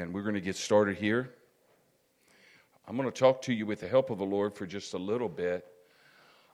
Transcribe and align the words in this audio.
Amen. 0.00 0.14
We're 0.14 0.22
going 0.22 0.34
to 0.34 0.40
get 0.40 0.56
started 0.56 0.96
here. 0.96 1.28
I'm 2.88 2.96
going 2.96 3.10
to 3.10 3.18
talk 3.18 3.42
to 3.42 3.52
you 3.52 3.66
with 3.66 3.80
the 3.80 3.88
help 3.88 4.08
of 4.08 4.16
the 4.16 4.24
Lord 4.24 4.54
for 4.54 4.64
just 4.64 4.94
a 4.94 4.98
little 4.98 5.28
bit 5.28 5.66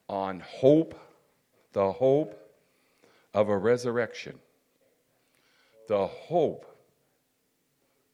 on 0.08 0.40
hope, 0.40 0.98
the 1.72 1.92
hope 1.92 2.36
of 3.32 3.48
a 3.48 3.56
resurrection. 3.56 4.36
The 5.86 6.08
hope 6.08 6.66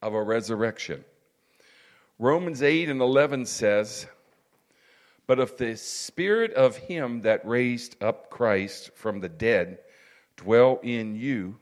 of 0.03 0.12
a 0.12 0.23
resurrection. 0.23 1.03
Romans 2.19 2.62
8 2.62 2.91
and 2.91 3.01
11 3.01 3.46
says, 3.46 4.07
But 5.27 5.41
if 5.41 5.57
the 5.57 5.79
spirit 5.79 6.53
of 6.53 6.77
him 6.77 7.23
that 7.23 7.46
raised 7.46 8.03
up 8.03 8.29
Christ 8.29 8.91
from 8.95 9.21
the 9.21 9.30
dead 9.30 9.79
dwell 10.37 10.79
in 10.83 11.17
you, 11.17 11.57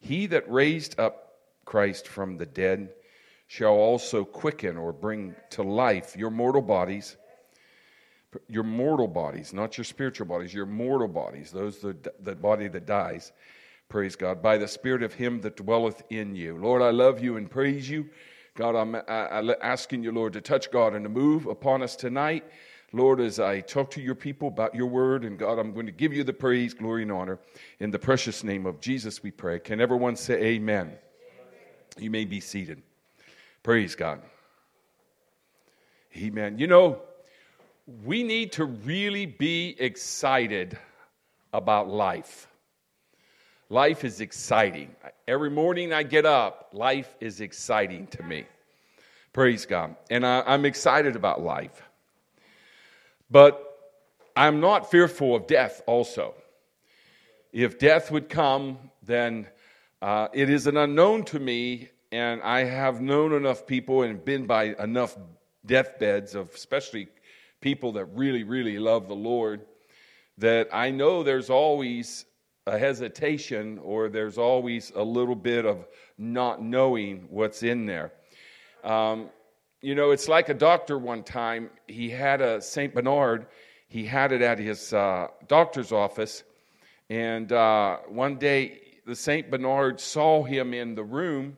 he 0.00 0.26
that 0.26 0.50
raised 0.50 0.98
up 0.98 1.26
Christ 1.66 2.08
from 2.08 2.38
the 2.38 2.46
dead 2.46 2.90
shall 3.46 3.74
also 3.74 4.24
quicken 4.24 4.76
or 4.76 4.92
bring 4.92 5.34
to 5.50 5.62
life 5.62 6.16
your 6.16 6.30
mortal 6.30 6.62
bodies, 6.62 7.16
your 8.48 8.64
mortal 8.64 9.08
bodies, 9.08 9.52
not 9.52 9.78
your 9.78 9.84
spiritual 9.84 10.26
bodies, 10.26 10.52
your 10.52 10.66
mortal 10.66 11.08
bodies, 11.08 11.52
those 11.52 11.78
the, 11.78 11.96
the 12.20 12.34
body 12.34 12.68
that 12.68 12.86
dies. 12.86 13.32
Praise 13.88 14.16
God. 14.16 14.42
By 14.42 14.58
the 14.58 14.66
Spirit 14.66 15.02
of 15.02 15.14
Him 15.14 15.40
that 15.42 15.56
dwelleth 15.56 16.02
in 16.10 16.34
you. 16.34 16.58
Lord, 16.58 16.82
I 16.82 16.90
love 16.90 17.22
you 17.22 17.36
and 17.36 17.48
praise 17.48 17.88
you. 17.88 18.08
God, 18.56 18.74
I'm 18.74 18.96
asking 19.62 20.02
you, 20.02 20.12
Lord, 20.12 20.32
to 20.32 20.40
touch 20.40 20.70
God 20.70 20.94
and 20.94 21.04
to 21.04 21.08
move 21.08 21.46
upon 21.46 21.82
us 21.82 21.94
tonight. 21.94 22.44
Lord, 22.92 23.20
as 23.20 23.38
I 23.38 23.60
talk 23.60 23.90
to 23.92 24.00
your 24.00 24.14
people 24.14 24.48
about 24.48 24.74
your 24.74 24.86
word, 24.86 25.24
and 25.24 25.38
God, 25.38 25.58
I'm 25.58 25.72
going 25.74 25.86
to 25.86 25.92
give 25.92 26.12
you 26.14 26.24
the 26.24 26.32
praise, 26.32 26.72
glory, 26.72 27.02
and 27.02 27.12
honor. 27.12 27.38
In 27.80 27.90
the 27.90 27.98
precious 27.98 28.42
name 28.42 28.64
of 28.64 28.80
Jesus, 28.80 29.22
we 29.22 29.30
pray. 29.30 29.58
Can 29.58 29.80
everyone 29.80 30.16
say 30.16 30.34
amen? 30.42 30.86
amen. 30.86 30.98
You 31.98 32.10
may 32.10 32.24
be 32.24 32.40
seated. 32.40 32.82
Praise 33.66 33.96
God. 33.96 34.20
Amen. 36.16 36.56
You 36.56 36.68
know, 36.68 37.00
we 38.04 38.22
need 38.22 38.52
to 38.52 38.64
really 38.64 39.26
be 39.26 39.74
excited 39.80 40.78
about 41.52 41.88
life. 41.88 42.46
Life 43.68 44.04
is 44.04 44.20
exciting. 44.20 44.94
Every 45.26 45.50
morning 45.50 45.92
I 45.92 46.04
get 46.04 46.24
up, 46.24 46.68
life 46.74 47.12
is 47.18 47.40
exciting 47.40 48.06
to 48.12 48.22
me. 48.22 48.44
Praise 49.32 49.66
God. 49.66 49.96
And 50.10 50.24
I, 50.24 50.44
am 50.46 50.64
excited 50.64 51.16
about 51.16 51.42
life. 51.42 51.82
But 53.28 53.60
I'm 54.36 54.60
not 54.60 54.92
fearful 54.92 55.34
of 55.34 55.48
death 55.48 55.82
also. 55.86 56.34
If 57.52 57.80
death 57.80 58.12
would 58.12 58.28
come, 58.28 58.78
then 59.02 59.48
uh, 60.00 60.28
it 60.32 60.50
is 60.50 60.68
an 60.68 60.76
unknown 60.76 61.24
to 61.24 61.40
me 61.40 61.90
and 62.12 62.42
I 62.42 62.64
have 62.64 63.00
known 63.00 63.32
enough 63.32 63.66
people 63.66 64.02
and 64.02 64.24
been 64.24 64.46
by 64.46 64.74
enough 64.78 65.16
deathbeds 65.64 66.34
of 66.34 66.54
especially 66.54 67.08
people 67.60 67.92
that 67.92 68.04
really, 68.06 68.44
really 68.44 68.78
love 68.78 69.08
the 69.08 69.14
Lord 69.14 69.66
that 70.38 70.68
I 70.72 70.90
know 70.90 71.22
there's 71.22 71.50
always 71.50 72.24
a 72.66 72.78
hesitation 72.78 73.78
or 73.78 74.08
there's 74.08 74.38
always 74.38 74.92
a 74.94 75.02
little 75.02 75.34
bit 75.34 75.64
of 75.64 75.86
not 76.18 76.62
knowing 76.62 77.26
what's 77.30 77.62
in 77.62 77.86
there. 77.86 78.12
Um, 78.84 79.30
you 79.80 79.94
know, 79.94 80.10
it's 80.10 80.28
like 80.28 80.48
a 80.48 80.54
doctor 80.54 80.98
one 80.98 81.22
time, 81.22 81.70
he 81.86 82.10
had 82.10 82.40
a 82.40 82.60
St. 82.60 82.94
Bernard, 82.94 83.46
he 83.88 84.04
had 84.04 84.32
it 84.32 84.42
at 84.42 84.58
his 84.58 84.92
uh, 84.92 85.28
doctor's 85.48 85.92
office, 85.92 86.42
and 87.08 87.52
uh, 87.52 87.98
one 88.08 88.36
day 88.36 88.80
the 89.06 89.14
St. 89.14 89.50
Bernard 89.50 90.00
saw 90.00 90.42
him 90.42 90.74
in 90.74 90.94
the 90.94 91.04
room 91.04 91.56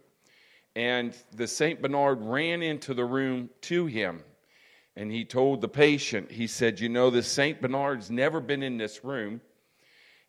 and 0.79 1.13
the 1.35 1.49
St. 1.49 1.83
Bernard 1.83 2.23
ran 2.23 2.63
into 2.63 2.95
the 2.95 3.05
room 3.05 3.51
to 3.63 3.87
him. 3.87 4.23
And 4.95 5.11
he 5.11 5.25
told 5.25 5.61
the 5.61 5.69
patient, 5.69 6.31
he 6.31 6.47
said, 6.47 6.79
You 6.79 6.89
know, 6.89 7.11
the 7.11 7.23
St. 7.23 7.61
Bernard's 7.61 8.13
never 8.13 8.41
been 8.41 8.63
in 8.63 8.79
this 8.79 9.03
room. 9.03 9.41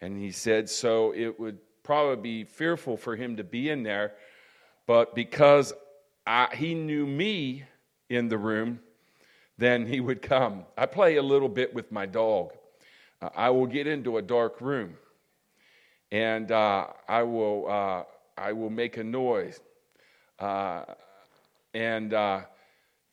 And 0.02 0.18
he 0.18 0.32
said, 0.32 0.68
So 0.68 1.14
it 1.14 1.40
would 1.40 1.60
probably 1.84 2.16
be 2.16 2.44
fearful 2.46 2.98
for 2.98 3.16
him 3.16 3.38
to 3.38 3.44
be 3.44 3.70
in 3.70 3.84
there. 3.84 4.14
But 4.88 5.14
because 5.14 5.72
I, 6.26 6.48
he 6.56 6.74
knew 6.74 7.06
me 7.06 7.66
in 8.10 8.28
the 8.28 8.40
room, 8.40 8.80
then 9.60 9.86
he 9.86 10.00
would 10.00 10.24
come. 10.24 10.66
I 10.76 10.88
play 10.88 11.18
a 11.18 11.24
little 11.24 11.50
bit 11.50 11.76
with 11.76 11.92
my 11.92 12.08
dog. 12.08 12.54
Uh, 13.22 13.30
I 13.36 13.52
will 13.52 13.68
get 13.68 13.86
into 13.86 14.18
a 14.18 14.22
dark 14.24 14.62
room 14.62 14.96
and 16.12 16.52
uh, 16.52 16.88
I, 17.08 17.22
will, 17.22 17.70
uh, 17.70 18.04
I 18.36 18.54
will 18.54 18.72
make 18.72 18.98
a 18.98 19.04
noise. 19.04 19.60
Uh, 20.40 20.84
and 21.74 22.14
uh, 22.14 22.42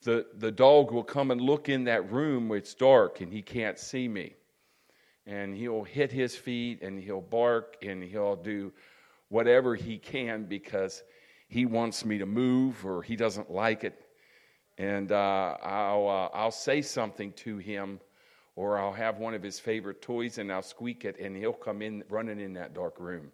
the, 0.03 0.27
the 0.39 0.53
dog 0.53 0.93
will 0.93 1.05
come 1.05 1.31
and 1.31 1.41
look 1.41 1.69
in 1.69 1.85
that 1.85 2.11
room 2.11 2.49
where 2.49 2.59
it's 2.59 2.75
dark 2.75 3.21
and 3.21 3.33
he 3.33 3.43
can't 3.43 3.79
see 3.79 4.09
me. 4.09 4.35
And 5.27 5.57
he'll 5.57 5.83
hit 5.83 6.13
his 6.13 6.37
feet 6.37 6.83
and 6.83 6.99
he'll 7.01 7.21
bark 7.21 7.77
and 7.83 8.03
he'll 8.03 8.37
do 8.37 8.73
whatever 9.29 9.75
he 9.75 9.99
can 9.99 10.45
because 10.45 11.03
he 11.49 11.67
wants 11.67 12.05
me 12.05 12.19
to 12.19 12.27
move 12.27 12.87
or 12.87 13.03
he 13.03 13.17
doesn't 13.17 13.51
like 13.51 13.83
it. 13.83 14.07
And 14.79 15.11
uh, 15.11 15.57
I'll, 15.63 16.09
uh, 16.09 16.37
I'll 16.37 16.51
say 16.53 16.83
something 16.83 17.33
to 17.33 17.57
him 17.59 17.99
or 18.55 18.79
I'll 18.79 18.93
have 18.93 19.19
one 19.19 19.35
of 19.35 19.43
his 19.43 19.59
favorite 19.59 20.01
toys 20.01 20.39
and 20.39 20.53
I'll 20.53 20.63
squeak 20.63 21.05
it 21.05 21.19
and 21.19 21.37
he'll 21.37 21.53
come 21.53 21.83
in 21.83 22.05
running 22.09 22.41
in 22.41 22.53
that 22.55 22.75
dark 22.75 23.01
room. 23.01 23.33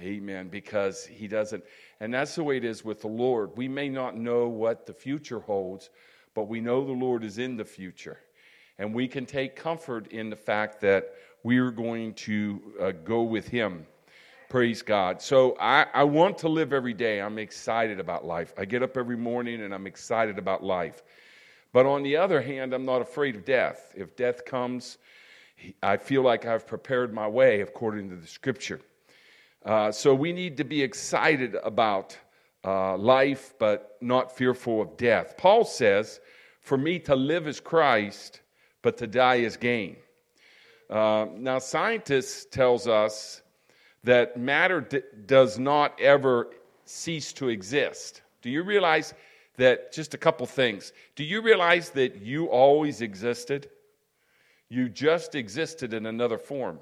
Amen. 0.00 0.48
Because 0.48 1.06
he 1.06 1.26
doesn't, 1.26 1.64
and 2.00 2.12
that's 2.12 2.34
the 2.34 2.44
way 2.44 2.58
it 2.58 2.64
is 2.64 2.84
with 2.84 3.00
the 3.00 3.08
Lord. 3.08 3.56
We 3.56 3.68
may 3.68 3.88
not 3.88 4.16
know 4.16 4.48
what 4.48 4.86
the 4.86 4.92
future 4.92 5.40
holds, 5.40 5.90
but 6.34 6.48
we 6.48 6.60
know 6.60 6.84
the 6.84 6.92
Lord 6.92 7.24
is 7.24 7.38
in 7.38 7.56
the 7.56 7.64
future. 7.64 8.18
And 8.78 8.94
we 8.94 9.08
can 9.08 9.24
take 9.24 9.56
comfort 9.56 10.08
in 10.08 10.28
the 10.28 10.36
fact 10.36 10.82
that 10.82 11.14
we 11.42 11.58
are 11.58 11.70
going 11.70 12.12
to 12.14 12.60
uh, 12.78 12.92
go 12.92 13.22
with 13.22 13.48
him. 13.48 13.86
Praise 14.48 14.82
God. 14.82 15.22
So 15.22 15.56
I, 15.58 15.86
I 15.94 16.04
want 16.04 16.38
to 16.38 16.48
live 16.48 16.72
every 16.72 16.92
day. 16.92 17.20
I'm 17.20 17.38
excited 17.38 17.98
about 17.98 18.24
life. 18.24 18.52
I 18.56 18.64
get 18.64 18.82
up 18.82 18.96
every 18.96 19.16
morning 19.16 19.62
and 19.62 19.74
I'm 19.74 19.86
excited 19.86 20.38
about 20.38 20.62
life. 20.62 21.02
But 21.72 21.86
on 21.86 22.02
the 22.02 22.16
other 22.16 22.40
hand, 22.40 22.72
I'm 22.72 22.84
not 22.84 23.00
afraid 23.00 23.34
of 23.34 23.44
death. 23.44 23.92
If 23.96 24.14
death 24.14 24.44
comes, 24.44 24.98
I 25.82 25.96
feel 25.96 26.22
like 26.22 26.46
I've 26.46 26.66
prepared 26.66 27.12
my 27.12 27.26
way 27.26 27.60
according 27.60 28.10
to 28.10 28.16
the 28.16 28.26
scripture. 28.26 28.80
Uh, 29.66 29.90
so 29.90 30.14
we 30.14 30.32
need 30.32 30.56
to 30.56 30.64
be 30.64 30.80
excited 30.80 31.56
about 31.64 32.16
uh, 32.64 32.96
life, 32.96 33.52
but 33.58 33.96
not 34.00 34.36
fearful 34.36 34.80
of 34.80 34.96
death. 34.96 35.34
Paul 35.36 35.64
says, 35.64 36.20
For 36.60 36.78
me 36.78 37.00
to 37.00 37.16
live 37.16 37.48
is 37.48 37.58
Christ, 37.58 38.42
but 38.82 38.96
to 38.98 39.08
die 39.08 39.36
is 39.36 39.56
gain. 39.56 39.96
Uh, 40.88 41.26
now, 41.34 41.58
scientists 41.58 42.46
tells 42.46 42.86
us 42.86 43.42
that 44.04 44.36
matter 44.36 44.82
d- 44.82 45.02
does 45.26 45.58
not 45.58 46.00
ever 46.00 46.50
cease 46.84 47.32
to 47.32 47.48
exist. 47.48 48.22
Do 48.42 48.50
you 48.50 48.62
realize 48.62 49.14
that? 49.56 49.92
Just 49.92 50.14
a 50.14 50.18
couple 50.18 50.46
things. 50.46 50.92
Do 51.16 51.24
you 51.24 51.42
realize 51.42 51.90
that 51.90 52.22
you 52.22 52.46
always 52.46 53.00
existed? 53.00 53.68
You 54.68 54.88
just 54.88 55.34
existed 55.34 55.92
in 55.92 56.06
another 56.06 56.38
form. 56.38 56.78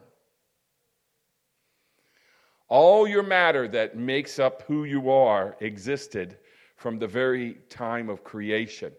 All 2.69 3.07
your 3.07 3.23
matter 3.23 3.69
that 3.69 3.97
makes 3.97 4.39
up 4.39 4.63
who 4.63 4.85
you 4.85 5.11
are 5.11 5.57
existed 5.61 6.39
from 6.77 6.99
the 6.99 7.07
very 7.07 7.59
time 7.69 8.09
of 8.09 8.25
creation. 8.25 8.93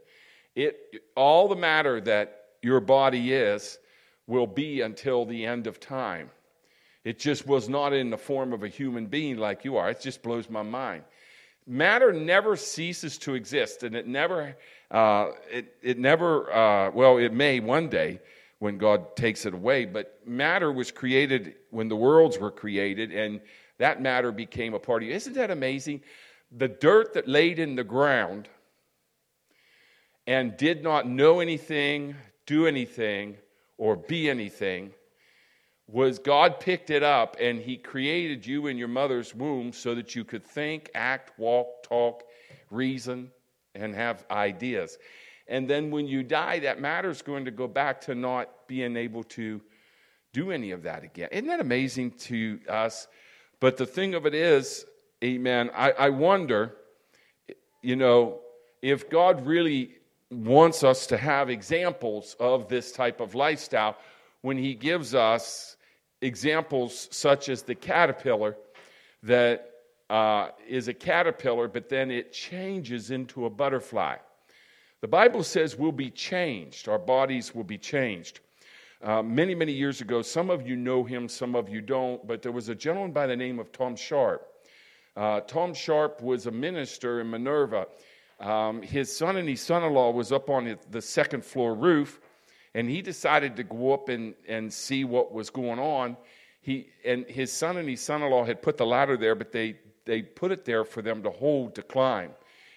It, 0.55 1.01
all 1.15 1.47
the 1.47 1.55
matter 1.55 1.99
that 2.01 2.45
your 2.61 2.79
body 2.79 3.33
is 3.33 3.77
will 4.27 4.47
be 4.47 4.81
until 4.81 5.25
the 5.25 5.45
end 5.45 5.67
of 5.67 5.79
time. 5.79 6.29
It 7.03 7.19
just 7.19 7.45
was 7.45 7.69
not 7.69 7.93
in 7.93 8.09
the 8.09 8.17
form 8.17 8.53
of 8.53 8.63
a 8.63 8.67
human 8.67 9.05
being 9.05 9.37
like 9.37 9.63
you 9.63 9.77
are. 9.77 9.91
It 9.91 10.01
just 10.01 10.23
blows 10.23 10.49
my 10.49 10.63
mind. 10.63 11.03
Matter 11.67 12.13
never 12.13 12.55
ceases 12.55 13.18
to 13.19 13.35
exist, 13.35 13.83
and 13.83 13.95
it 13.95 14.07
never, 14.07 14.56
uh, 14.91 15.31
it, 15.51 15.75
it 15.81 15.97
never, 15.97 16.51
uh, 16.51 16.91
well, 16.91 17.18
it 17.18 17.33
may 17.33 17.59
one 17.59 17.89
day 17.89 18.19
when 18.60 18.78
God 18.78 19.16
takes 19.16 19.46
it 19.46 19.54
away, 19.54 19.86
but 19.86 20.19
matter 20.25 20.72
was 20.72 20.92
created 20.92 21.56
when 21.72 21.90
the 21.90 21.96
worlds 21.96 22.38
were 22.38 22.52
created, 22.52 23.12
and 23.12 23.42
that 23.78 24.02
matter 24.02 24.31
became 24.31 24.74
a 24.74 24.80
part 24.80 25.04
of 25.04 25.10
you. 25.10 25.16
Isn't 25.16 25.34
that 25.34 25.52
amazing? 25.52 26.02
The 26.52 26.68
dirt 26.68 27.13
that 27.13 27.28
laid 27.28 27.60
in 27.60 27.75
the 27.75 27.84
ground 27.84 28.48
and 30.25 30.56
did 30.57 30.84
not 30.84 31.07
know 31.07 31.40
anything, 31.40 32.16
do 32.46 32.66
anything, 32.66 33.38
or 33.78 33.96
be 33.96 34.30
anything 34.30 34.94
was 35.88 36.18
God 36.18 36.60
picked 36.60 36.90
it 36.90 37.04
up 37.04 37.38
and 37.40 37.60
He 37.60 37.78
created 37.78 38.46
you 38.46 38.68
in 38.68 38.78
your 38.78 38.88
mother's 38.88 39.36
womb 39.36 39.72
so 39.74 39.94
that 39.96 40.16
you 40.16 40.24
could 40.24 40.44
think, 40.44 40.90
act, 40.96 41.38
walk, 41.38 41.84
talk, 41.84 42.24
reason, 42.72 43.31
and 43.75 43.94
have 43.94 44.25
ideas. 44.31 44.98
And 45.47 45.69
then 45.69 45.92
when 45.92 46.07
you 46.07 46.24
die, 46.24 46.59
that 46.59 46.80
matter 46.80 47.09
is 47.09 47.21
going 47.21 47.45
to 47.45 47.51
go 47.51 47.68
back 47.68 48.01
to 48.01 48.15
not 48.15 48.68
being 48.68 48.97
able 48.97 49.24
to 49.24 49.62
do 50.33 50.51
any 50.51 50.71
of 50.71 50.83
that 50.83 51.03
again. 51.03 51.30
Isn't 51.31 51.47
that 51.47 51.59
amazing 51.59 52.12
to 52.12 52.59
us? 52.68 53.07
But 53.59 53.77
the 53.77 53.86
thing 53.86 54.15
of 54.15 54.25
it 54.25 54.33
is, 54.33 54.86
amen, 55.24 55.69
I, 55.74 55.92
I 55.92 56.09
wonder, 56.09 56.75
you 57.81 57.95
know, 57.95 58.39
if 58.81 59.09
God 59.09 59.45
really 59.45 59.92
wants 60.31 60.83
us 60.83 61.07
to 61.07 61.18
have 61.18 61.50
examples 61.50 62.36
of 62.39 62.68
this 62.68 62.92
type 62.92 63.21
of 63.21 63.36
lifestyle, 63.36 63.97
when 64.42 64.57
He 64.57 64.74
gives 64.74 65.15
us 65.15 65.77
examples 66.21 67.07
such 67.12 67.50
as 67.50 67.62
the 67.62 67.75
caterpillar 67.75 68.57
that 69.24 69.71
uh, 70.09 70.50
is 70.68 70.88
a 70.88 70.94
caterpillar, 70.94 71.68
but 71.68 71.89
then 71.89 72.12
it 72.12 72.31
changes 72.33 73.12
into 73.12 73.45
a 73.45 73.50
butterfly. 73.50 74.18
The 75.06 75.10
Bible 75.10 75.44
says 75.44 75.78
we'll 75.78 75.92
be 75.92 76.10
changed, 76.10 76.90
our 76.90 76.98
bodies 76.98 77.54
will 77.54 77.63
be 77.63 77.78
changed. 77.78 78.40
Uh, 79.04 79.22
many, 79.22 79.54
many 79.54 79.72
years 79.72 80.02
ago, 80.02 80.24
some 80.24 80.50
of 80.50 80.68
you 80.68 80.75
know 80.75 81.04
him, 81.04 81.30
some 81.30 81.56
of 81.56 81.69
you 81.69 81.80
don't, 81.80 82.25
but 82.25 82.42
there 82.42 82.52
was 82.52 82.69
a 82.69 82.74
gentleman 82.74 83.12
by 83.12 83.28
the 83.28 83.36
name 83.36 83.60
of 83.60 83.72
Tom 83.72 83.96
Sharp. 83.96 84.48
Uh, 85.16 85.42
Tom 85.42 85.75
Sharp 85.75 86.24
was 86.24 86.48
a 86.48 86.52
minister 86.52 87.22
in 87.22 87.30
Minerva. 87.30 87.86
Um, 88.40 88.81
his 88.81 89.16
son 89.16 89.38
and 89.38 89.48
his 89.48 89.62
son 89.62 89.84
in 89.84 89.94
law 89.94 90.10
was 90.10 90.31
up 90.31 90.50
on 90.50 90.75
the 90.90 91.02
second 91.04 91.46
floor 91.46 91.75
roof, 91.75 92.19
and 92.74 92.90
he 92.90 93.04
decided 93.04 93.56
to 93.57 93.63
go 93.63 93.94
up 93.94 94.10
and, 94.10 94.34
and 94.48 94.74
see 94.74 95.04
what 95.04 95.31
was 95.31 95.52
going 95.52 95.78
on. 95.78 96.18
He, 96.62 96.88
and 97.06 97.28
his 97.28 97.54
son 97.54 97.78
and 97.78 97.88
his 97.88 98.02
son 98.02 98.24
in 98.24 98.31
law 98.31 98.44
had 98.44 98.63
put 98.63 98.75
the 98.75 98.88
ladder 98.88 99.18
there, 99.18 99.36
but 99.36 99.52
they, 99.52 99.75
they 100.06 100.24
put 100.24 100.52
it 100.52 100.66
there 100.66 100.84
for 100.84 101.04
them 101.04 101.22
to 101.22 101.30
hold 101.30 101.75
to 101.75 101.84
climb. 101.84 102.31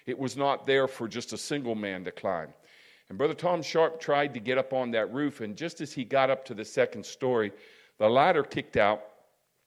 It 0.08 0.18
was 0.18 0.38
not 0.38 0.66
there 0.66 0.88
for 0.88 1.06
just 1.06 1.34
a 1.34 1.38
single 1.38 1.74
man 1.74 2.04
to 2.04 2.10
climb. 2.10 2.48
And 3.08 3.18
Brother 3.18 3.34
Tom 3.34 3.62
Sharp 3.62 4.00
tried 4.00 4.32
to 4.34 4.40
get 4.40 4.56
up 4.56 4.72
on 4.72 4.90
that 4.92 5.12
roof, 5.12 5.42
and 5.42 5.54
just 5.54 5.82
as 5.82 5.92
he 5.92 6.02
got 6.04 6.30
up 6.30 6.46
to 6.46 6.54
the 6.54 6.64
second 6.64 7.04
story, 7.04 7.52
the 7.98 8.08
ladder 8.08 8.42
kicked 8.42 8.78
out. 8.78 9.02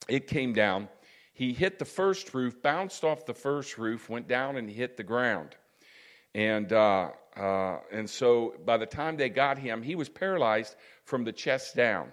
It 0.08 0.26
came 0.26 0.52
down. 0.52 0.90
He 1.34 1.54
hit 1.54 1.78
the 1.78 1.86
first 1.86 2.34
roof, 2.34 2.60
bounced 2.62 3.04
off 3.04 3.26
the 3.26 3.36
first 3.36 3.78
roof, 3.78 4.10
went 4.10 4.28
down, 4.28 4.58
and 4.58 4.68
hit 4.68 4.98
the 4.98 5.04
ground. 5.04 5.56
And, 6.34 6.74
uh, 6.74 7.12
uh, 7.38 7.78
and 7.92 8.10
so 8.10 8.56
by 8.66 8.78
the 8.78 8.86
time 8.88 9.18
they 9.18 9.30
got 9.30 9.60
him, 9.60 9.84
he 9.84 9.96
was 9.96 10.10
paralyzed 10.10 10.76
from 11.06 11.24
the 11.24 11.32
chest 11.32 11.76
down. 11.76 12.12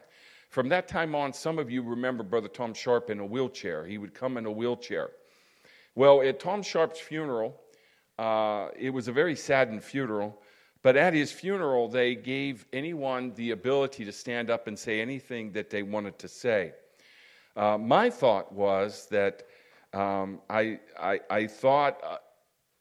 From 0.51 0.69
that 0.69 0.87
time 0.87 1.15
on, 1.15 1.33
some 1.33 1.59
of 1.59 1.71
you 1.71 1.83
remember 1.83 2.23
Brother 2.23 2.49
Tom 2.49 2.75
Sharp 2.75 3.09
in 3.09 3.21
a 3.21 3.27
wheelchair. 3.27 3.87
He 3.87 3.97
would 3.97 4.13
come 4.13 4.37
in 4.37 4.45
a 4.45 4.51
wheelchair. 4.53 5.11
Well, 5.95 6.23
at 6.23 6.41
Tom 6.41 6.63
Sharp's 6.63 7.01
funeral, 7.01 7.61
uh, 8.19 8.69
it 8.77 8.91
was 8.91 9.09
a 9.09 9.13
very 9.13 9.37
saddened 9.37 9.83
funeral, 9.83 10.41
but 10.83 10.97
at 10.97 11.15
his 11.15 11.33
funeral, 11.33 11.89
they 11.89 12.15
gave 12.15 12.67
anyone 12.73 13.33
the 13.35 13.53
ability 13.53 14.05
to 14.05 14.13
stand 14.13 14.51
up 14.51 14.67
and 14.67 14.79
say 14.79 15.01
anything 15.01 15.53
that 15.53 15.71
they 15.71 15.83
wanted 15.83 16.19
to 16.19 16.29
say. 16.29 16.73
Uh, 17.57 17.79
my 17.79 18.11
thought 18.11 18.53
was 18.53 19.07
that 19.11 19.45
um, 19.93 20.41
I, 20.51 20.79
I, 20.99 21.21
I, 21.31 21.47
thought 21.47 22.01
uh, 22.05 22.19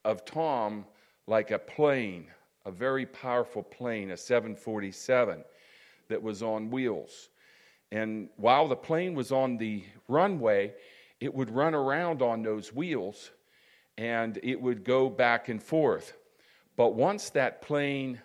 of 0.03 0.25
Tom 0.25 0.85
like 1.25 1.51
a 1.51 1.59
plane, 1.59 2.27
a 2.65 2.71
very 2.71 3.05
powerful 3.05 3.63
plane, 3.63 4.11
a 4.11 4.17
747 4.17 5.43
that 6.09 6.21
was 6.21 6.43
on 6.43 6.69
wheels. 6.69 7.29
And 7.91 8.29
while 8.35 8.67
the 8.67 8.75
plane 8.75 9.15
was 9.15 9.31
on 9.31 9.57
the 9.57 9.83
runway, 10.07 10.73
it 11.19 11.33
would 11.33 11.49
run 11.49 11.73
around 11.73 12.21
on 12.21 12.43
those 12.43 12.73
wheels 12.73 13.31
and 13.97 14.39
it 14.43 14.61
would 14.61 14.83
go 14.83 15.09
back 15.09 15.49
and 15.49 15.61
forth. 15.61 16.13
But 16.75 16.93
once 16.93 17.31
that 17.31 17.61
plane 17.61 18.21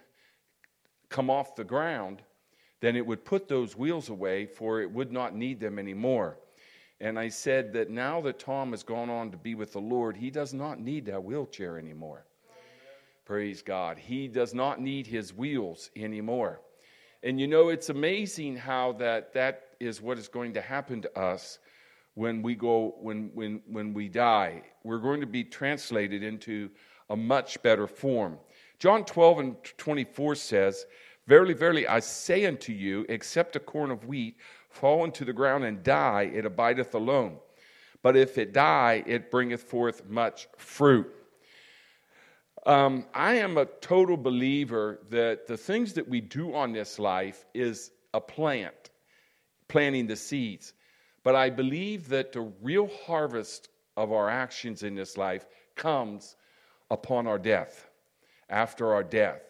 come 1.08 1.30
off 1.30 1.56
the 1.56 1.64
ground, 1.64 2.22
then 2.80 2.96
it 2.96 3.06
would 3.06 3.24
put 3.24 3.48
those 3.48 3.76
wheels 3.76 4.08
away 4.08 4.46
for 4.46 4.80
it 4.80 4.90
would 4.90 5.12
not 5.12 5.34
need 5.34 5.60
them 5.60 5.78
anymore. 5.78 6.38
And 7.00 7.18
I 7.18 7.28
said 7.28 7.72
that 7.72 7.90
now 7.90 8.20
that 8.20 8.38
Tom 8.38 8.70
has 8.70 8.82
gone 8.82 9.10
on 9.10 9.30
to 9.30 9.36
be 9.36 9.54
with 9.54 9.72
the 9.72 9.80
Lord, 9.80 10.16
he 10.16 10.30
does 10.30 10.52
not 10.52 10.78
need 10.78 11.06
that 11.06 11.24
wheelchair 11.24 11.78
anymore. 11.78 12.24
Praise 13.24 13.62
God. 13.62 13.98
He 13.98 14.28
does 14.28 14.52
not 14.52 14.80
need 14.80 15.06
his 15.06 15.32
wheels 15.32 15.90
anymore. 15.96 16.60
And 17.22 17.40
you 17.40 17.46
know, 17.46 17.68
it's 17.68 17.88
amazing 17.88 18.56
how 18.56 18.92
that 18.94 19.32
that 19.34 19.70
is 19.80 20.02
what 20.02 20.18
is 20.18 20.28
going 20.28 20.54
to 20.54 20.60
happen 20.60 21.02
to 21.02 21.18
us 21.18 21.58
when 22.14 22.42
we 22.42 22.54
go 22.54 22.94
when 23.00 23.30
when 23.34 23.60
when 23.66 23.94
we 23.94 24.08
die. 24.08 24.62
We're 24.84 24.98
going 24.98 25.20
to 25.20 25.26
be 25.26 25.44
translated 25.44 26.22
into 26.22 26.70
a 27.10 27.16
much 27.16 27.62
better 27.62 27.86
form. 27.86 28.38
John 28.78 29.04
12 29.04 29.38
and 29.38 29.56
24 29.78 30.34
says, 30.34 30.86
Verily, 31.28 31.54
verily, 31.54 31.86
I 31.86 32.00
say 32.00 32.46
unto 32.46 32.72
you, 32.72 33.06
except 33.08 33.54
a 33.54 33.60
corn 33.60 33.92
of 33.92 34.06
wheat 34.06 34.36
fall 34.70 35.04
into 35.04 35.24
the 35.24 35.32
ground 35.32 35.64
and 35.64 35.82
die, 35.82 36.30
it 36.34 36.44
abideth 36.44 36.94
alone. 36.94 37.36
But 38.02 38.16
if 38.16 38.38
it 38.38 38.52
die, 38.52 39.04
it 39.06 39.30
bringeth 39.30 39.62
forth 39.62 40.08
much 40.08 40.48
fruit. 40.56 41.06
Um, 42.66 43.06
I 43.14 43.34
am 43.34 43.56
a 43.56 43.66
total 43.66 44.16
believer 44.16 45.00
that 45.10 45.46
the 45.46 45.56
things 45.56 45.92
that 45.94 46.08
we 46.08 46.20
do 46.20 46.54
on 46.54 46.72
this 46.72 46.98
life 46.98 47.44
is 47.54 47.92
a 48.14 48.20
plant, 48.20 48.90
planting 49.68 50.06
the 50.06 50.16
seeds. 50.16 50.72
But 51.22 51.36
I 51.36 51.50
believe 51.50 52.08
that 52.08 52.32
the 52.32 52.52
real 52.62 52.88
harvest 53.06 53.68
of 53.96 54.12
our 54.12 54.28
actions 54.28 54.82
in 54.82 54.94
this 54.94 55.16
life 55.16 55.46
comes 55.76 56.36
upon 56.90 57.26
our 57.26 57.38
death. 57.38 57.88
After 58.48 58.92
our 58.92 59.04
death, 59.04 59.42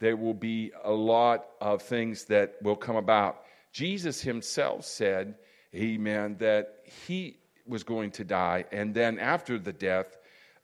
there 0.00 0.16
will 0.16 0.34
be 0.34 0.72
a 0.82 0.92
lot 0.92 1.46
of 1.60 1.82
things 1.82 2.24
that 2.24 2.56
will 2.62 2.76
come 2.76 2.96
about. 2.96 3.42
Jesus 3.72 4.20
himself 4.20 4.84
said, 4.84 5.34
Amen, 5.74 6.36
that 6.38 6.80
he 7.06 7.38
was 7.66 7.82
going 7.82 8.10
to 8.12 8.24
die, 8.24 8.64
and 8.70 8.94
then 8.94 9.18
after 9.18 9.58
the 9.58 9.72
death 9.72 10.18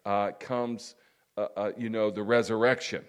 uh, 0.04 0.30
comes 0.38 0.94
uh, 1.36 1.46
uh, 1.56 1.72
you 1.78 1.88
know, 1.88 2.10
the 2.10 2.22
resurrection. 2.22 3.04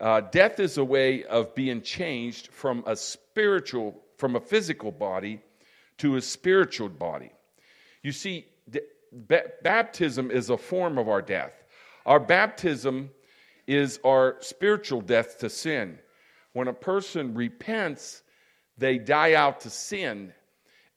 Uh, 0.00 0.20
death 0.20 0.58
is 0.58 0.78
a 0.78 0.84
way 0.84 1.22
of 1.24 1.54
being 1.54 1.80
changed 1.80 2.48
from 2.48 2.82
a 2.86 2.96
spiritual, 2.96 4.02
from 4.16 4.34
a 4.34 4.40
physical 4.40 4.90
body 4.90 5.40
to 5.98 6.16
a 6.16 6.20
spiritual 6.20 6.88
body. 6.88 7.32
You 8.02 8.12
see, 8.12 8.46
baptism 9.62 10.30
is 10.30 10.50
a 10.50 10.56
form 10.56 10.98
of 10.98 11.08
our 11.08 11.22
death. 11.22 11.52
Our 12.06 12.20
baptism 12.20 13.10
is 13.66 14.00
our 14.04 14.36
spiritual 14.40 15.00
death 15.00 15.38
to 15.38 15.48
sin. 15.48 15.98
When 16.52 16.68
a 16.68 16.72
person 16.72 17.34
repents, 17.34 18.22
they 18.76 18.98
die 18.98 19.34
out 19.34 19.60
to 19.60 19.70
sin, 19.70 20.32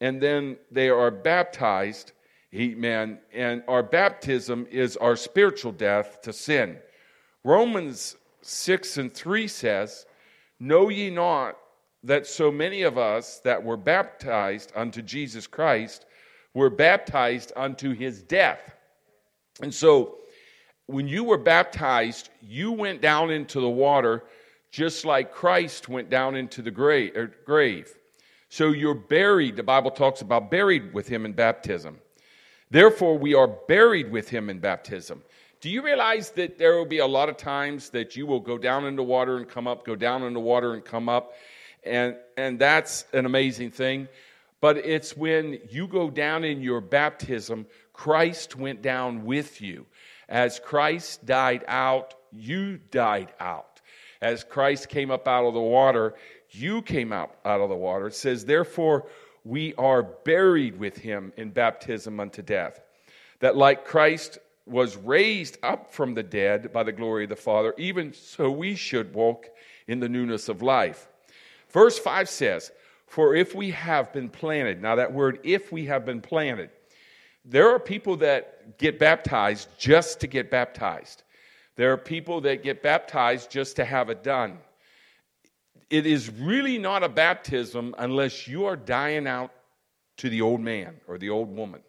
and 0.00 0.20
then 0.20 0.56
they 0.70 0.88
are 0.88 1.10
baptized 1.10 2.12
Amen. 2.54 3.18
And 3.32 3.62
our 3.68 3.82
baptism 3.82 4.66
is 4.70 4.96
our 4.96 5.16
spiritual 5.16 5.72
death 5.72 6.22
to 6.22 6.32
sin. 6.32 6.78
Romans 7.44 8.16
6 8.42 8.96
and 8.98 9.12
3 9.12 9.48
says, 9.48 10.06
Know 10.58 10.88
ye 10.88 11.10
not 11.10 11.56
that 12.06 12.26
so 12.26 12.50
many 12.50 12.82
of 12.82 12.98
us 12.98 13.40
that 13.40 13.62
were 13.62 13.76
baptized 13.76 14.72
unto 14.74 15.02
Jesus 15.02 15.46
Christ 15.46 16.06
were 16.54 16.70
baptized 16.70 17.52
unto 17.56 17.92
his 17.92 18.22
death? 18.22 18.74
And 19.60 19.72
so, 19.72 20.18
when 20.86 21.08
you 21.08 21.24
were 21.24 21.38
baptized, 21.38 22.30
you 22.40 22.72
went 22.72 23.02
down 23.02 23.30
into 23.30 23.60
the 23.60 23.68
water 23.68 24.24
just 24.70 25.06
like 25.06 25.32
Christ 25.32 25.88
went 25.88 26.10
down 26.10 26.36
into 26.36 26.60
the 26.60 26.70
er, 27.16 27.32
grave. 27.46 27.94
So 28.50 28.72
you're 28.72 28.94
buried, 28.94 29.56
the 29.56 29.62
Bible 29.62 29.90
talks 29.90 30.20
about 30.20 30.50
buried 30.50 30.92
with 30.92 31.08
him 31.08 31.24
in 31.24 31.32
baptism. 31.32 31.98
Therefore, 32.70 33.16
we 33.16 33.34
are 33.34 33.48
buried 33.48 34.10
with 34.10 34.28
him 34.28 34.50
in 34.50 34.58
baptism. 34.58 35.22
Do 35.62 35.70
you 35.70 35.82
realize 35.82 36.30
that 36.32 36.58
there 36.58 36.76
will 36.76 36.84
be 36.84 36.98
a 36.98 37.06
lot 37.06 37.30
of 37.30 37.38
times 37.38 37.88
that 37.90 38.16
you 38.16 38.26
will 38.26 38.40
go 38.40 38.58
down 38.58 38.84
in 38.84 38.96
the 38.96 39.02
water 39.02 39.38
and 39.38 39.48
come 39.48 39.66
up, 39.66 39.86
go 39.86 39.96
down 39.96 40.22
in 40.24 40.34
the 40.34 40.40
water 40.40 40.74
and 40.74 40.84
come 40.84 41.08
up? 41.08 41.32
And, 41.86 42.16
and 42.36 42.58
that's 42.58 43.04
an 43.12 43.26
amazing 43.26 43.70
thing. 43.70 44.08
But 44.60 44.78
it's 44.78 45.16
when 45.16 45.60
you 45.70 45.86
go 45.86 46.10
down 46.10 46.44
in 46.44 46.60
your 46.60 46.80
baptism, 46.80 47.66
Christ 47.92 48.56
went 48.56 48.82
down 48.82 49.24
with 49.24 49.60
you. 49.60 49.86
As 50.28 50.58
Christ 50.58 51.24
died 51.24 51.64
out, 51.68 52.14
you 52.32 52.78
died 52.90 53.32
out. 53.38 53.80
As 54.20 54.44
Christ 54.44 54.88
came 54.88 55.10
up 55.10 55.28
out 55.28 55.46
of 55.46 55.54
the 55.54 55.60
water, 55.60 56.14
you 56.50 56.82
came 56.82 57.12
out, 57.12 57.36
out 57.44 57.60
of 57.60 57.68
the 57.68 57.76
water. 57.76 58.08
It 58.08 58.14
says, 58.14 58.44
therefore, 58.44 59.06
we 59.44 59.74
are 59.74 60.02
buried 60.02 60.78
with 60.78 60.96
him 60.98 61.32
in 61.36 61.50
baptism 61.50 62.18
unto 62.18 62.42
death, 62.42 62.80
that 63.40 63.56
like 63.56 63.84
Christ 63.84 64.38
was 64.64 64.96
raised 64.96 65.58
up 65.62 65.92
from 65.92 66.14
the 66.14 66.22
dead 66.22 66.72
by 66.72 66.82
the 66.82 66.92
glory 66.92 67.24
of 67.24 67.30
the 67.30 67.36
Father, 67.36 67.72
even 67.78 68.12
so 68.12 68.50
we 68.50 68.74
should 68.74 69.14
walk 69.14 69.46
in 69.86 70.00
the 70.00 70.08
newness 70.08 70.48
of 70.48 70.62
life. 70.62 71.08
Verse 71.76 71.98
5 71.98 72.28
says, 72.28 72.72
For 73.06 73.34
if 73.34 73.54
we 73.54 73.70
have 73.72 74.12
been 74.12 74.30
planted, 74.30 74.80
now 74.80 74.94
that 74.94 75.12
word, 75.12 75.40
if 75.44 75.70
we 75.70 75.84
have 75.84 76.06
been 76.06 76.22
planted, 76.22 76.70
there 77.44 77.68
are 77.68 77.78
people 77.78 78.16
that 78.16 78.78
get 78.78 78.98
baptized 78.98 79.68
just 79.78 80.20
to 80.20 80.26
get 80.26 80.50
baptized. 80.50 81.22
There 81.76 81.92
are 81.92 81.98
people 81.98 82.40
that 82.40 82.62
get 82.62 82.82
baptized 82.82 83.50
just 83.50 83.76
to 83.76 83.84
have 83.84 84.08
it 84.08 84.22
done 84.22 84.58
it 85.90 86.06
is 86.06 86.30
really 86.30 86.78
not 86.78 87.02
a 87.02 87.08
baptism 87.08 87.94
unless 87.98 88.48
you 88.48 88.64
are 88.64 88.76
dying 88.76 89.26
out 89.26 89.52
to 90.16 90.28
the 90.28 90.42
old 90.42 90.60
man 90.60 90.96
or 91.06 91.18
the 91.18 91.30
old 91.30 91.54
woman. 91.54 91.80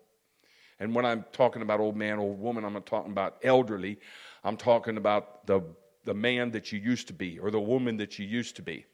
And 0.80 0.94
when 0.94 1.06
I'm 1.06 1.26
talking 1.32 1.64
about 1.64 1.80
old 1.80 1.96
man, 1.96 2.20
old 2.20 2.40
woman, 2.40 2.64
I'm 2.64 2.74
not 2.74 2.86
talking 2.86 3.12
about 3.12 3.38
elderly. 3.44 3.98
I'm 4.44 4.58
talking 4.58 4.98
about 4.98 5.48
the, 5.48 5.62
the 6.06 6.14
man 6.14 6.52
that 6.52 6.72
you 6.72 6.80
used 6.80 7.08
to 7.08 7.14
be 7.14 7.40
or 7.40 7.50
the 7.50 7.60
woman 7.60 7.98
that 7.98 8.20
you 8.20 8.28
used 8.28 8.56
to 8.58 8.62
be. 8.62 8.86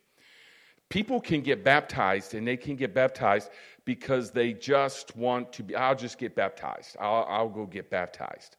People 0.94 1.20
can 1.20 1.42
get 1.42 1.64
baptized 1.64 2.36
and 2.36 2.48
they 2.48 2.56
can 2.56 2.76
get 2.76 2.94
baptized 2.94 3.50
because 3.84 4.30
they 4.30 4.54
just 4.54 5.18
want 5.18 5.52
to 5.54 5.64
be, 5.64 5.76
I'll 5.76 5.96
just 5.96 6.20
get 6.20 6.36
baptized. 6.36 6.96
I'll, 7.00 7.26
I'll 7.28 7.50
go 7.50 7.66
get 7.66 7.90
baptized. 7.90 8.58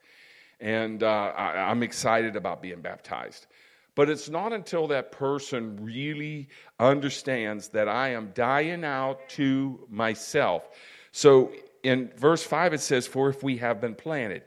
And 0.58 1.04
uh, 1.04 1.32
I, 1.36 1.70
I'm 1.70 1.84
excited 1.84 2.34
about 2.34 2.60
being 2.60 2.80
baptized. 2.80 3.46
But 3.94 4.10
it's 4.10 4.28
not 4.28 4.52
until 4.52 4.88
that 4.88 5.12
person 5.12 5.78
really 5.80 6.48
understands 6.80 7.68
that 7.68 7.88
I 7.88 8.08
am 8.08 8.32
dying 8.34 8.84
out 8.84 9.20
to 9.28 9.86
myself. 9.88 10.70
So 11.12 11.52
in 11.84 12.10
verse 12.16 12.42
5, 12.42 12.74
it 12.74 12.80
says, 12.80 13.06
For 13.06 13.28
if 13.28 13.44
we 13.44 13.58
have 13.58 13.80
been 13.80 13.94
planted. 13.94 14.42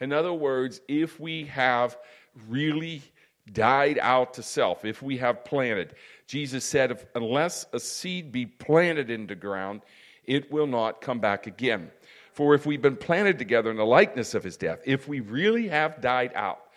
In 0.00 0.12
other 0.12 0.32
words, 0.32 0.80
if 0.88 1.20
we 1.20 1.44
have 1.44 1.98
really 2.48 3.00
died 3.52 3.98
out 4.00 4.34
to 4.34 4.42
self, 4.42 4.84
if 4.84 5.02
we 5.02 5.18
have 5.18 5.44
planted, 5.44 5.94
Jesus 6.26 6.64
said, 6.64 6.90
if, 6.90 7.06
Unless 7.14 7.66
a 7.72 7.80
seed 7.80 8.32
be 8.32 8.46
planted 8.46 9.10
into 9.10 9.34
ground, 9.34 9.82
it 10.24 10.50
will 10.52 10.66
not 10.66 11.00
come 11.00 11.18
back 11.18 11.46
again. 11.46 11.90
For 12.32 12.54
if 12.54 12.66
we've 12.66 12.82
been 12.82 12.96
planted 12.96 13.38
together 13.38 13.70
in 13.70 13.76
the 13.76 13.84
likeness 13.84 14.34
of 14.34 14.44
his 14.44 14.56
death, 14.56 14.80
if 14.84 15.08
we 15.08 15.20
really 15.20 15.68
have 15.68 16.00
died 16.00 16.32
out, 16.34 16.67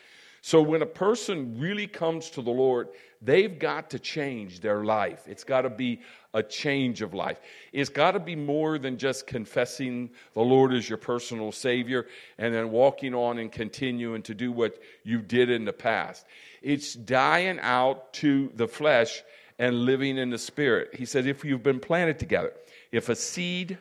so 0.41 0.59
when 0.59 0.81
a 0.81 0.87
person 0.87 1.59
really 1.59 1.85
comes 1.85 2.31
to 2.31 2.41
the 2.41 2.51
Lord, 2.51 2.89
they've 3.21 3.59
got 3.59 3.91
to 3.91 3.99
change 3.99 4.59
their 4.59 4.83
life. 4.83 5.21
It's 5.27 5.43
got 5.43 5.61
to 5.61 5.69
be 5.69 6.01
a 6.33 6.41
change 6.41 7.03
of 7.03 7.13
life. 7.13 7.39
It's 7.71 7.91
got 7.91 8.11
to 8.11 8.19
be 8.19 8.35
more 8.35 8.79
than 8.79 8.97
just 8.97 9.27
confessing 9.27 10.09
the 10.33 10.41
Lord 10.41 10.73
as 10.73 10.89
your 10.89 10.97
personal 10.97 11.51
Savior 11.51 12.07
and 12.39 12.55
then 12.55 12.71
walking 12.71 13.13
on 13.13 13.37
and 13.37 13.51
continuing 13.51 14.23
to 14.23 14.33
do 14.33 14.51
what 14.51 14.79
you 15.03 15.21
did 15.21 15.51
in 15.51 15.63
the 15.63 15.73
past. 15.73 16.25
It's 16.63 16.95
dying 16.95 17.59
out 17.61 18.11
to 18.13 18.51
the 18.55 18.67
flesh 18.67 19.21
and 19.59 19.85
living 19.85 20.17
in 20.17 20.31
the 20.31 20.39
Spirit. 20.39 20.95
He 20.95 21.05
said, 21.05 21.27
if 21.27 21.45
you've 21.45 21.61
been 21.61 21.79
planted 21.79 22.17
together, 22.17 22.53
if 22.91 23.09
a 23.09 23.15
seed 23.15 23.77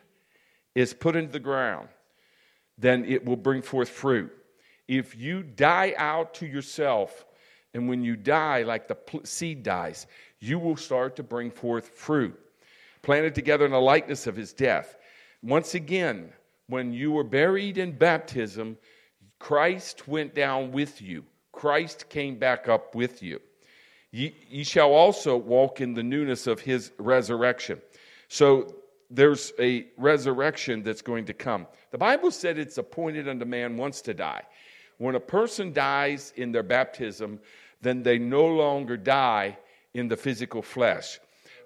is 0.74 0.92
put 0.92 1.16
into 1.16 1.32
the 1.32 1.40
ground, 1.40 1.88
then 2.76 3.06
it 3.06 3.24
will 3.24 3.36
bring 3.36 3.62
forth 3.62 3.88
fruit 3.88 4.30
if 4.90 5.16
you 5.16 5.44
die 5.44 5.94
out 5.97 6.35
to 6.35 6.47
yourself, 6.47 7.25
and 7.75 7.88
when 7.88 8.02
you 8.02 8.16
die, 8.16 8.64
like 8.64 8.88
the 8.88 8.97
seed 9.23 9.62
dies, 9.62 10.09
you 10.40 10.59
will 10.59 10.76
start 10.76 11.14
to 11.14 11.23
bring 11.23 11.52
forth 11.52 11.88
fruit. 11.90 12.37
Planted 13.02 13.37
together 13.37 13.64
in 13.64 13.70
the 13.70 13.80
likeness 13.80 14.26
of 14.26 14.35
his 14.35 14.52
death. 14.52 14.97
Once 15.44 15.76
again, 15.76 16.32
when 16.66 16.92
you 16.92 17.12
were 17.12 17.23
buried 17.23 17.78
in 17.78 17.92
baptism, 17.92 18.76
Christ 19.38 20.09
went 20.09 20.35
down 20.35 20.73
with 20.73 21.00
you. 21.00 21.25
Christ 21.52 22.09
came 22.09 22.37
back 22.37 22.68
up 22.68 22.97
with 22.97 23.23
you. 23.23 23.40
Ye, 24.11 24.35
ye 24.49 24.64
shall 24.64 24.92
also 24.92 25.37
walk 25.37 25.80
in 25.80 25.94
the 25.94 26.02
newness 26.02 26.49
of 26.49 26.59
his 26.59 26.90
resurrection. 26.99 27.80
So 28.26 28.75
there's 29.09 29.52
a 29.61 29.87
resurrection 29.97 30.82
that's 30.82 31.02
going 31.02 31.26
to 31.26 31.32
come. 31.32 31.68
The 31.92 31.99
Bible 31.99 32.32
said 32.32 32.59
it's 32.59 32.78
appointed 32.78 33.28
unto 33.28 33.44
man 33.44 33.76
once 33.76 34.00
to 34.02 34.14
die. 34.14 34.42
When 35.00 35.14
a 35.14 35.21
person 35.21 35.73
dies 35.73 36.30
in 36.37 36.52
their 36.52 36.62
baptism, 36.62 37.40
then 37.80 38.02
they 38.02 38.19
no 38.19 38.45
longer 38.45 38.99
die 38.99 39.57
in 39.95 40.09
the 40.09 40.16
physical 40.16 40.61
flesh. 40.61 41.19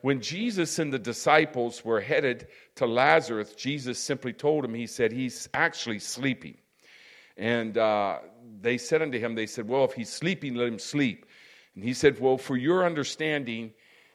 When 0.03 0.21
Jesus 0.21 0.79
and 0.79 0.93
the 0.93 1.01
disciples 1.01 1.85
were 1.85 2.01
headed 2.01 2.47
to 2.77 2.87
Lazarus, 2.87 3.53
Jesus 3.57 3.99
simply 3.99 4.33
told 4.33 4.65
him, 4.65 4.73
He 4.73 4.87
said, 4.87 5.11
He's 5.11 5.49
actually 5.53 5.99
sleeping. 5.99 6.57
And 7.37 7.77
uh, 7.77 8.19
they 8.61 8.79
said 8.79 9.03
unto 9.03 9.19
him, 9.19 9.35
They 9.35 9.47
said, 9.47 9.67
Well, 9.67 9.85
if 9.85 9.95
he's 9.95 10.13
sleeping, 10.13 10.55
let 10.55 10.69
him 10.69 10.79
sleep. 10.79 11.27
And 11.75 11.83
he 11.83 11.93
said, 11.93 12.21
Well, 12.21 12.39
for 12.39 12.57
your 12.57 12.87
understanding, 12.87 13.73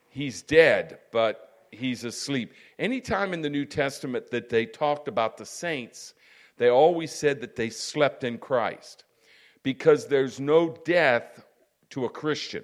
he's 0.08 0.42
dead, 0.42 1.00
but 1.12 1.66
he's 1.72 2.06
asleep. 2.06 2.54
Anytime 2.80 3.34
in 3.34 3.42
the 3.42 3.50
New 3.50 3.66
Testament 3.66 4.32
that 4.32 4.48
they 4.48 4.66
talked 4.66 5.10
about 5.10 5.36
the 5.36 5.46
saints, 5.46 6.14
they 6.56 6.70
always 6.70 7.12
said 7.12 7.42
that 7.42 7.58
they 7.58 7.70
slept 7.70 8.24
in 8.24 8.38
Christ 8.38 9.04
because 9.64 10.08
there's 10.08 10.40
no 10.40 10.76
death 10.86 11.46
to 11.92 12.06
a 12.06 12.10
Christian. 12.10 12.64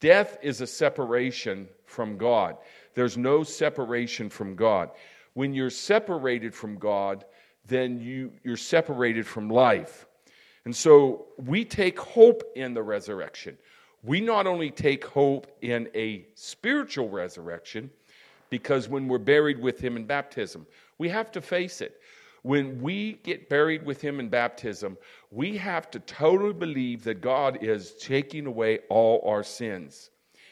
Death 0.00 0.38
is 0.42 0.60
a 0.60 0.66
separation 0.66 1.68
from 1.86 2.16
God. 2.16 2.56
There's 2.94 3.16
no 3.16 3.42
separation 3.42 4.28
from 4.28 4.56
God. 4.56 4.90
When 5.34 5.54
you're 5.54 5.70
separated 5.70 6.54
from 6.54 6.76
God, 6.78 7.24
then 7.66 8.00
you, 8.00 8.32
you're 8.42 8.56
separated 8.56 9.26
from 9.26 9.48
life. 9.48 10.06
And 10.64 10.74
so 10.74 11.26
we 11.36 11.64
take 11.64 11.98
hope 11.98 12.42
in 12.54 12.74
the 12.74 12.82
resurrection. 12.82 13.56
We 14.02 14.20
not 14.20 14.46
only 14.46 14.70
take 14.70 15.04
hope 15.04 15.46
in 15.60 15.88
a 15.94 16.26
spiritual 16.34 17.08
resurrection, 17.08 17.90
because 18.50 18.88
when 18.88 19.08
we're 19.08 19.18
buried 19.18 19.58
with 19.58 19.80
Him 19.80 19.96
in 19.96 20.04
baptism, 20.04 20.66
we 20.98 21.08
have 21.08 21.32
to 21.32 21.40
face 21.40 21.80
it. 21.80 22.01
When 22.42 22.82
we 22.82 23.14
get 23.22 23.48
buried 23.48 23.86
with 23.86 24.00
him 24.00 24.18
in 24.18 24.28
baptism, 24.28 24.98
we 25.30 25.56
have 25.58 25.90
to 25.92 26.00
totally 26.00 26.52
believe 26.52 27.04
that 27.04 27.20
God 27.20 27.62
is 27.62 27.94
taking 27.94 28.46
away 28.46 28.80
all 28.88 29.22
our 29.24 29.44
sins 29.44 30.10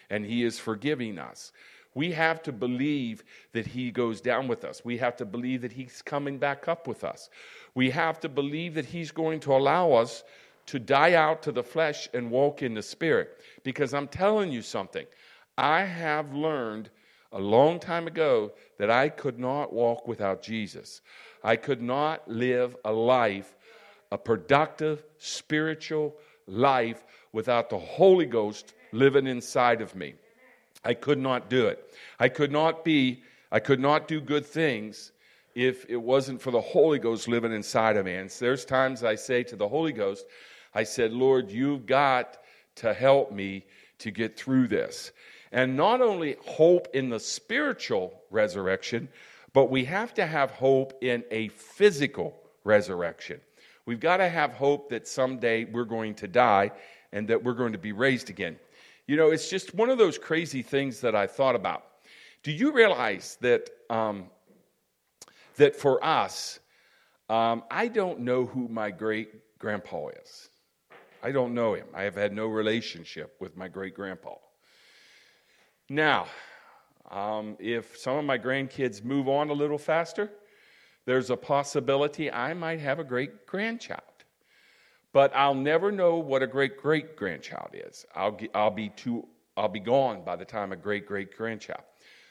and 0.09 0.25
he 0.25 0.45
is 0.45 0.59
forgiving 0.59 1.19
us. 1.19 1.53
We 1.95 2.13
have 2.13 2.43
to 2.45 2.53
believe 2.53 3.25
that 3.53 3.67
he 3.67 3.91
goes 3.91 4.21
down 4.21 4.47
with 4.47 4.65
us. 4.65 4.85
We 4.85 4.97
have 4.99 5.17
to 5.17 5.25
believe 5.25 5.63
that 5.63 5.73
he's 5.73 6.03
coming 6.03 6.39
back 6.39 6.69
up 6.69 6.87
with 6.87 7.03
us. 7.03 7.31
We 7.75 7.91
have 7.91 8.21
to 8.21 8.29
believe 8.29 8.75
that 8.75 8.87
he's 8.87 9.11
going 9.11 9.41
to 9.41 9.55
allow 9.55 9.93
us 9.93 10.23
to 10.67 10.79
die 10.79 11.15
out 11.15 11.43
to 11.43 11.53
the 11.53 11.65
flesh 11.65 12.09
and 12.15 12.31
walk 12.31 12.63
in 12.63 12.75
the 12.75 12.83
spirit. 12.83 13.39
Because 13.65 13.93
I'm 13.93 14.07
telling 14.07 14.53
you 14.53 14.63
something, 14.63 15.07
I 15.59 15.83
have 15.83 16.33
learned 16.33 16.91
a 17.33 17.41
long 17.41 17.79
time 17.79 18.07
ago 18.07 18.53
that 18.79 18.91
I 18.91 19.09
could 19.09 19.39
not 19.39 19.73
walk 19.73 20.09
without 20.09 20.43
Jesus. 20.43 21.01
I 21.43 21.57
could 21.57 21.81
not 21.81 22.29
live 22.29 22.77
a 22.85 22.93
life, 22.93 23.55
a 24.11 24.19
productive, 24.19 25.05
spiritual 25.19 26.17
life, 26.47 27.05
without 27.33 27.71
the 27.71 27.79
Holy 27.79 28.27
Ghost 28.27 28.75
living 28.93 29.27
inside 29.27 29.81
of 29.81 29.95
me. 29.95 30.15
I 30.85 30.95
could 30.95 31.19
not 31.19 31.49
do 31.49 31.67
it. 31.67 31.95
I 32.19 32.29
could 32.29 32.51
not 32.51 32.85
be, 32.85 33.23
I 33.53 33.61
could 33.61 33.81
not 33.81 34.09
do 34.09 34.21
good 34.21 34.47
things 34.47 35.13
if 35.55 35.85
it 35.89 35.97
wasn't 35.97 36.41
for 36.41 36.51
the 36.51 36.61
Holy 36.61 36.99
Ghost 36.99 37.29
living 37.29 37.53
inside 37.53 37.97
of 37.97 38.07
me. 38.07 38.15
And 38.15 38.31
there's 38.31 38.65
times 38.65 39.05
I 39.05 39.15
say 39.15 39.43
to 39.45 39.57
the 39.57 39.69
Holy 39.69 39.93
Ghost, 39.93 40.27
I 40.75 40.85
said, 40.85 41.13
Lord, 41.13 41.51
you've 41.51 41.87
got 41.87 42.39
to 42.77 42.95
help 42.95 43.33
me 43.33 43.65
to 43.99 44.11
get 44.11 44.39
through 44.39 44.69
this. 44.69 45.13
And 45.53 45.77
not 45.77 46.01
only 46.01 46.37
hope 46.47 46.89
in 46.95 47.11
the 47.11 47.21
spiritual 47.21 48.23
resurrection, 48.31 49.09
but 49.53 49.71
we 49.71 49.85
have 49.85 50.15
to 50.15 50.27
have 50.27 50.51
hope 50.53 51.03
in 51.03 51.25
a 51.31 51.49
physical 51.49 52.37
resurrection. 52.65 53.41
We've 53.87 54.01
got 54.01 54.19
to 54.19 54.29
have 54.29 54.53
hope 54.53 54.91
that 54.91 55.09
someday 55.09 55.65
we're 55.65 55.85
going 55.85 56.15
to 56.17 56.29
die 56.29 56.71
and 57.13 57.27
that 57.29 57.43
we're 57.43 57.55
going 57.55 57.73
to 57.73 57.79
be 57.79 57.93
raised 57.93 58.31
again. 58.31 58.57
You 59.07 59.17
know, 59.17 59.31
it's 59.31 59.51
just 59.51 59.75
one 59.75 59.91
of 59.91 59.99
those 59.99 60.19
crazy 60.19 60.63
things 60.63 61.01
that 61.01 61.17
I 61.17 61.27
thought 61.27 61.57
about. 61.57 61.85
Do 62.43 62.53
you 62.53 62.73
realize 62.73 63.37
that 63.41 63.69
um, 63.91 64.27
that 65.57 65.77
for 65.77 66.03
us, 66.05 66.61
um, 67.29 67.65
I 67.71 67.89
don't 67.89 68.21
know 68.21 68.47
who 68.47 68.69
my 68.69 68.91
great 68.91 69.59
grandpa 69.59 70.09
is. 70.09 70.49
I 71.23 71.33
don't 71.33 71.55
know 71.55 71.75
him. 71.75 71.87
I 71.95 72.03
have 72.03 72.15
had 72.15 72.33
no 72.33 72.47
relationship 72.47 73.37
with 73.41 73.57
my 73.57 73.69
great 73.69 73.95
grandpa. 73.95 74.35
Now, 75.91 76.29
um, 77.11 77.57
if 77.59 77.99
some 77.99 78.17
of 78.17 78.25
my 78.25 78.39
grandkids 78.39 79.03
move 79.03 79.29
on 79.29 79.51
a 79.51 79.53
little 79.53 79.77
faster, 79.77 80.31
there's 81.05 81.31
a 81.31 81.37
possibility 81.37 82.31
I 82.31 82.55
might 82.55 82.79
have 82.79 83.01
a 83.01 83.05
great 83.05 83.45
grandchild. 83.45 84.03
But 85.13 85.35
I'll 85.35 85.57
never 85.57 85.91
know 85.91 86.15
what 86.15 86.45
a 86.45 86.47
great 86.47 86.77
great 86.77 87.17
grandchild 87.17 87.71
is. 87.75 88.07
I'll, 88.15 88.39
I'll, 88.55 88.71
be 88.71 88.91
too, 88.91 89.27
I'll 89.57 89.67
be 89.67 89.81
gone 89.81 90.23
by 90.25 90.37
the 90.37 90.45
time 90.45 90.71
a 90.71 90.77
great 90.77 91.07
great 91.07 91.37
grandchild. 91.37 91.83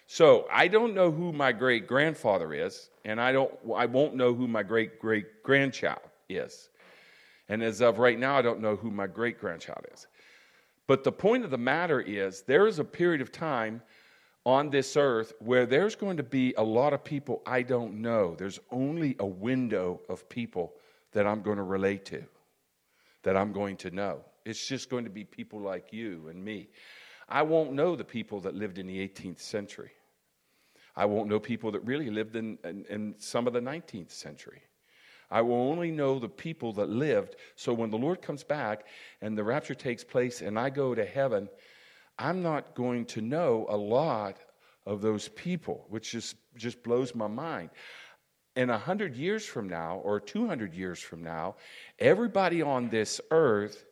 So 0.08 0.48
I 0.50 0.70
don't 0.70 0.96
know 0.96 1.12
who 1.12 1.34
my 1.34 1.51
great 1.51 1.86
grandfather 1.86 2.54
is, 2.54 2.89
and 3.04 3.20
I, 3.20 3.34
don't, 3.34 3.54
I 3.75 3.86
won't 3.88 4.16
know 4.16 4.34
who 4.34 4.48
my 4.48 4.63
great 4.63 5.00
great 5.00 5.44
grandchild 5.44 6.00
is. 6.30 6.70
And 7.50 7.62
as 7.62 7.82
of 7.82 8.00
right 8.00 8.18
now, 8.18 8.38
I 8.38 8.42
don't 8.42 8.62
know 8.62 8.78
who 8.78 8.89
my 8.89 9.08
great 9.08 9.38
grandchild 9.38 9.86
is. 9.94 10.08
But 10.89 11.03
the 11.03 11.12
point 11.12 11.46
of 11.46 11.51
the 11.51 11.58
matter 11.60 12.01
is, 12.01 12.41
there 12.41 12.65
is 12.65 12.79
a 12.79 12.84
period 12.84 13.22
of 13.22 13.31
time 13.31 13.84
on 14.43 14.72
this 14.72 14.98
earth 14.98 15.34
where 15.38 15.67
there's 15.67 15.93
going 15.93 16.17
to 16.17 16.24
be 16.24 16.55
a 16.58 16.63
lot 16.63 16.93
of 16.93 17.03
people 17.03 17.43
I 17.46 17.62
don't 17.62 18.01
know. 18.01 18.34
There's 18.36 18.60
only 18.72 19.15
a 19.19 19.25
window 19.25 20.01
of 20.10 20.27
people 20.29 20.74
that 21.12 21.27
I'm 21.27 21.43
going 21.43 21.58
to 21.58 21.63
relate 21.63 22.05
to, 22.05 22.24
that 23.22 23.38
I'm 23.38 23.53
going 23.53 23.77
to 23.77 23.91
know. 23.91 24.22
It's 24.46 24.65
just 24.65 24.89
going 24.89 25.03
to 25.03 25.12
be 25.12 25.24
people 25.24 25.60
like 25.60 25.93
you 25.93 26.27
and 26.27 26.43
me. 26.43 26.69
I 27.27 27.43
won't 27.43 27.74
know 27.74 27.96
the 27.96 28.03
people 28.03 28.39
that 28.39 28.55
lived 28.55 28.79
in 28.79 28.88
the 28.88 29.08
18th 29.08 29.41
century. 29.41 29.91
I 30.96 31.05
won't 31.05 31.29
know 31.29 31.39
people 31.39 31.72
that 31.74 31.86
really 31.86 32.10
lived 32.10 32.36
in, 32.36 32.58
in, 32.63 32.86
in 32.89 33.15
some 33.19 33.46
of 33.46 33.53
the 33.53 33.62
19th 33.62 34.10
century. 34.10 34.63
I 35.31 35.41
will 35.41 35.55
only 35.55 35.91
know 35.91 36.17
the 36.17 36.29
people 36.29 36.74
that 36.74 36.89
lived. 36.89 37.36
So 37.55 37.74
when 37.74 37.91
the 37.91 37.98
Lord 37.98 38.21
comes 38.21 38.43
back 38.43 38.86
and 39.21 39.38
the 39.38 39.43
rapture 39.43 39.75
takes 39.75 40.03
place 40.03 40.41
and 40.41 40.57
I 40.57 40.69
go 40.69 40.95
to 40.95 41.05
heaven, 41.05 41.50
I'm 42.17 42.41
not 42.41 42.75
going 42.75 43.05
to 43.07 43.21
know 43.21 43.65
a 43.69 43.77
lot 43.77 44.38
of 44.86 45.01
those 45.01 45.29
people, 45.29 45.86
which 45.89 46.12
just, 46.12 46.36
just 46.55 46.83
blows 46.83 47.13
my 47.13 47.27
mind. 47.27 47.69
And 48.55 48.69
100 48.69 49.15
years 49.15 49.45
from 49.45 49.69
now, 49.69 50.01
or 50.03 50.19
200 50.19 50.74
years 50.74 51.00
from 51.00 51.24
now, 51.24 51.55
everybody 52.00 52.62
on 52.62 52.89
this 52.89 53.21
earth 53.31 53.86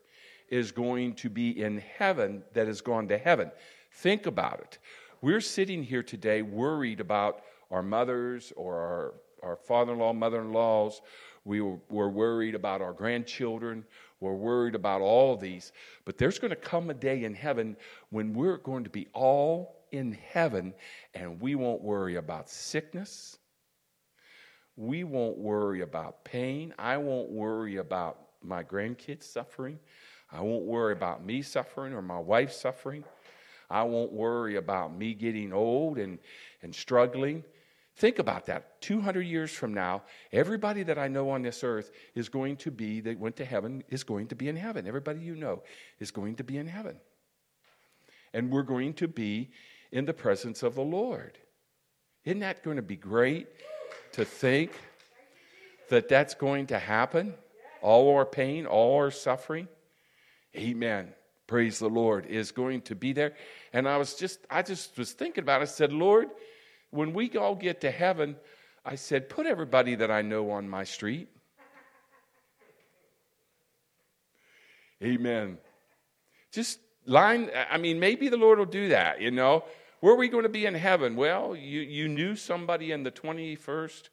is 0.50 0.72
going 0.72 1.14
to 1.16 1.30
be 1.30 1.62
in 1.62 1.82
heaven 1.98 2.44
that 2.54 2.68
has 2.68 2.82
gone 2.82 3.08
to 3.10 3.18
heaven. 3.18 3.52
Think 3.94 4.26
about 4.26 4.60
it. 4.60 4.80
We're 5.22 5.42
sitting 5.42 5.84
here 5.84 6.04
today 6.04 6.42
worried 6.42 7.00
about 7.00 7.44
our 7.72 7.84
mothers 7.84 8.54
or 8.56 8.76
our, 8.76 9.14
our 9.44 9.56
father 9.56 9.94
in 9.94 10.00
law, 10.00 10.14
mother 10.14 10.42
in 10.42 10.52
laws. 10.52 11.02
We 11.48 11.62
were, 11.62 12.10
worried 12.10 12.56
about 12.56 12.82
our 12.82 12.92
grandchildren. 12.92 13.86
We're 14.20 14.34
worried 14.34 14.76
about 14.76 15.00
all 15.00 15.34
of 15.34 15.40
these. 15.40 15.72
But 16.04 16.18
there's 16.18 16.40
going 16.40 16.50
to 16.50 16.58
come 16.58 16.90
a 16.90 16.94
day 16.94 17.24
in 17.24 17.34
heaven 17.34 17.78
when 18.10 18.34
we're 18.34 18.58
going 18.58 18.84
to 18.84 18.90
be 18.90 19.08
all 19.14 19.86
in 19.94 20.12
heaven 20.12 20.74
and 21.14 21.40
we 21.40 21.56
won't 21.56 21.82
worry 21.82 22.18
about 22.18 22.50
sickness. 22.50 23.38
We 24.76 25.06
won't 25.06 25.38
worry 25.38 25.82
about 25.82 26.26
pain. 26.26 26.74
I 26.78 26.98
won't 26.98 27.30
worry 27.30 27.78
about 27.78 28.20
my 28.44 28.62
grandkids 28.62 29.24
suffering. 29.24 29.80
I 30.30 30.42
won't 30.42 30.66
worry 30.66 30.92
about 30.92 31.26
me 31.26 31.42
suffering 31.42 31.94
or 31.94 32.02
my 32.02 32.20
wife 32.20 32.52
suffering. 32.52 33.06
I 33.70 33.84
won't 33.84 34.12
worry 34.12 34.58
about 34.58 34.94
me 34.94 35.14
getting 35.14 35.54
old 35.54 35.98
and, 35.98 36.20
and 36.62 36.76
struggling. 36.76 37.46
Think 37.98 38.20
about 38.20 38.46
that. 38.46 38.80
200 38.82 39.22
years 39.22 39.52
from 39.52 39.74
now, 39.74 40.04
everybody 40.32 40.84
that 40.84 41.00
I 41.00 41.08
know 41.08 41.32
on 41.32 41.42
this 41.42 41.64
earth 41.64 41.90
is 42.14 42.30
going 42.30 42.58
to 42.58 42.70
be, 42.70 43.02
that 43.02 43.18
went 43.18 43.38
to 43.38 43.46
heaven, 43.46 43.84
is 43.90 44.04
going 44.04 44.28
to 44.28 44.36
be 44.36 44.50
in 44.50 44.56
heaven. 44.56 44.88
Everybody 44.88 45.22
you 45.22 45.36
know 45.36 45.64
is 46.00 46.12
going 46.12 46.36
to 46.36 46.44
be 46.44 46.58
in 46.58 46.68
heaven. 46.68 46.98
And 48.36 48.52
we're 48.52 48.62
going 48.62 48.94
to 48.96 49.08
be 49.08 49.50
in 49.92 50.06
the 50.06 50.14
presence 50.14 50.62
of 50.62 50.76
the 50.76 50.84
Lord. 50.84 51.40
Isn't 52.24 52.42
that 52.42 52.64
going 52.64 52.76
to 52.76 52.84
be 52.84 52.98
great 52.98 53.48
to 54.12 54.26
think 54.26 54.74
that 55.90 56.08
that's 56.08 56.36
going 56.36 56.68
to 56.68 56.78
happen? 56.78 57.34
All 57.82 58.16
our 58.16 58.26
pain, 58.28 58.68
all 58.68 58.98
our 58.98 59.10
suffering. 59.10 59.68
Amen. 60.56 61.14
Praise 61.48 61.80
the 61.80 61.90
Lord 61.90 62.28
is 62.28 62.52
going 62.52 62.82
to 62.82 62.96
be 62.96 63.14
there. 63.14 63.34
And 63.74 63.88
I 63.88 63.98
was 63.98 64.14
just, 64.14 64.40
I 64.52 64.62
just 64.62 64.96
was 65.00 65.14
thinking 65.14 65.44
about 65.44 65.62
it. 65.62 65.64
I 65.64 65.66
said, 65.66 65.94
Lord, 65.94 66.28
when 66.98 67.14
we 67.14 67.30
all 67.38 67.56
get 67.56 67.82
to 67.82 67.92
heaven, 67.92 68.36
I 68.84 68.96
said, 68.96 69.30
put 69.30 69.46
everybody 69.46 69.96
that 69.96 70.10
I 70.10 70.24
know 70.24 70.52
on 70.52 70.68
my 70.68 70.84
street. 70.84 71.30
Amen. 75.04 75.60
Just 76.52 76.80
line, 77.06 77.52
I 77.70 77.78
mean, 77.78 78.00
maybe 78.00 78.30
the 78.30 78.38
Lord 78.38 78.58
will 78.58 78.66
do 78.66 78.90
that, 78.90 79.22
you 79.22 79.30
know. 79.30 79.64
Where 80.00 80.14
are 80.14 80.18
we 80.18 80.28
going 80.28 80.44
to 80.44 80.50
be 80.50 80.66
in 80.66 80.74
heaven? 80.74 81.16
Well, 81.16 81.56
you, 81.56 81.82
you 81.82 82.08
knew 82.08 82.36
somebody 82.36 82.92
in 82.92 83.04
the 83.04 83.12
21st, 83.12 84.10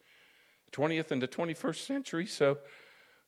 20th 0.72 1.10
and 1.10 1.22
the 1.22 1.28
21st 1.28 1.86
century, 1.86 2.26
so 2.26 2.58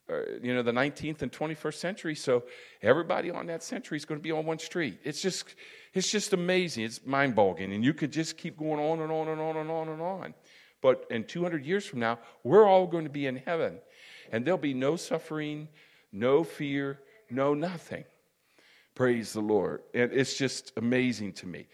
Uh, 0.08 0.20
you 0.40 0.54
know, 0.54 0.62
the 0.62 0.72
19th 0.72 1.22
and 1.22 1.32
21st 1.32 1.75
century. 1.75 2.14
So 2.14 2.44
everybody 2.80 3.30
on 3.30 3.46
that 3.46 3.64
century 3.64 3.96
is 3.96 4.04
going 4.04 4.20
to 4.20 4.22
be 4.22 4.30
on 4.30 4.46
one 4.46 4.60
street. 4.60 5.00
It's 5.02 5.20
just, 5.20 5.56
it's 5.94 6.08
just 6.08 6.32
amazing. 6.32 6.84
It's 6.84 7.04
mind 7.04 7.34
boggling. 7.34 7.72
And 7.72 7.84
you 7.84 7.92
could 7.92 8.12
just 8.12 8.36
keep 8.36 8.56
going 8.56 8.78
on 8.78 9.00
and 9.00 9.10
on 9.10 9.28
and 9.28 9.40
on 9.40 9.56
and 9.56 9.68
on 9.68 9.88
and 9.88 10.00
on. 10.00 10.34
But 10.80 11.06
in 11.10 11.25
200 11.25 11.66
years 11.66 11.84
from 11.84 11.98
now, 11.98 12.20
we're 12.44 12.66
all 12.66 12.86
going 12.86 13.02
to 13.02 13.10
be 13.10 13.26
in 13.26 13.36
heaven. 13.36 13.78
And 14.30 14.44
there'll 14.44 14.58
be 14.58 14.75
no 14.75 14.94
suffering, 14.94 15.68
no 16.12 16.44
fear, 16.44 17.00
no 17.28 17.54
nothing. 17.54 18.04
Praise 18.94 19.32
the 19.32 19.40
Lord. 19.40 19.82
And 19.92 20.12
it's 20.12 20.36
just 20.36 20.72
amazing 20.76 21.32
to 21.34 21.46
me. 21.46 21.66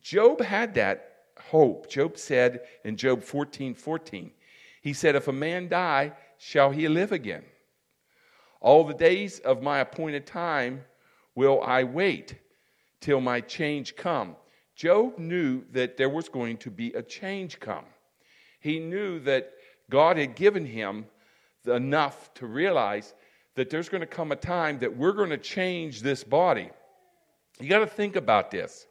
Job 0.00 0.40
had 0.40 0.74
that 0.74 1.24
hope. 1.50 1.90
Job 1.90 2.16
said 2.16 2.62
in 2.84 2.96
Job 2.96 3.22
14 3.22 3.74
14, 3.74 4.30
he 4.82 4.92
said, 4.92 5.16
If 5.16 5.28
a 5.28 5.32
man 5.32 5.68
die, 5.68 6.12
shall 6.38 6.70
he 6.70 6.88
live 6.88 7.12
again? 7.12 7.44
All 8.62 8.84
the 8.84 8.94
days 8.94 9.40
of 9.40 9.60
my 9.60 9.80
appointed 9.80 10.24
time 10.24 10.84
will 11.34 11.60
I 11.62 11.82
wait 11.82 12.36
till 13.00 13.20
my 13.20 13.40
change 13.40 13.96
come. 13.96 14.36
Job 14.76 15.18
knew 15.18 15.64
that 15.72 15.96
there 15.96 16.08
was 16.08 16.28
going 16.28 16.56
to 16.58 16.70
be 16.70 16.92
a 16.92 17.02
change 17.02 17.58
come. 17.58 17.84
He 18.60 18.78
knew 18.78 19.18
that 19.20 19.52
God 19.90 20.16
had 20.16 20.36
given 20.36 20.64
him 20.64 21.06
enough 21.66 22.32
to 22.34 22.46
realize 22.46 23.14
that 23.56 23.68
there's 23.68 23.88
going 23.88 24.00
to 24.00 24.06
come 24.06 24.30
a 24.30 24.36
time 24.36 24.78
that 24.78 24.96
we're 24.96 25.12
going 25.12 25.30
to 25.30 25.38
change 25.38 26.00
this 26.00 26.22
body. 26.22 26.70
You 27.58 27.68
got 27.68 27.80
to 27.80 27.86
think 27.86 28.14
about 28.14 28.52
this. 28.52 28.86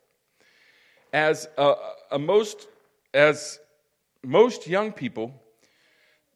As 1.14 1.48
a, 1.58 1.76
a 2.12 2.20
most 2.20 2.68
as 3.14 3.60
most 4.24 4.68
young 4.68 4.92
people 4.92 5.41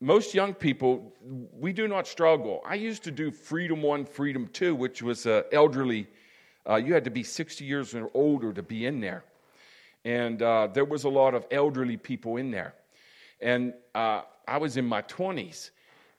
most 0.02 0.34
young 0.34 0.54
people, 0.54 1.14
we 1.58 1.72
do 1.74 1.88
not 1.88 2.08
struggle. 2.08 2.62
I 2.66 2.76
used 2.76 3.04
to 3.04 3.12
do 3.12 3.32
Freedom 3.32 3.82
One, 3.82 4.06
Freedom 4.06 4.48
Two, 4.52 4.76
which 4.76 5.02
was 5.02 5.26
uh, 5.26 5.44
elderly. 5.52 6.08
Uh, 6.70 6.76
you 6.76 6.94
had 6.94 7.04
to 7.06 7.12
be 7.12 7.24
60 7.24 7.64
years 7.64 7.96
or 7.96 8.10
older 8.14 8.52
to 8.52 8.62
be 8.62 8.86
in 8.86 9.00
there. 9.00 9.24
And 10.04 10.42
uh, 10.42 10.68
there 10.68 10.86
was 10.86 11.04
a 11.04 11.10
lot 11.10 11.34
of 11.34 11.46
elderly 11.50 11.98
people 11.98 12.38
in 12.38 12.52
there. 12.52 12.76
And 13.42 13.74
uh, 13.94 14.22
I 14.48 14.58
was 14.58 14.78
in 14.78 14.86
my 14.86 15.02
20s. 15.04 15.72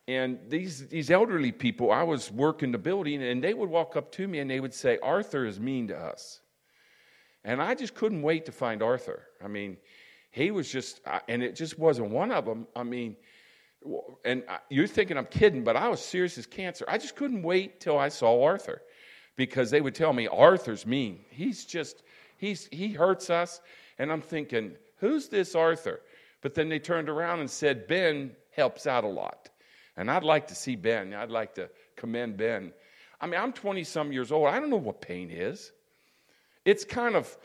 And 0.09 0.39
these, 0.49 0.87
these 0.89 1.11
elderly 1.11 1.53
people, 1.53 1.91
I 1.91 2.03
was 2.03 2.31
working 2.31 2.71
the 2.71 2.79
building, 2.79 3.23
and 3.23 3.43
they 3.43 3.55
would 3.55 3.69
walk 3.69 3.97
up 3.97 4.13
to 4.13 4.29
me 4.29 4.39
and 4.39 4.49
they 4.49 4.61
would 4.61 4.75
say, 4.75 4.99
Arthur 5.03 5.45
is 5.45 5.59
mean 5.59 5.89
to 5.89 5.99
us. 5.99 6.41
And 7.45 7.61
I 7.61 7.75
just 7.75 7.95
couldn't 7.95 8.23
wait 8.23 8.47
to 8.47 8.53
find 8.53 8.83
Arthur. 8.83 9.23
I 9.45 9.49
mean, 9.49 9.77
he 10.31 10.51
was 10.51 10.71
just, 10.71 11.01
uh, 11.07 11.21
and 11.29 11.43
it 11.43 11.57
just 11.57 11.79
wasn't 11.79 12.11
one 12.11 12.31
of 12.31 12.45
them. 12.45 12.67
I 12.77 12.83
mean, 12.83 13.17
and 14.25 14.43
you're 14.71 14.87
thinking 14.87 15.17
I'm 15.17 15.27
kidding, 15.27 15.65
but 15.65 15.77
I 15.77 15.89
was 15.89 16.01
serious 16.01 16.39
as 16.39 16.47
cancer. 16.47 16.85
I 16.89 16.99
just 16.99 17.17
couldn't 17.17 17.43
wait 17.43 17.81
till 17.81 17.99
I 17.99 18.09
saw 18.09 18.43
Arthur 18.45 18.83
because 19.37 19.71
they 19.71 19.81
would 19.81 19.95
tell 19.95 20.13
me 20.13 20.27
Arthur's 20.27 20.87
mean. 20.87 21.21
He's 21.31 21.65
just 21.65 22.03
he's 22.37 22.69
he 22.73 22.93
hurts 22.93 23.31
us, 23.31 23.61
and 23.99 24.11
I'm 24.11 24.23
thinking, 24.23 24.73
who's 24.99 25.29
this 25.29 25.55
Arthur? 25.55 26.01
But 26.43 26.55
then 26.55 26.69
they 26.69 26.79
turned 26.79 27.09
around 27.09 27.41
and 27.41 27.51
said 27.51 27.87
Ben 27.87 28.33
helps 28.53 28.87
out 28.87 29.05
a 29.05 29.09
lot, 29.09 29.51
and 29.97 30.11
I'd 30.11 30.25
like 30.25 30.49
to 30.49 30.55
see 30.55 30.77
Ben. 30.77 31.15
I'd 31.15 31.31
like 31.31 31.55
to 31.57 31.69
commend 31.97 32.37
Ben. 32.37 32.73
I 33.21 33.27
mean, 33.27 33.41
I'm 33.41 33.53
20 33.53 33.85
some 33.85 34.13
years 34.13 34.31
old. 34.31 34.49
I 34.49 34.61
don't 34.61 34.71
know 34.71 34.77
what 34.77 35.01
pain 35.01 35.31
is. 35.31 35.73
It's 36.65 36.85
kind 36.85 37.15
of 37.15 37.37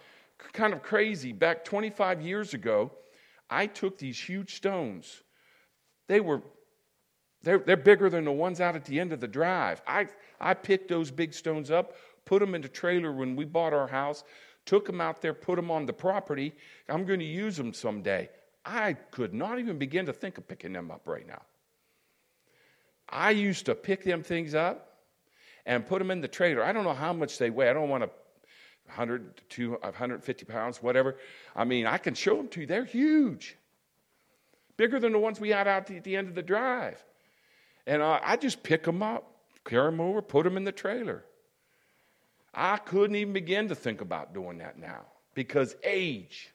kind 0.53 0.73
of 0.73 0.81
crazy. 0.81 1.31
Back 1.31 1.63
25 1.65 2.21
years 2.21 2.53
ago, 2.53 2.91
I 3.49 3.67
took 3.67 3.97
these 3.97 4.19
huge 4.19 4.55
stones 4.55 5.21
they 6.11 6.19
were 6.19 6.41
they're, 7.41 7.59
they're 7.59 7.77
bigger 7.77 8.09
than 8.09 8.25
the 8.25 8.31
ones 8.33 8.59
out 8.59 8.75
at 8.75 8.83
the 8.83 8.99
end 8.99 9.13
of 9.13 9.21
the 9.21 9.27
drive. 9.27 9.81
I, 9.87 10.07
I 10.41 10.53
picked 10.53 10.89
those 10.89 11.09
big 11.09 11.33
stones 11.33 11.71
up, 11.71 11.95
put 12.25 12.41
them 12.41 12.53
in 12.53 12.61
the 12.61 12.67
trailer 12.67 13.13
when 13.13 13.35
we 13.35 13.45
bought 13.45 13.73
our 13.73 13.87
house, 13.87 14.25
took 14.65 14.85
them 14.85 14.99
out 14.99 15.21
there, 15.21 15.33
put 15.33 15.55
them 15.55 15.71
on 15.71 15.85
the 15.85 15.93
property. 15.93 16.53
I'm 16.89 17.05
going 17.05 17.19
to 17.19 17.25
use 17.25 17.55
them 17.55 17.73
someday. 17.73 18.29
I 18.65 18.93
could 18.93 19.33
not 19.33 19.57
even 19.57 19.79
begin 19.79 20.05
to 20.05 20.13
think 20.13 20.37
of 20.37 20.47
picking 20.47 20.73
them 20.73 20.91
up 20.91 21.07
right 21.07 21.25
now. 21.25 21.41
I 23.09 23.31
used 23.31 23.65
to 23.67 23.73
pick 23.73 24.03
them 24.03 24.21
things 24.21 24.53
up 24.53 24.99
and 25.65 25.87
put 25.87 25.97
them 25.99 26.11
in 26.11 26.19
the 26.19 26.27
trailer. 26.27 26.61
I 26.61 26.73
don't 26.73 26.83
know 26.83 26.93
how 26.93 27.13
much 27.13 27.37
they 27.37 27.49
weigh. 27.49 27.69
I 27.69 27.73
don't 27.73 27.89
want 27.89 28.03
to 28.03 28.09
100 28.87 29.41
to 29.49 29.71
150 29.81 30.45
pounds, 30.45 30.83
whatever. 30.83 31.17
I 31.55 31.63
mean, 31.63 31.87
I 31.87 31.97
can 31.97 32.13
show 32.13 32.35
them 32.35 32.49
to 32.49 32.61
you. 32.61 32.67
They're 32.67 32.85
huge 32.85 33.57
bigger 34.81 34.99
than 34.99 35.11
the 35.11 35.19
ones 35.19 35.39
we 35.39 35.49
had 35.49 35.67
out 35.67 35.91
at 35.91 36.03
the 36.03 36.15
end 36.15 36.27
of 36.27 36.33
the 36.33 36.41
drive. 36.41 36.97
And 37.85 38.01
uh, 38.01 38.19
I 38.23 38.35
just 38.35 38.63
pick 38.63 38.81
them 38.81 39.03
up, 39.03 39.31
carry 39.63 39.91
them 39.91 40.01
over, 40.01 40.23
put 40.23 40.43
them 40.43 40.57
in 40.57 40.63
the 40.63 40.71
trailer. 40.71 41.23
I 42.51 42.77
couldn't 42.77 43.15
even 43.15 43.31
begin 43.31 43.67
to 43.67 43.75
think 43.75 44.01
about 44.01 44.33
doing 44.33 44.57
that 44.57 44.79
now 44.79 45.05
because 45.35 45.75
age, 45.83 46.51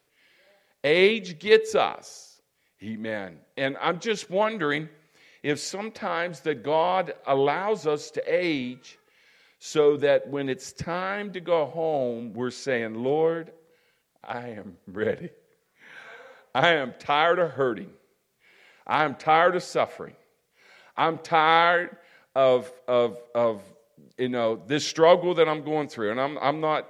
age 0.82 1.38
gets 1.38 1.76
us. 1.76 2.42
Amen. 2.82 3.38
And 3.56 3.76
I'm 3.80 4.00
just 4.00 4.28
wondering 4.28 4.88
if 5.44 5.60
sometimes 5.60 6.40
that 6.40 6.64
God 6.64 7.14
allows 7.28 7.86
us 7.86 8.10
to 8.10 8.24
age 8.26 8.98
so 9.60 9.98
that 9.98 10.26
when 10.26 10.48
it's 10.48 10.72
time 10.72 11.32
to 11.34 11.40
go 11.40 11.66
home, 11.66 12.32
we're 12.32 12.50
saying, 12.50 13.04
Lord, 13.04 13.52
I 14.24 14.48
am 14.48 14.78
ready. 14.88 15.30
I 16.52 16.70
am 16.70 16.92
tired 16.98 17.38
of 17.38 17.52
hurting. 17.52 17.92
I'm 18.86 19.14
tired 19.14 19.56
of 19.56 19.62
suffering. 19.62 20.14
I'm 20.96 21.18
tired 21.18 21.96
of, 22.34 22.72
of, 22.86 23.18
of 23.34 23.62
you 24.18 24.28
know, 24.28 24.60
this 24.66 24.86
struggle 24.86 25.34
that 25.34 25.48
I'm 25.48 25.64
going 25.64 25.88
through. 25.88 26.10
And 26.12 26.20
I'm, 26.20 26.38
I'm, 26.38 26.60
not, 26.60 26.88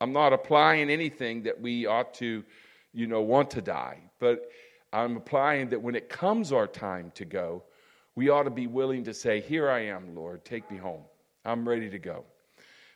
I'm 0.00 0.12
not 0.12 0.32
applying 0.32 0.90
anything 0.90 1.42
that 1.42 1.60
we 1.60 1.86
ought 1.86 2.14
to, 2.14 2.44
you 2.92 3.06
know, 3.06 3.20
want 3.20 3.50
to 3.52 3.62
die. 3.62 3.98
But 4.18 4.50
I'm 4.92 5.16
applying 5.16 5.68
that 5.70 5.80
when 5.80 5.94
it 5.94 6.08
comes 6.08 6.52
our 6.52 6.66
time 6.66 7.12
to 7.14 7.24
go, 7.24 7.62
we 8.16 8.28
ought 8.28 8.42
to 8.44 8.50
be 8.50 8.66
willing 8.66 9.04
to 9.04 9.14
say, 9.14 9.40
Here 9.40 9.70
I 9.70 9.80
am, 9.86 10.14
Lord, 10.14 10.44
take 10.44 10.70
me 10.70 10.76
home. 10.76 11.02
I'm 11.44 11.68
ready 11.68 11.88
to 11.90 11.98
go. 11.98 12.24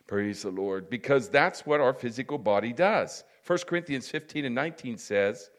Praise 0.07 0.43
the 0.43 0.51
Lord. 0.51 0.89
Because 0.89 1.29
that's 1.29 1.65
what 1.65 1.79
our 1.79 1.93
physical 1.93 2.37
body 2.37 2.73
does. 2.73 3.23
1 3.47 3.59
Corinthians 3.67 4.09
15 4.09 4.45
and 4.45 4.55
19 4.55 4.97
says, 4.97 5.49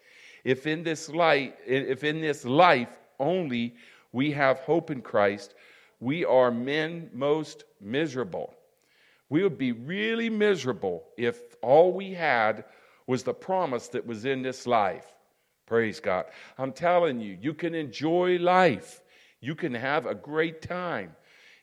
if 0.47 0.69
in 0.69 0.85
this 0.85 1.09
light, 1.09 1.57
if 1.67 2.05
in 2.05 2.21
this 2.21 2.45
life 2.45 3.01
only 3.19 3.75
we 4.13 4.31
have 4.31 4.61
hope 4.61 4.93
in 4.93 5.03
Christ, 5.03 5.57
we 5.99 6.25
are 6.25 6.53
men 6.53 7.11
most 7.13 7.65
miserable. 7.81 8.55
We 9.29 9.43
would 9.43 9.59
be 9.59 9.73
really 9.73 10.31
miserable 10.31 11.03
if 11.17 11.57
all 11.63 11.93
we 11.93 12.13
had 12.13 12.65
was 13.09 13.25
the 13.25 13.35
promise 13.35 13.89
that 13.89 14.07
was 14.07 14.25
in 14.25 14.43
this 14.43 14.69
life. 14.69 15.07
Praise 15.67 15.99
God. 15.99 16.27
I'm 16.59 16.71
telling 16.71 17.21
you, 17.21 17.37
you 17.41 17.53
can 17.53 17.75
enjoy 17.75 18.39
life. 18.39 19.03
You 19.41 19.57
can 19.57 19.75
have 19.75 20.07
a 20.07 20.15
great 20.15 20.63
time. 20.63 21.17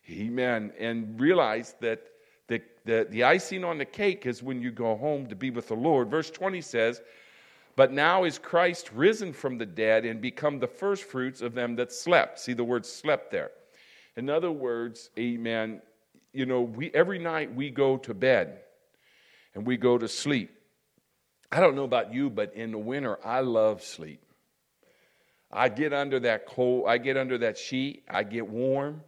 Amen. 0.10 0.74
And 0.78 1.18
realize 1.18 1.76
that 1.80 2.02
the, 2.50 2.62
the, 2.84 3.08
the 3.10 3.24
icing 3.24 3.64
on 3.64 3.78
the 3.78 3.86
cake 3.86 4.26
is 4.26 4.44
when 4.44 4.62
you 4.62 4.72
go 4.72 4.98
home 4.98 5.28
to 5.28 5.38
be 5.38 5.52
with 5.52 5.70
the 5.70 5.76
Lord. 5.76 6.12
Verse 6.12 6.30
20 6.30 6.60
says, 6.60 7.02
But 7.76 7.92
now 7.92 8.24
is 8.24 8.38
Christ 8.38 8.92
risen 8.94 9.34
from 9.34 9.58
the 9.58 9.66
dead 9.66 10.06
and 10.06 10.22
become 10.22 10.60
the 10.60 10.68
firstfruits 10.68 11.42
of 11.42 11.56
them 11.56 11.76
that 11.78 11.92
slept. 11.92 12.40
See 12.40 12.54
the 12.54 12.64
word 12.64 12.86
slept 12.86 13.32
there. 13.32 13.52
In 14.16 14.30
other 14.30 14.52
words, 14.52 15.10
amen, 15.18 15.82
you 16.34 16.46
know, 16.46 16.62
we, 16.62 16.92
every 16.94 17.18
night 17.18 17.54
we 17.54 17.72
go 17.72 17.98
to 17.98 18.14
bed 18.14 18.60
and 19.56 19.66
we 19.66 19.78
go 19.78 19.98
to 19.98 20.08
sleep. 20.08 20.52
I 21.52 21.60
don't 21.60 21.76
know 21.76 21.84
about 21.84 22.14
you, 22.14 22.30
but 22.30 22.54
in 22.54 22.72
the 22.72 22.78
winter, 22.78 23.18
I 23.26 23.42
love 23.42 23.84
sleep. 23.84 24.22
I 25.52 25.70
get 25.70 25.94
under 25.94 26.20
that 26.22 26.48
cold, 26.48 26.86
I 26.88 26.98
get 26.98 27.16
under 27.16 27.38
that 27.40 27.60
sheet, 27.60 28.04
I 28.10 28.24
get 28.24 28.48
warm, 28.48 29.02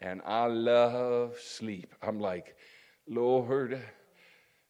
and 0.00 0.20
I 0.26 0.46
love 0.46 1.38
sleep. 1.40 1.94
I'm 2.02 2.20
like, 2.20 2.54
Lord, 3.08 3.80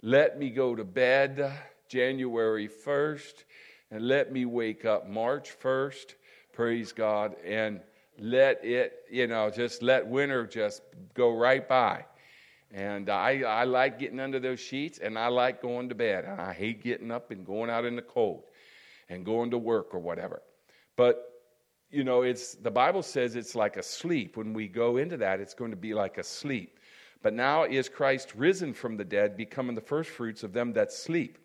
let 0.03 0.38
me 0.38 0.50
go 0.50 0.77
to 0.77 0.85
bed 0.85 1.53
January 1.94 2.68
1st, 2.68 3.44
and 3.92 4.09
let 4.09 4.33
me 4.33 4.44
wake 4.46 4.85
up 4.85 5.09
March 5.09 5.57
1st, 5.62 6.16
praise 6.52 6.90
God, 6.90 7.37
and 7.44 7.80
let 8.18 8.64
it, 8.64 9.04
you 9.09 9.28
know, 9.28 9.48
just 9.48 9.80
let 9.80 10.04
winter 10.04 10.44
just 10.44 10.83
go 11.14 11.37
right 11.37 11.68
by. 11.68 12.04
And 12.72 13.09
I, 13.09 13.42
I 13.42 13.62
like 13.62 14.00
getting 14.00 14.18
under 14.18 14.40
those 14.40 14.59
sheets 14.59 14.98
and 14.98 15.16
I 15.16 15.28
like 15.28 15.62
going 15.62 15.88
to 15.90 15.94
bed. 15.94 16.24
And 16.24 16.40
I 16.40 16.52
hate 16.52 16.83
getting 16.83 17.12
up 17.12 17.30
and 17.30 17.46
going 17.46 17.70
out 17.70 17.85
in 17.85 17.94
the 17.94 18.02
cold 18.02 18.42
and 19.09 19.24
going 19.24 19.52
to 19.52 19.59
work 19.59 19.94
or 19.94 20.00
whatever. 20.00 20.42
But, 20.96 21.22
you 21.92 22.02
know, 22.02 22.22
it's, 22.22 22.57
the 22.57 22.72
Bible 22.72 23.04
says 23.04 23.37
it's 23.37 23.54
like 23.54 23.76
a 23.76 23.85
sleep. 23.85 24.37
When 24.37 24.52
we 24.52 24.66
go 24.66 24.96
into 24.96 25.16
that, 25.18 25.38
it's 25.38 25.54
going 25.54 25.70
to 25.70 25.76
be 25.76 25.94
like 25.94 26.18
a 26.18 26.24
sleep. 26.24 26.80
But 27.22 27.35
now 27.35 27.62
is 27.62 27.88
Christ 27.88 28.33
risen 28.35 28.74
from 28.74 28.96
the 28.96 29.04
dead, 29.04 29.37
becoming 29.37 29.76
the 29.76 29.80
firstfruits 29.80 30.42
of 30.42 30.52
them 30.52 30.72
that 30.72 30.90
sleep. 30.90 31.38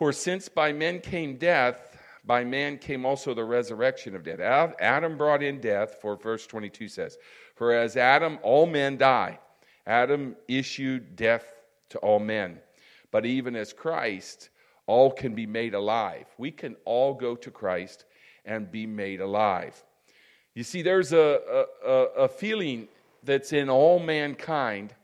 For 0.00 0.14
since 0.14 0.48
by 0.48 0.72
men 0.72 1.00
came 1.00 1.36
death, 1.36 1.94
by 2.24 2.42
man 2.42 2.78
came 2.78 3.04
also 3.04 3.34
the 3.34 3.44
resurrection 3.44 4.16
of 4.16 4.22
death. 4.22 4.40
Adam 4.80 5.18
brought 5.18 5.42
in 5.42 5.60
death, 5.60 5.98
for 6.00 6.16
verse 6.16 6.46
22 6.46 6.88
says, 6.88 7.18
For 7.54 7.74
as 7.74 7.98
Adam, 7.98 8.38
all 8.42 8.64
men 8.64 8.96
die. 8.96 9.38
Adam 9.86 10.36
issued 10.48 11.16
death 11.16 11.44
to 11.90 11.98
all 11.98 12.18
men. 12.18 12.60
But 13.10 13.26
even 13.26 13.54
as 13.54 13.74
Christ, 13.74 14.48
all 14.86 15.10
can 15.10 15.34
be 15.34 15.44
made 15.44 15.74
alive. 15.74 16.24
We 16.38 16.50
can 16.50 16.76
all 16.86 17.12
go 17.12 17.36
to 17.36 17.50
Christ 17.50 18.06
and 18.46 18.72
be 18.72 18.86
made 18.86 19.20
alive. 19.20 19.84
You 20.54 20.64
see, 20.64 20.80
there's 20.80 21.12
a, 21.12 21.66
a, 21.84 21.92
a 22.22 22.28
feeling 22.28 22.88
that's 23.22 23.52
in 23.52 23.68
all 23.68 23.98
mankind, 23.98 24.94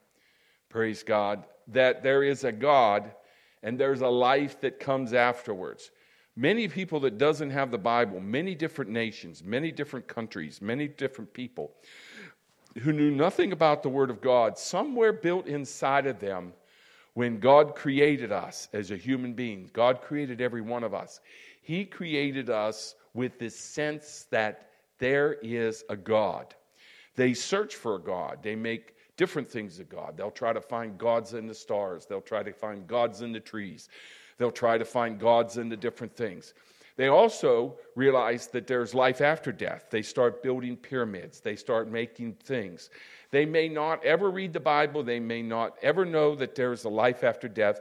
praise 0.71 1.03
God, 1.03 1.45
that 1.69 2.03
there 2.03 2.23
is 2.23 2.45
a 2.45 2.53
God 2.53 3.13
and 3.63 3.79
there's 3.79 4.01
a 4.01 4.09
life 4.09 4.61
that 4.61 4.81
comes 4.81 5.13
afterwards. 5.13 5.91
Many 6.37 6.69
people 6.69 7.01
that 7.01 7.19
doesn't 7.19 7.51
have 7.51 7.71
the 7.71 7.79
Bible, 7.79 8.21
many 8.21 8.55
different 8.55 8.91
nations, 8.91 9.43
many 9.43 9.73
different 9.73 10.07
countries, 10.07 10.61
many 10.61 10.87
different 10.87 11.33
people, 11.33 11.73
who 12.83 12.93
knew 12.93 13.11
nothing 13.11 13.53
about 13.53 13.83
the 13.83 13.89
Word 13.89 14.11
of 14.11 14.21
God, 14.21 14.59
somewhere 14.59 15.13
built 15.13 15.47
inside 15.47 16.07
of 16.07 16.21
them, 16.21 16.53
when 17.15 17.41
God 17.41 17.75
created 17.75 18.31
us 18.31 18.69
as 18.75 18.91
a 18.91 18.97
human 18.97 19.33
being, 19.33 19.71
God 19.73 20.03
created 20.03 20.43
every 20.43 20.61
one 20.61 20.85
of 20.85 20.93
us. 20.93 21.21
He 21.63 21.87
created 21.87 22.51
us 22.51 22.95
with 23.15 23.39
this 23.39 23.59
sense 23.59 24.27
that 24.31 24.69
there 24.99 25.39
is 25.43 25.83
a 25.89 25.97
God. 25.97 26.55
They 27.15 27.33
search 27.33 27.75
for 27.75 27.95
a 27.95 28.01
God. 28.01 28.41
They 28.43 28.55
make 28.55 28.96
different 29.17 29.51
things 29.51 29.79
of 29.81 29.89
God. 29.89 30.17
They'll 30.17 30.31
try 30.31 30.53
to 30.53 30.61
find 30.61 30.99
gods 30.99 31.35
in 31.35 31.47
the 31.47 31.55
stars. 31.55 32.07
They'll 32.07 32.21
try 32.21 32.43
to 32.43 32.53
find 32.53 32.87
gods 32.87 33.23
in 33.23 33.33
the 33.33 33.41
trees. 33.41 33.89
They'll 34.39 34.51
try 34.51 34.79
to 34.79 34.85
find 34.85 35.19
gods 35.19 35.57
in 35.57 35.69
the 35.69 35.77
different 35.77 36.15
things. 36.15 36.55
They 36.97 37.09
also 37.09 37.77
realize 37.95 38.47
that 38.49 38.67
there's 38.67 38.95
life 38.95 39.21
after 39.21 39.53
death. 39.53 39.87
They 39.91 40.03
start 40.03 40.43
building 40.43 40.77
pyramids, 40.77 41.41
they 41.41 41.57
start 41.57 41.91
making 41.91 42.35
things. 42.35 42.91
They 43.31 43.45
may 43.45 43.69
not 43.69 44.05
ever 44.05 44.31
read 44.31 44.53
the 44.53 44.61
Bible, 44.61 45.03
they 45.03 45.21
may 45.21 45.43
not 45.43 45.77
ever 45.83 46.05
know 46.05 46.35
that 46.37 46.55
there's 46.55 46.85
a 46.85 46.89
life 46.89 47.23
after 47.23 47.49
death, 47.49 47.81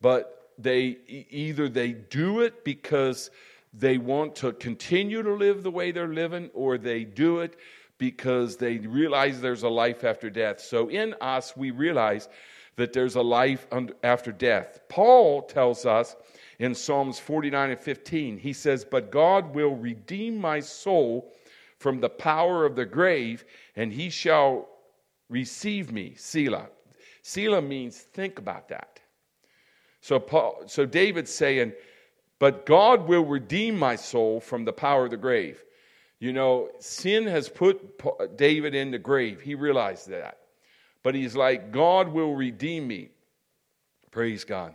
but 0.00 0.50
they 0.58 0.98
either 1.08 1.68
they 1.68 1.92
do 1.92 2.40
it 2.40 2.64
because 2.64 3.30
they 3.72 3.98
want 3.98 4.34
to 4.36 4.52
continue 4.52 5.22
to 5.22 5.32
live 5.32 5.62
the 5.62 5.70
way 5.70 5.90
they're 5.90 6.08
living 6.08 6.50
or 6.52 6.76
they 6.76 7.04
do 7.04 7.40
it 7.40 7.56
because 8.00 8.56
they 8.56 8.78
realize 8.78 9.40
there's 9.40 9.62
a 9.62 9.68
life 9.68 10.02
after 10.04 10.30
death. 10.30 10.58
So 10.58 10.88
in 10.88 11.14
us 11.20 11.54
we 11.54 11.70
realize 11.70 12.30
that 12.76 12.94
there's 12.94 13.14
a 13.14 13.22
life 13.22 13.66
after 14.02 14.32
death. 14.32 14.80
Paul 14.88 15.42
tells 15.42 15.84
us 15.84 16.16
in 16.58 16.74
Psalms 16.74 17.18
49 17.18 17.70
and 17.70 17.78
15. 17.78 18.38
He 18.38 18.54
says, 18.54 18.86
But 18.90 19.12
God 19.12 19.54
will 19.54 19.76
redeem 19.76 20.40
my 20.40 20.60
soul 20.60 21.30
from 21.76 22.00
the 22.00 22.08
power 22.08 22.64
of 22.64 22.74
the 22.74 22.86
grave, 22.86 23.44
and 23.76 23.92
he 23.92 24.08
shall 24.08 24.66
receive 25.28 25.92
me. 25.92 26.14
Selah. 26.16 26.68
Selah 27.22 27.62
means 27.62 27.98
think 27.98 28.38
about 28.38 28.68
that. 28.70 28.98
So, 30.00 30.18
Paul, 30.18 30.62
so 30.66 30.86
David's 30.86 31.32
saying, 31.32 31.74
But 32.38 32.64
God 32.64 33.06
will 33.06 33.26
redeem 33.26 33.78
my 33.78 33.96
soul 33.96 34.40
from 34.40 34.64
the 34.64 34.72
power 34.72 35.04
of 35.04 35.10
the 35.10 35.18
grave. 35.18 35.62
You 36.20 36.34
know, 36.34 36.68
sin 36.78 37.26
has 37.26 37.48
put 37.48 38.36
David 38.36 38.74
in 38.74 38.90
the 38.90 38.98
grave. 38.98 39.40
He 39.40 39.54
realized 39.54 40.08
that. 40.10 40.38
But 41.02 41.14
he's 41.14 41.34
like, 41.34 41.72
God 41.72 42.08
will 42.08 42.36
redeem 42.36 42.86
me. 42.86 43.08
Praise 44.10 44.44
God. 44.44 44.74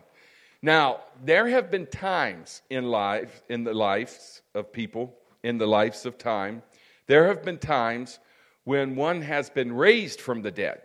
Now, 0.63 1.01
there 1.23 1.47
have 1.47 1.69
been 1.69 1.85
times 1.85 2.63
in 2.71 2.85
life, 2.85 3.43
in 3.47 3.63
the 3.63 3.73
lives 3.73 4.41
of 4.55 4.73
people, 4.73 5.15
in 5.43 5.59
the 5.59 5.67
lives 5.67 6.07
of 6.07 6.17
time, 6.17 6.63
there 7.05 7.27
have 7.27 7.43
been 7.43 7.59
times 7.59 8.17
when 8.63 8.95
one 8.95 9.21
has 9.21 9.51
been 9.51 9.71
raised 9.71 10.19
from 10.19 10.41
the 10.41 10.49
dead. 10.49 10.81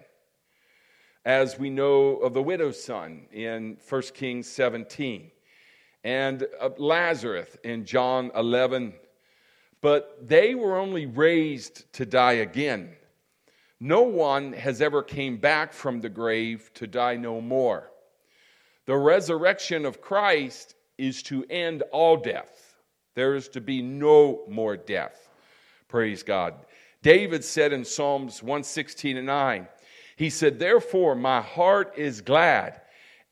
As 1.25 1.59
we 1.59 1.71
know 1.71 2.17
of 2.17 2.35
the 2.35 2.43
widow's 2.43 2.83
son 2.83 3.27
in 3.33 3.79
1 3.89 4.03
Kings 4.15 4.47
17, 4.49 5.31
and 6.05 6.47
Lazarus 6.77 7.57
in 7.65 7.85
John 7.85 8.31
11. 8.35 8.93
But 9.83 10.29
they 10.29 10.55
were 10.55 10.79
only 10.79 11.07
raised 11.07 11.93
to 11.95 12.05
die 12.05 12.35
again. 12.35 12.97
No 13.79 14.03
one 14.03 14.53
has 14.53 14.83
ever 14.83 15.03
came 15.03 15.39
back 15.39 15.73
from 15.73 16.01
the 16.01 16.11
grave 16.11 16.71
to 16.75 16.87
die 16.87 17.17
no 17.17 17.41
more. 17.41 17.91
The 18.87 18.97
resurrection 18.97 19.87
of 19.87 20.03
Christ 20.03 20.75
is 20.99 21.23
to 21.25 21.45
end 21.49 21.83
all 21.93 22.17
death. 22.17 22.75
There 23.15 23.35
is 23.35 23.49
to 23.51 23.61
be 23.61 23.81
no 23.81 24.43
more 24.49 24.77
death. 24.77 25.29
Praise 25.89 26.23
God. 26.23 26.55
David 27.03 27.43
said 27.43 27.73
in 27.73 27.85
Psalms 27.85 28.43
116 28.43 29.17
and 29.17 29.27
9, 29.27 29.69
he 30.17 30.29
said, 30.29 30.59
Therefore 30.59 31.15
my 31.15 31.41
heart 31.41 31.95
is 31.97 32.21
glad, 32.21 32.83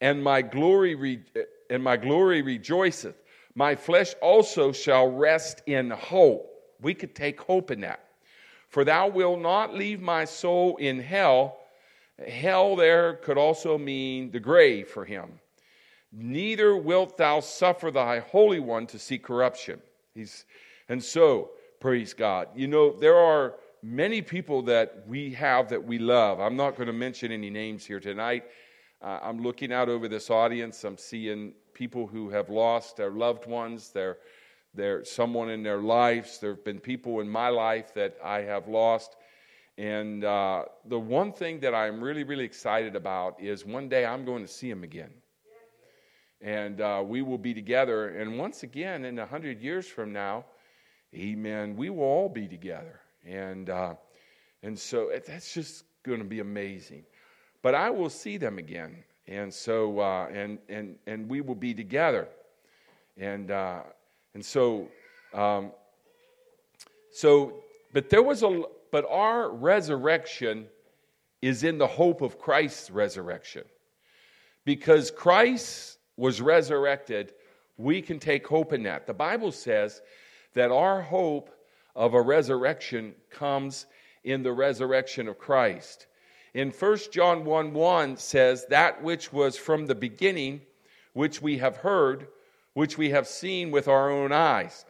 and 0.01 0.23
my 0.23 0.41
glory 0.41 0.95
re- 0.95 1.23
and 1.69 1.83
my 1.83 1.95
glory 1.97 2.41
rejoiceth. 2.41 3.15
My 3.59 3.75
flesh 3.75 4.13
also 4.21 4.71
shall 4.71 5.07
rest 5.07 5.61
in 5.65 5.89
hope. 5.91 6.45
We 6.81 6.93
could 6.93 7.13
take 7.13 7.41
hope 7.41 7.71
in 7.71 7.81
that. 7.81 8.05
For 8.69 8.83
thou 8.83 9.07
wilt 9.07 9.41
not 9.41 9.75
leave 9.75 10.01
my 10.01 10.25
soul 10.25 10.77
in 10.77 10.99
hell. 10.99 11.57
Hell 12.25 12.75
there 12.75 13.15
could 13.15 13.37
also 13.37 13.77
mean 13.77 14.31
the 14.31 14.39
grave 14.39 14.87
for 14.87 15.05
him 15.05 15.39
neither 16.11 16.75
wilt 16.75 17.17
thou 17.17 17.39
suffer 17.39 17.91
thy 17.91 18.19
Holy 18.19 18.59
One 18.59 18.87
to 18.87 18.99
see 18.99 19.17
corruption. 19.17 19.81
He's, 20.13 20.45
and 20.87 21.03
so, 21.03 21.51
praise 21.79 22.13
God. 22.13 22.47
You 22.55 22.67
know, 22.67 22.91
there 22.91 23.17
are 23.17 23.55
many 23.81 24.21
people 24.21 24.61
that 24.63 25.03
we 25.07 25.31
have 25.33 25.69
that 25.69 25.83
we 25.83 25.99
love. 25.99 26.39
I'm 26.39 26.55
not 26.55 26.75
going 26.75 26.87
to 26.87 26.93
mention 26.93 27.31
any 27.31 27.49
names 27.49 27.85
here 27.85 27.99
tonight. 27.99 28.45
Uh, 29.01 29.19
I'm 29.21 29.41
looking 29.41 29.71
out 29.71 29.87
over 29.87 30.07
this 30.07 30.29
audience. 30.29 30.83
I'm 30.83 30.97
seeing 30.97 31.53
people 31.79 32.05
who 32.05 32.29
have 32.29 32.49
lost 32.49 32.97
their 32.97 33.09
loved 33.09 33.47
ones, 33.47 33.91
their, 33.91 34.17
there's 34.73 35.09
someone 35.09 35.49
in 35.49 35.63
their 35.63 35.77
lives. 35.77 36.37
There 36.37 36.49
have 36.49 36.65
been 36.65 36.81
people 36.81 37.21
in 37.21 37.29
my 37.29 37.47
life 37.47 37.93
that 37.93 38.17
I 38.21 38.41
have 38.41 38.67
lost. 38.67 39.15
And 39.77 40.25
uh, 40.25 40.65
the 40.83 40.99
one 40.99 41.31
thing 41.31 41.61
that 41.61 41.73
I'm 41.73 42.03
really, 42.03 42.25
really 42.25 42.43
excited 42.43 42.97
about 42.97 43.41
is 43.41 43.65
one 43.65 43.87
day 43.87 44.05
I'm 44.05 44.25
going 44.25 44.41
to 44.45 44.51
see 44.51 44.69
them 44.69 44.83
again. 44.83 45.11
And 46.41 46.81
uh, 46.81 47.01
we 47.05 47.21
will 47.21 47.37
be 47.37 47.53
together. 47.53 48.09
And 48.09 48.37
once 48.37 48.63
again, 48.63 49.05
in 49.05 49.17
a 49.17 49.25
hundred 49.25 49.61
years 49.61 49.87
from 49.87 50.11
now, 50.11 50.43
amen, 51.15 51.77
we 51.77 51.89
will 51.89 52.03
all 52.03 52.29
be 52.29 52.49
together. 52.49 52.99
And, 53.25 53.69
uh, 53.69 53.93
and 54.63 54.77
so 54.77 55.11
that's 55.25 55.53
just 55.53 55.85
going 56.03 56.19
to 56.19 56.25
be 56.25 56.41
amazing. 56.41 57.05
But 57.61 57.73
I 57.73 57.89
will 57.89 58.09
see 58.09 58.35
them 58.35 58.57
again. 58.57 59.05
And 59.29 59.53
so, 59.53 59.99
uh, 59.99 60.27
and, 60.33 60.57
and, 60.67 60.95
and 61.05 61.29
we 61.29 61.41
will 61.41 61.55
be 61.55 61.75
together. 61.75 62.27
And, 63.15 63.51
uh, 63.51 63.81
and 64.33 64.43
so, 64.43 64.87
um, 65.35 65.71
so, 67.11 67.53
but 67.93 68.09
there 68.09 68.23
was 68.23 68.41
a, 68.41 68.63
but 68.91 69.05
our 69.07 69.51
resurrection 69.51 70.65
is 71.43 71.63
in 71.63 71.77
the 71.77 71.85
hope 71.85 72.21
of 72.21 72.39
Christ's 72.39 72.89
resurrection. 72.89 73.63
Because 74.65 75.11
Christ 75.11 75.99
was 76.17 76.41
resurrected, 76.41 77.33
we 77.77 78.01
can 78.01 78.19
take 78.19 78.47
hope 78.47 78.73
in 78.73 78.83
that. 78.83 79.05
The 79.05 79.13
Bible 79.13 79.51
says 79.51 80.01
that 80.53 80.71
our 80.71 81.03
hope 81.03 81.51
of 81.95 82.15
a 82.15 82.21
resurrection 82.21 83.13
comes 83.29 83.85
in 84.23 84.41
the 84.41 84.51
resurrection 84.51 85.27
of 85.27 85.37
Christ. 85.37 86.07
In 86.53 86.71
1 86.71 86.97
John 87.11 87.45
1 87.45 87.73
1 87.73 88.17
says, 88.17 88.65
That 88.67 89.03
which 89.03 89.31
was 89.31 89.57
from 89.57 89.85
the 89.85 89.95
beginning, 89.95 90.61
which 91.13 91.41
we 91.41 91.57
have 91.59 91.77
heard, 91.77 92.27
which 92.73 92.97
we 92.97 93.09
have 93.11 93.27
seen 93.27 93.71
with 93.71 93.87
our 93.87 94.09
own 94.09 94.31
eyes, 94.31 94.85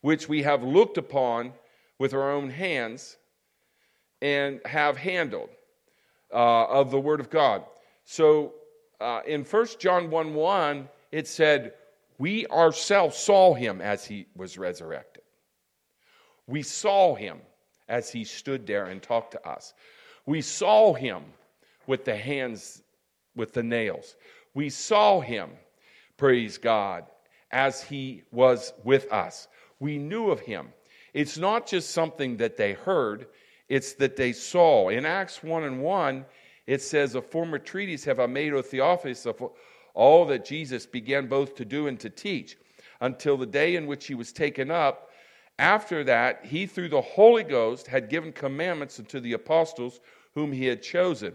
which 0.00 0.28
we 0.28 0.42
have 0.42 0.62
looked 0.62 0.98
upon 0.98 1.52
with 1.98 2.14
our 2.14 2.30
own 2.30 2.50
hands, 2.50 3.16
and 4.22 4.60
have 4.64 4.96
handled 4.96 5.50
uh, 6.32 6.64
of 6.66 6.90
the 6.90 7.00
Word 7.00 7.20
of 7.20 7.30
God. 7.30 7.64
So 8.04 8.54
uh, 9.00 9.20
in 9.26 9.44
1 9.44 9.66
John 9.78 10.10
1 10.10 10.34
1, 10.34 10.88
it 11.10 11.26
said, 11.26 11.72
We 12.18 12.46
ourselves 12.46 13.16
saw 13.16 13.54
him 13.54 13.80
as 13.80 14.04
he 14.04 14.26
was 14.36 14.56
resurrected. 14.56 15.22
We 16.46 16.62
saw 16.62 17.14
him 17.14 17.40
as 17.88 18.10
he 18.10 18.24
stood 18.24 18.66
there 18.66 18.86
and 18.86 19.02
talked 19.02 19.32
to 19.32 19.48
us. 19.48 19.74
We 20.26 20.42
saw 20.42 20.92
him 20.92 21.22
with 21.86 22.04
the 22.04 22.16
hands 22.16 22.82
with 23.36 23.52
the 23.52 23.62
nails. 23.62 24.16
We 24.54 24.70
saw 24.70 25.20
him, 25.20 25.50
praise 26.16 26.58
God, 26.58 27.04
as 27.50 27.82
he 27.82 28.22
was 28.32 28.72
with 28.82 29.12
us. 29.12 29.48
We 29.78 29.98
knew 29.98 30.30
of 30.30 30.40
him. 30.40 30.72
It's 31.14 31.38
not 31.38 31.66
just 31.66 31.90
something 31.90 32.38
that 32.38 32.56
they 32.56 32.72
heard, 32.72 33.26
it's 33.68 33.94
that 33.94 34.16
they 34.16 34.32
saw. 34.32 34.88
In 34.88 35.06
Acts 35.06 35.42
1 35.42 35.64
and 35.64 35.80
1, 35.80 36.24
it 36.66 36.82
says, 36.82 37.14
A 37.14 37.22
former 37.22 37.58
treatise 37.58 38.04
have 38.04 38.18
I 38.18 38.26
made, 38.26 38.52
O 38.52 38.62
Theophilus, 38.62 39.26
of 39.26 39.42
all 39.94 40.26
that 40.26 40.44
Jesus 40.44 40.86
began 40.86 41.26
both 41.26 41.54
to 41.56 41.64
do 41.64 41.86
and 41.86 41.98
to 42.00 42.10
teach, 42.10 42.56
until 43.00 43.36
the 43.36 43.46
day 43.46 43.76
in 43.76 43.86
which 43.86 44.06
he 44.06 44.14
was 44.14 44.32
taken 44.32 44.70
up. 44.70 45.10
After 45.58 46.04
that, 46.04 46.44
he, 46.44 46.66
through 46.66 46.90
the 46.90 47.00
Holy 47.00 47.42
Ghost, 47.42 47.86
had 47.86 48.10
given 48.10 48.32
commandments 48.32 48.98
unto 48.98 49.20
the 49.20 49.32
apostles 49.32 50.00
whom 50.36 50.52
he 50.52 50.66
had 50.66 50.82
chosen, 50.82 51.32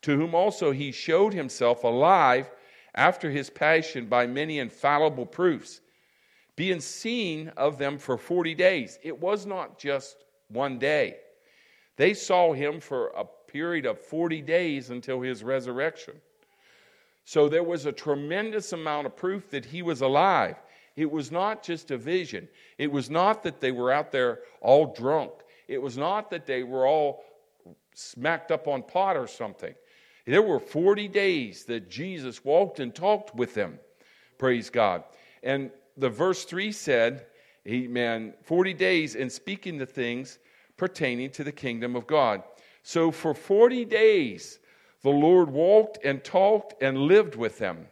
to 0.00 0.16
whom 0.16 0.32
also 0.32 0.70
he 0.70 0.92
showed 0.92 1.34
himself 1.34 1.82
alive 1.82 2.48
after 2.94 3.28
his 3.28 3.50
passion 3.50 4.06
by 4.06 4.28
many 4.28 4.60
infallible 4.60 5.26
proofs, 5.26 5.80
being 6.54 6.80
seen 6.80 7.48
of 7.56 7.78
them 7.78 7.98
for 7.98 8.16
40 8.16 8.54
days. 8.54 8.96
It 9.02 9.20
was 9.20 9.44
not 9.44 9.76
just 9.76 10.24
one 10.46 10.78
day. 10.78 11.16
They 11.96 12.14
saw 12.14 12.52
him 12.52 12.78
for 12.78 13.08
a 13.08 13.24
period 13.50 13.86
of 13.86 13.98
40 13.98 14.40
days 14.42 14.90
until 14.90 15.20
his 15.20 15.42
resurrection. 15.42 16.14
So 17.24 17.48
there 17.48 17.64
was 17.64 17.86
a 17.86 17.92
tremendous 17.92 18.72
amount 18.72 19.06
of 19.06 19.16
proof 19.16 19.50
that 19.50 19.64
he 19.64 19.82
was 19.82 20.00
alive. 20.00 20.62
It 20.94 21.10
was 21.10 21.32
not 21.32 21.64
just 21.64 21.90
a 21.90 21.98
vision. 21.98 22.46
It 22.78 22.92
was 22.92 23.10
not 23.10 23.42
that 23.42 23.60
they 23.60 23.72
were 23.72 23.90
out 23.90 24.12
there 24.12 24.42
all 24.60 24.94
drunk. 24.94 25.32
It 25.66 25.82
was 25.82 25.98
not 25.98 26.30
that 26.30 26.46
they 26.46 26.62
were 26.62 26.86
all 26.86 27.24
smacked 27.94 28.50
up 28.50 28.68
on 28.68 28.82
pot 28.82 29.16
or 29.16 29.26
something. 29.26 29.74
There 30.26 30.42
were 30.42 30.60
40 30.60 31.08
days 31.08 31.64
that 31.64 31.90
Jesus 31.90 32.44
walked 32.44 32.80
and 32.80 32.94
talked 32.94 33.34
with 33.34 33.54
them. 33.54 33.78
Praise 34.38 34.70
God. 34.70 35.04
And 35.42 35.70
the 35.96 36.08
verse 36.08 36.44
3 36.44 36.72
said, 36.72 37.26
Amen, 37.66 38.34
40 38.42 38.74
days 38.74 39.14
in 39.14 39.30
speaking 39.30 39.78
the 39.78 39.86
things 39.86 40.38
pertaining 40.76 41.30
to 41.30 41.44
the 41.44 41.52
kingdom 41.52 41.96
of 41.96 42.06
God. 42.06 42.42
So 42.82 43.10
for 43.10 43.32
40 43.32 43.84
days, 43.86 44.58
the 45.02 45.10
Lord 45.10 45.50
walked 45.50 45.98
and 46.04 46.22
talked 46.22 46.82
and 46.82 46.98
lived 46.98 47.36
with 47.36 47.58
them. 47.58 47.86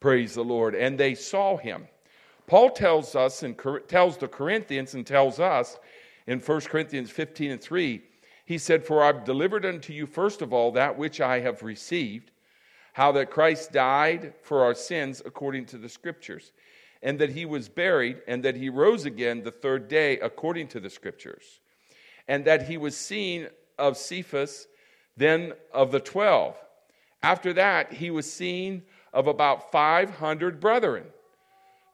Praise 0.00 0.34
the 0.34 0.44
Lord. 0.44 0.74
And 0.74 0.98
they 0.98 1.14
saw 1.14 1.56
him. 1.56 1.88
Paul 2.46 2.70
tells 2.70 3.14
us 3.14 3.42
and 3.42 3.58
tells 3.88 4.16
the 4.16 4.28
Corinthians 4.28 4.94
and 4.94 5.06
tells 5.06 5.40
us 5.40 5.78
in 6.26 6.40
1 6.40 6.60
Corinthians 6.62 7.10
15 7.10 7.52
and 7.52 7.60
3 7.60 8.02
he 8.46 8.58
said, 8.58 8.84
For 8.84 9.02
I've 9.02 9.24
delivered 9.24 9.66
unto 9.66 9.92
you 9.92 10.06
first 10.06 10.40
of 10.40 10.52
all 10.52 10.70
that 10.72 10.96
which 10.96 11.20
I 11.20 11.40
have 11.40 11.62
received, 11.62 12.30
how 12.92 13.12
that 13.12 13.30
Christ 13.30 13.72
died 13.72 14.32
for 14.42 14.64
our 14.64 14.74
sins 14.74 15.20
according 15.26 15.66
to 15.66 15.78
the 15.78 15.88
Scriptures, 15.88 16.52
and 17.02 17.18
that 17.18 17.30
he 17.30 17.44
was 17.44 17.68
buried, 17.68 18.22
and 18.26 18.42
that 18.44 18.56
he 18.56 18.70
rose 18.70 19.04
again 19.04 19.42
the 19.42 19.50
third 19.50 19.88
day 19.88 20.18
according 20.20 20.68
to 20.68 20.80
the 20.80 20.88
Scriptures, 20.88 21.60
and 22.28 22.44
that 22.44 22.68
he 22.68 22.78
was 22.78 22.96
seen 22.96 23.48
of 23.78 23.96
Cephas, 23.96 24.68
then 25.16 25.52
of 25.74 25.90
the 25.90 26.00
twelve. 26.00 26.56
After 27.22 27.52
that, 27.54 27.92
he 27.92 28.10
was 28.10 28.32
seen 28.32 28.82
of 29.12 29.26
about 29.26 29.72
500 29.72 30.60
brethren. 30.60 31.04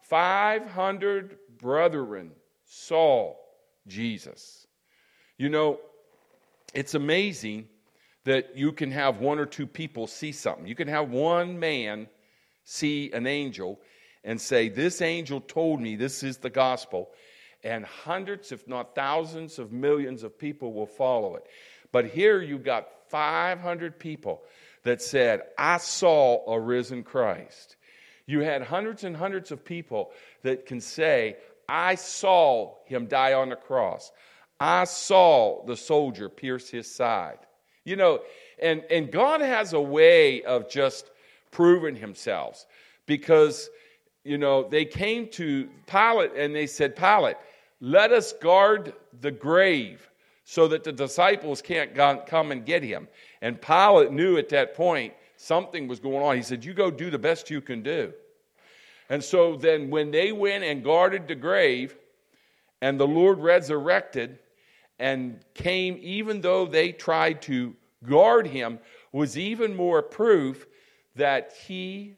500 0.03 1.39
brethren 1.57 2.33
saw 2.67 3.37
Jesus. 3.87 4.67
You 5.39 5.49
know, 5.49 5.81
it's 6.73 6.95
amazing 6.95 7.69
that 8.25 8.57
you 8.57 8.73
can 8.73 8.91
have 8.91 9.19
one 9.19 9.39
or 9.39 9.47
two 9.47 9.67
people 9.67 10.07
see 10.07 10.33
something. 10.33 10.67
You 10.67 10.75
can 10.75 10.89
have 10.89 11.11
one 11.11 11.59
man 11.59 12.09
see 12.65 13.11
an 13.13 13.27
angel 13.27 13.81
and 14.25 14.41
say, 14.41 14.69
This 14.69 15.03
angel 15.03 15.41
told 15.41 15.81
me 15.81 15.97
this 15.97 16.23
is 16.23 16.39
the 16.39 16.51
gospel. 16.51 17.11
And 17.65 17.85
hundreds, 17.85 18.51
if 18.51 18.67
not 18.67 18.95
thousands, 18.95 19.59
of 19.59 19.73
millions 19.73 20.23
of 20.23 20.39
people 20.39 20.73
will 20.73 20.87
follow 20.87 21.37
it. 21.37 21.47
But 21.93 22.07
here 22.07 22.43
you 22.43 22.59
got 22.59 22.89
500 23.09 23.99
people 23.99 24.43
that 24.83 25.01
said, 25.01 25.43
I 25.57 25.79
saw 25.79 26.45
a 26.51 26.59
risen 26.59 27.05
Christ. 27.05 27.77
You 28.27 28.41
had 28.41 28.63
hundreds 28.63 29.05
and 29.05 29.17
hundreds 29.17 29.53
of 29.53 29.65
people 29.65 30.11
that 30.43 30.67
can 30.67 30.81
say, 30.81 31.37
I 31.69 31.95
saw 31.95 32.75
him 32.87 33.07
die 33.07 33.35
on 33.35 33.51
the 33.51 33.57
cross. 33.57 34.11
I 34.63 34.85
saw 34.85 35.65
the 35.67 35.77
soldier 35.77 36.29
pierce 36.29 36.71
his 36.71 36.89
side. 36.89 37.39
You 37.85 37.97
know, 37.97 38.21
and, 38.61 38.85
and 38.93 39.11
God 39.11 39.41
has 39.41 39.73
a 39.73 39.81
way 39.81 40.43
of 40.45 40.71
just 40.71 41.11
proving 41.51 41.97
himself 41.97 42.65
because, 43.05 43.71
you 44.23 44.39
know, 44.39 44.69
they 44.69 44.85
came 44.85 45.27
to 45.31 45.69
Pilate 45.89 46.37
and 46.37 46.55
they 46.55 46.69
said, 46.69 46.95
Pilate, 46.95 47.39
let 47.81 48.13
us 48.13 48.33
guard 48.35 48.95
the 49.21 49.33
grave 49.33 50.09
so 50.45 50.69
that 50.69 50.85
the 50.85 50.93
disciples 50.93 51.61
can't 51.61 51.93
come 52.27 52.53
and 52.53 52.65
get 52.65 52.85
him. 52.85 53.09
And 53.41 53.61
Pilate 53.61 54.13
knew 54.13 54.37
at 54.37 54.49
that 54.51 54.77
point 54.77 55.13
something 55.37 55.89
was 55.89 55.99
going 55.99 56.23
on. 56.23 56.37
He 56.37 56.43
said, 56.43 56.65
You 56.65 56.73
go 56.73 56.89
do 56.89 57.11
the 57.11 57.19
best 57.19 57.51
you 57.51 57.61
can 57.61 57.83
do. 57.83 58.13
And 59.09 59.25
so 59.25 59.57
then 59.57 59.91
when 59.91 60.13
they 60.13 60.31
went 60.31 60.63
and 60.63 60.85
guarded 60.85 61.27
the 61.27 61.35
grave 61.35 61.97
and 62.81 62.99
the 62.99 63.09
Lord 63.09 63.41
resurrected, 63.41 64.39
and 65.03 65.41
came, 65.55 65.99
even 66.01 66.41
though 66.41 66.65
they 66.65 66.93
tried 66.93 67.43
to 67.43 67.75
guard 68.05 68.47
him, 68.47 68.79
was 69.11 69.37
even 69.37 69.75
more 69.75 70.01
proof 70.01 70.65
that 71.17 71.55
he 71.67 72.15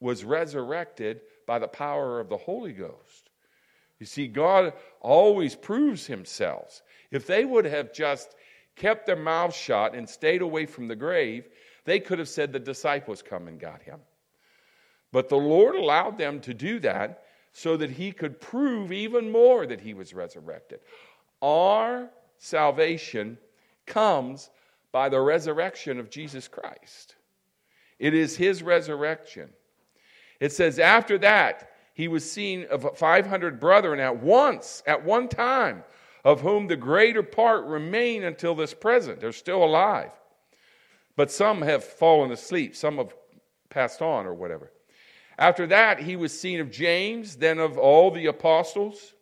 was 0.00 0.24
resurrected 0.24 1.20
by 1.46 1.60
the 1.60 1.68
power 1.68 2.18
of 2.18 2.28
the 2.28 2.36
Holy 2.36 2.72
Ghost. 2.72 3.30
You 4.00 4.06
see, 4.06 4.26
God 4.26 4.72
always 5.00 5.54
proves 5.54 6.04
himself. 6.04 6.82
If 7.12 7.28
they 7.28 7.44
would 7.44 7.64
have 7.64 7.92
just 7.92 8.34
kept 8.74 9.06
their 9.06 9.14
mouths 9.14 9.54
shut 9.54 9.94
and 9.94 10.08
stayed 10.08 10.42
away 10.42 10.66
from 10.66 10.88
the 10.88 10.96
grave, 10.96 11.46
they 11.84 12.00
could 12.00 12.18
have 12.18 12.28
said 12.28 12.52
the 12.52 12.58
disciples 12.58 13.22
come 13.22 13.46
and 13.46 13.60
got 13.60 13.82
him. 13.82 14.00
But 15.12 15.28
the 15.28 15.36
Lord 15.36 15.76
allowed 15.76 16.18
them 16.18 16.40
to 16.40 16.54
do 16.54 16.80
that 16.80 17.22
so 17.52 17.76
that 17.76 17.90
he 17.90 18.10
could 18.10 18.40
prove 18.40 18.90
even 18.90 19.30
more 19.30 19.64
that 19.66 19.80
he 19.80 19.94
was 19.94 20.12
resurrected. 20.12 20.80
Our 21.42 22.10
salvation 22.38 23.38
comes 23.86 24.50
by 24.92 25.08
the 25.08 25.20
resurrection 25.20 25.98
of 25.98 26.10
Jesus 26.10 26.48
Christ. 26.48 27.16
It 27.98 28.14
is 28.14 28.36
his 28.36 28.62
resurrection. 28.62 29.50
It 30.40 30.52
says, 30.52 30.78
after 30.78 31.18
that, 31.18 31.70
he 31.92 32.08
was 32.08 32.30
seen 32.30 32.66
of 32.70 32.96
500 32.96 33.60
brethren 33.60 34.00
at 34.00 34.22
once, 34.22 34.82
at 34.86 35.04
one 35.04 35.28
time, 35.28 35.84
of 36.24 36.40
whom 36.40 36.66
the 36.66 36.76
greater 36.76 37.22
part 37.22 37.64
remain 37.66 38.24
until 38.24 38.54
this 38.54 38.72
present. 38.72 39.20
They're 39.20 39.32
still 39.32 39.62
alive. 39.62 40.10
But 41.16 41.30
some 41.30 41.60
have 41.62 41.84
fallen 41.84 42.32
asleep, 42.32 42.74
some 42.74 42.96
have 42.96 43.14
passed 43.68 44.00
on 44.00 44.26
or 44.26 44.34
whatever. 44.34 44.72
After 45.38 45.66
that, 45.68 46.00
he 46.00 46.16
was 46.16 46.38
seen 46.38 46.60
of 46.60 46.70
James, 46.70 47.36
then 47.36 47.58
of 47.58 47.78
all 47.78 48.10
the 48.10 48.26
apostles. 48.26 49.14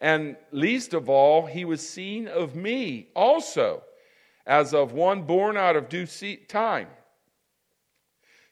And 0.00 0.36
least 0.52 0.94
of 0.94 1.08
all, 1.08 1.46
he 1.46 1.64
was 1.64 1.86
seen 1.86 2.28
of 2.28 2.54
me 2.54 3.08
also, 3.14 3.82
as 4.46 4.74
of 4.74 4.92
one 4.92 5.22
born 5.22 5.56
out 5.56 5.76
of 5.76 5.88
due 5.88 6.06
time. 6.48 6.88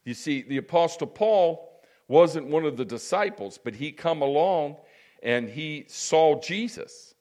You 0.05 0.15
see, 0.15 0.43
the 0.43 0.57
apostle 0.57 1.07
Paul 1.07 1.71
wasn't 2.09 2.49
one 2.49 2.65
of 2.65 2.77
the 2.77 2.85
disciples, 2.85 3.59
but 3.63 3.75
he 3.75 3.93
come 3.93 4.23
along 4.23 4.77
and 5.23 5.49
he 5.49 5.85
saw 5.89 6.41
Jesus. 6.41 7.15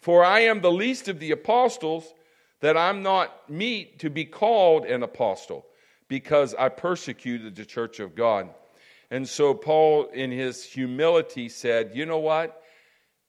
For 0.00 0.24
I 0.24 0.40
am 0.40 0.60
the 0.60 0.70
least 0.70 1.08
of 1.08 1.18
the 1.18 1.30
apostles, 1.30 2.14
that 2.60 2.76
I'm 2.76 3.02
not 3.02 3.48
meet 3.48 4.00
to 4.00 4.10
be 4.10 4.24
called 4.24 4.84
an 4.84 5.02
apostle, 5.02 5.64
because 6.08 6.54
I 6.54 6.68
persecuted 6.68 7.54
the 7.54 7.64
church 7.64 8.00
of 8.00 8.14
God. 8.14 8.48
And 9.10 9.28
so 9.28 9.54
Paul, 9.54 10.06
in 10.12 10.30
his 10.30 10.64
humility, 10.64 11.48
said, 11.48 11.92
You 11.94 12.04
know 12.04 12.18
what? 12.18 12.62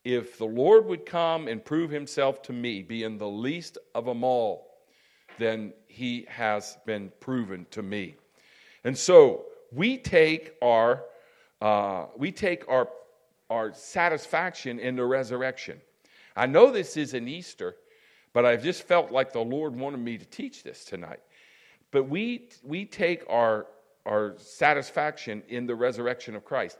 If 0.03 0.37
the 0.37 0.45
Lord 0.45 0.85
would 0.85 1.05
come 1.05 1.47
and 1.47 1.63
prove 1.63 1.91
himself 1.91 2.41
to 2.43 2.53
me, 2.53 2.81
being 2.81 3.17
the 3.17 3.27
least 3.27 3.77
of 3.93 4.05
them 4.05 4.23
all, 4.23 4.69
then 5.37 5.73
he 5.87 6.25
has 6.29 6.77
been 6.85 7.11
proven 7.19 7.65
to 7.71 7.81
me. 7.81 8.15
And 8.83 8.97
so 8.97 9.45
we 9.71 9.97
take 9.97 10.55
our, 10.61 11.03
uh, 11.61 12.05
we 12.15 12.31
take 12.31 12.67
our, 12.69 12.89
our 13.49 13.73
satisfaction 13.73 14.79
in 14.79 14.95
the 14.95 15.05
resurrection. 15.05 15.81
I 16.35 16.45
know 16.45 16.71
this 16.71 16.95
is 16.95 17.13
an 17.13 17.27
Easter, 17.27 17.75
but 18.31 18.45
I've 18.45 18.63
just 18.63 18.83
felt 18.83 19.11
like 19.11 19.33
the 19.33 19.39
Lord 19.39 19.75
wanted 19.75 19.99
me 19.99 20.17
to 20.17 20.25
teach 20.25 20.63
this 20.63 20.85
tonight. 20.85 21.19
But 21.91 22.07
we, 22.07 22.49
we 22.63 22.85
take 22.85 23.23
our, 23.29 23.67
our 24.05 24.35
satisfaction 24.37 25.43
in 25.49 25.65
the 25.65 25.75
resurrection 25.75 26.35
of 26.35 26.45
Christ 26.45 26.77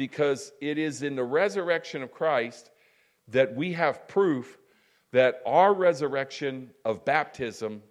because 0.00 0.52
it 0.62 0.78
is 0.78 1.02
in 1.02 1.14
the 1.14 1.22
resurrection 1.22 2.02
of 2.02 2.10
Christ 2.10 2.70
that 3.28 3.54
we 3.54 3.70
have 3.74 4.08
proof 4.08 4.56
that 5.12 5.42
our 5.44 5.74
resurrection 5.74 6.70
of 6.86 7.04
baptism 7.04 7.82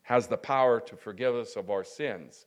has 0.00 0.26
the 0.26 0.38
power 0.38 0.80
to 0.80 0.96
forgive 0.96 1.34
us 1.34 1.56
of 1.56 1.68
our 1.68 1.84
sins. 1.84 2.46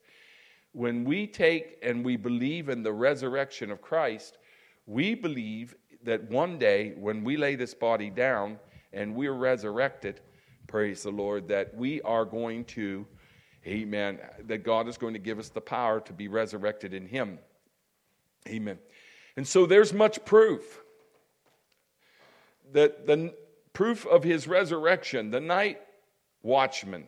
When 0.71 1.03
we 1.03 1.27
take 1.27 1.77
and 1.83 2.03
we 2.03 2.15
believe 2.15 2.69
in 2.69 2.81
the 2.81 2.91
resurrection 2.91 3.69
of 3.69 3.83
Christ, 3.83 4.39
we 4.87 5.13
believe 5.13 5.75
that 6.03 6.23
one 6.31 6.57
day 6.57 6.93
when 6.97 7.23
we 7.23 7.37
lay 7.37 7.53
this 7.53 7.75
body 7.75 8.09
down 8.09 8.57
and 8.93 9.13
we're 9.13 9.33
resurrected, 9.33 10.21
praise 10.65 11.03
the 11.03 11.11
Lord, 11.11 11.47
that 11.49 11.71
we 11.75 12.01
are 12.01 12.25
going 12.25 12.65
to, 12.65 13.05
amen, 13.67 14.17
that 14.47 14.63
God 14.63 14.87
is 14.87 14.97
going 14.97 15.13
to 15.13 15.19
give 15.19 15.37
us 15.37 15.49
the 15.49 15.61
power 15.61 15.99
to 15.99 16.13
be 16.13 16.27
resurrected 16.27 16.95
in 16.95 17.05
Him. 17.05 17.37
Amen. 18.47 18.79
And 19.35 19.47
so 19.47 19.65
there's 19.65 19.93
much 19.93 20.23
proof 20.25 20.81
that 22.71 23.07
the 23.07 23.33
proof 23.73 24.05
of 24.05 24.23
His 24.23 24.47
resurrection, 24.47 25.31
the 25.31 25.39
night 25.39 25.79
watchman 26.43 27.07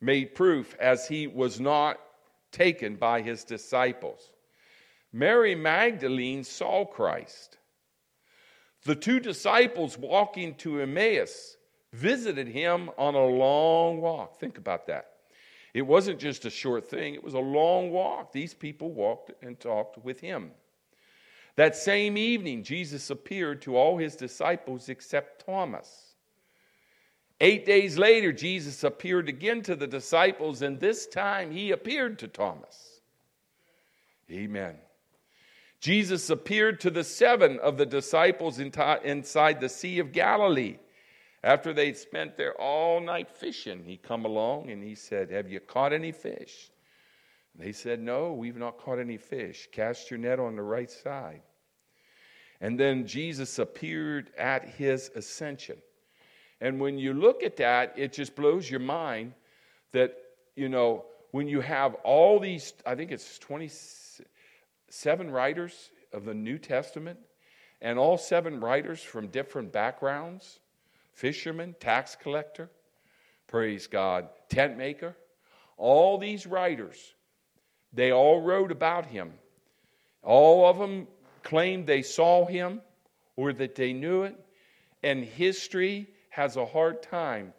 made 0.00 0.34
proof 0.34 0.76
as 0.78 1.08
he 1.08 1.26
was 1.26 1.58
not 1.58 1.98
taken 2.52 2.96
by 2.96 3.22
his 3.22 3.44
disciples. 3.44 4.30
Mary 5.12 5.54
Magdalene 5.54 6.44
saw 6.44 6.84
Christ. 6.84 7.58
The 8.84 8.94
two 8.94 9.18
disciples 9.18 9.96
walking 9.96 10.54
to 10.56 10.80
Emmaus 10.80 11.56
visited 11.92 12.48
him 12.48 12.90
on 12.98 13.14
a 13.14 13.24
long 13.24 14.00
walk. 14.00 14.38
Think 14.38 14.58
about 14.58 14.86
that. 14.88 15.06
It 15.72 15.82
wasn't 15.82 16.20
just 16.20 16.44
a 16.44 16.50
short 16.50 16.86
thing, 16.86 17.14
it 17.14 17.24
was 17.24 17.34
a 17.34 17.38
long 17.38 17.90
walk. 17.90 18.32
These 18.32 18.54
people 18.54 18.92
walked 18.92 19.32
and 19.42 19.58
talked 19.58 20.04
with 20.04 20.20
him. 20.20 20.50
That 21.56 21.76
same 21.76 22.16
evening, 22.16 22.64
Jesus 22.64 23.10
appeared 23.10 23.62
to 23.62 23.76
all 23.76 23.96
his 23.96 24.16
disciples 24.16 24.88
except 24.88 25.46
Thomas. 25.46 26.14
Eight 27.40 27.64
days 27.64 27.98
later, 27.98 28.32
Jesus 28.32 28.82
appeared 28.82 29.28
again 29.28 29.62
to 29.62 29.76
the 29.76 29.86
disciples, 29.86 30.62
and 30.62 30.80
this 30.80 31.06
time 31.06 31.52
he 31.52 31.70
appeared 31.70 32.18
to 32.20 32.28
Thomas. 32.28 33.00
Amen. 34.30 34.76
Jesus 35.80 36.30
appeared 36.30 36.80
to 36.80 36.90
the 36.90 37.04
seven 37.04 37.58
of 37.58 37.76
the 37.76 37.86
disciples 37.86 38.58
inside 38.58 39.60
the 39.60 39.68
Sea 39.68 39.98
of 39.98 40.12
Galilee. 40.12 40.78
After 41.42 41.74
they'd 41.74 41.98
spent 41.98 42.38
there 42.38 42.58
all 42.58 43.00
night 43.00 43.30
fishing, 43.30 43.84
he 43.84 43.98
come 43.98 44.24
along 44.24 44.70
and 44.70 44.82
he 44.82 44.94
said, 44.94 45.30
Have 45.30 45.50
you 45.50 45.60
caught 45.60 45.92
any 45.92 46.10
fish? 46.10 46.70
They 47.56 47.72
said, 47.72 48.00
No, 48.00 48.32
we've 48.32 48.56
not 48.56 48.78
caught 48.78 48.98
any 48.98 49.16
fish. 49.16 49.68
Cast 49.72 50.10
your 50.10 50.18
net 50.18 50.40
on 50.40 50.56
the 50.56 50.62
right 50.62 50.90
side. 50.90 51.42
And 52.60 52.78
then 52.78 53.06
Jesus 53.06 53.58
appeared 53.58 54.30
at 54.38 54.68
his 54.68 55.10
ascension. 55.14 55.76
And 56.60 56.80
when 56.80 56.98
you 56.98 57.12
look 57.12 57.42
at 57.42 57.56
that, 57.58 57.94
it 57.96 58.12
just 58.12 58.34
blows 58.34 58.70
your 58.70 58.80
mind 58.80 59.34
that, 59.92 60.16
you 60.56 60.68
know, 60.68 61.04
when 61.32 61.48
you 61.48 61.60
have 61.60 61.94
all 62.04 62.38
these, 62.38 62.72
I 62.86 62.94
think 62.94 63.10
it's 63.10 63.38
27 63.38 65.30
writers 65.30 65.90
of 66.12 66.24
the 66.24 66.34
New 66.34 66.58
Testament, 66.58 67.18
and 67.80 67.98
all 67.98 68.16
seven 68.16 68.60
writers 68.60 69.02
from 69.02 69.26
different 69.28 69.72
backgrounds 69.72 70.60
fisherman, 71.12 71.76
tax 71.78 72.16
collector, 72.16 72.68
praise 73.46 73.86
God, 73.86 74.28
tent 74.48 74.76
maker, 74.76 75.16
all 75.76 76.18
these 76.18 76.46
writers, 76.46 77.13
they 77.94 78.12
all 78.12 78.40
wrote 78.40 78.72
about 78.72 79.06
him. 79.06 79.32
All 80.22 80.68
of 80.68 80.78
them 80.78 81.06
claimed 81.42 81.86
they 81.86 82.02
saw 82.02 82.46
him 82.46 82.80
or 83.36 83.52
that 83.52 83.74
they 83.74 83.92
knew 83.92 84.24
it. 84.24 84.36
And 85.02 85.24
history 85.24 86.08
has 86.30 86.56
a 86.56 86.66
hard 86.66 87.02
time 87.02 87.52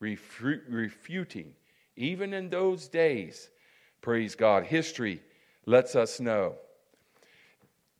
refu- 0.00 0.62
refuting. 0.68 1.54
Even 1.96 2.34
in 2.34 2.50
those 2.50 2.88
days, 2.88 3.50
praise 4.00 4.34
God, 4.34 4.64
history 4.64 5.22
lets 5.66 5.96
us 5.96 6.20
know. 6.20 6.56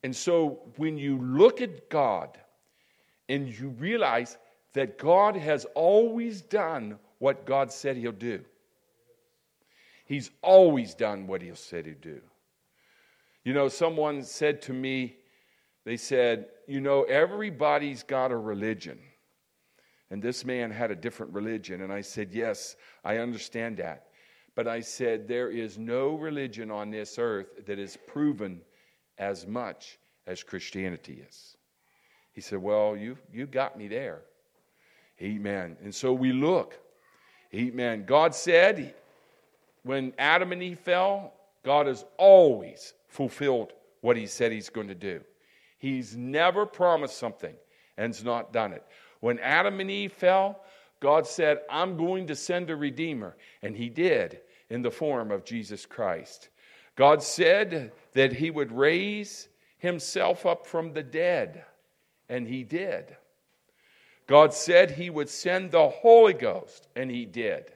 And 0.03 0.15
so 0.15 0.61
when 0.77 0.99
you 0.99 1.19
look 1.19 1.61
at 1.63 1.89
God 1.89 2.37
and 3.29 3.49
you 3.49 3.71
realize 3.71 4.37
that 4.75 4.99
God 4.99 5.35
has 5.37 5.65
always 5.75 6.43
done 6.43 6.99
what 7.19 7.47
God 7.47 7.73
said 7.73 7.97
He'll 7.97 8.13
do, 8.13 8.45
He's 10.05 10.31
always 10.43 10.95
done 10.95 11.27
what 11.27 11.43
He 11.43 11.51
said 11.55 11.87
He'd 11.87 12.01
do. 12.01 12.21
You 13.45 13.53
know, 13.53 13.69
someone 13.69 14.23
said 14.23 14.63
to 14.63 14.73
me, 14.73 15.17
they 15.85 15.97
said, 15.97 16.47
You 16.67 16.81
know, 16.81 17.03
everybody's 17.05 18.03
got 18.03 18.33
a 18.33 18.37
religion. 18.37 18.99
And 20.11 20.23
this 20.23 20.45
man 20.45 20.71
had 20.71 20.91
a 20.91 20.97
different 20.97 21.33
religion. 21.33 21.83
And 21.83 21.93
I 21.93 22.01
said, 22.01 22.33
Yes, 22.33 22.77
I 23.05 23.19
understand 23.19 23.77
that. 23.79 24.07
But 24.55 24.69
I 24.69 24.81
said, 24.81 25.29
There 25.29 25.51
is 25.51 25.79
no 25.79 26.17
religion 26.17 26.71
on 26.71 26.91
this 26.91 27.19
earth 27.19 27.67
that 27.67 27.79
is 27.79 27.99
proven 28.07 28.61
as 29.19 29.47
much 29.47 29.99
as 30.27 30.43
Christianity 30.43 31.23
is. 31.27 31.57
He 32.33 32.41
said, 32.41 32.59
Well, 32.61 32.97
you, 32.97 33.19
you 33.33 33.47
got 33.47 33.77
me 33.77 33.89
there. 33.89 34.23
Amen. 35.21 35.77
And 35.83 35.95
so 35.95 36.13
we 36.13 36.33
look. 36.33 36.79
Amen. 37.55 38.05
God 38.05 38.35
said 38.35 38.95
when 39.85 40.13
Adam 40.19 40.53
and 40.53 40.63
Eve 40.63 40.81
fell, 40.81 41.33
God 41.65 41.87
has 41.87 42.05
always 42.19 42.95
fulfilled 43.09 43.73
what 44.01 44.17
he 44.17 44.27
said 44.27 44.53
he's 44.53 44.71
going 44.71 44.89
to 44.89 44.95
do. 44.95 45.21
He's 45.79 46.17
never 46.17 46.67
promised 46.67 47.19
something 47.19 47.55
and's 47.97 48.25
not 48.25 48.53
done 48.53 48.73
it. 48.73 48.85
When 49.21 49.39
Adam 49.39 49.81
and 49.81 49.91
Eve 49.91 50.13
fell, 50.13 50.61
God 51.01 51.27
said, 51.27 51.61
I'm 51.71 51.97
going 51.97 52.27
to 52.29 52.35
send 52.35 52.71
a 52.71 52.77
Redeemer. 52.77 53.37
And 53.63 53.77
He 53.77 53.89
did 53.89 54.41
in 54.71 54.83
the 54.83 54.91
form 54.91 55.31
of 55.31 55.45
Jesus 55.45 55.87
Christ. 55.87 56.49
God 56.97 57.23
said 57.23 57.93
that 58.13 58.33
He 58.33 58.51
would 58.51 58.73
raise 58.73 59.49
Himself 59.79 60.47
up 60.47 60.67
from 60.67 60.93
the 60.93 61.03
dead. 61.03 61.65
And 62.29 62.47
He 62.47 62.65
did. 62.65 63.17
God 64.27 64.55
said 64.55 64.93
He 64.93 65.11
would 65.11 65.29
send 65.29 65.71
the 65.71 65.89
Holy 65.89 66.33
Ghost. 66.33 66.89
And 66.97 67.11
He 67.11 67.25
did. 67.27 67.73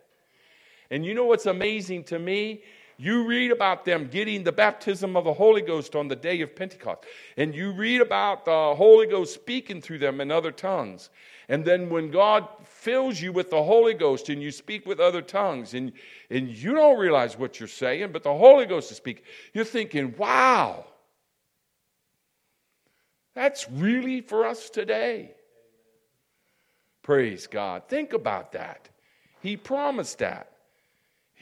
And 0.91 1.05
you 1.05 1.15
know 1.15 1.27
what's 1.27 1.47
amazing 1.47 2.05
to 2.05 2.19
me? 2.19 2.63
You 2.97 3.27
read 3.27 3.53
about 3.53 3.85
them 3.85 4.09
getting 4.09 4.43
the 4.43 4.53
baptism 4.53 5.17
of 5.17 5.25
the 5.25 5.33
Holy 5.33 5.63
Ghost 5.63 5.95
on 5.95 6.09
the 6.09 6.17
day 6.17 6.41
of 6.41 6.57
Pentecost. 6.57 7.05
And 7.37 7.55
you 7.55 7.73
read 7.73 8.01
about 8.01 8.45
the 8.45 8.75
Holy 8.75 9.07
Ghost 9.07 9.35
speaking 9.35 9.81
through 9.81 9.99
them 9.99 10.21
in 10.21 10.33
other 10.33 10.51
tongues. 10.51 11.11
And 11.49 11.65
then 11.65 11.91
when 11.91 12.11
God 12.11 12.49
fills 12.65 13.21
you 13.21 13.33
with 13.33 13.51
the 13.51 13.63
Holy 13.63 13.95
Ghost 13.95 14.29
and 14.29 14.43
you 14.43 14.51
speak 14.51 14.87
with 14.87 15.01
other 15.01 15.23
tongues 15.23 15.75
and, 15.75 15.93
and 16.31 16.49
you 16.49 16.75
don't 16.75 16.99
realize 16.99 17.39
what 17.39 17.61
you're 17.61 17.69
saying, 17.69 18.13
but 18.13 18.25
the 18.25 18.35
Holy 18.35 18.67
Ghost 18.67 18.91
is 18.91 18.97
speaking, 18.97 19.25
you're 19.55 19.65
thinking, 19.65 20.15
wow, 20.19 20.85
That's 23.39 23.71
really 23.71 24.21
for 24.21 24.47
us 24.47 24.69
today. 24.69 25.31
Praise 27.03 27.47
God. 27.47 27.85
Think 27.89 28.13
about 28.13 28.53
that. 28.53 28.89
He 29.41 29.57
promised 29.57 30.19
that. 30.19 30.51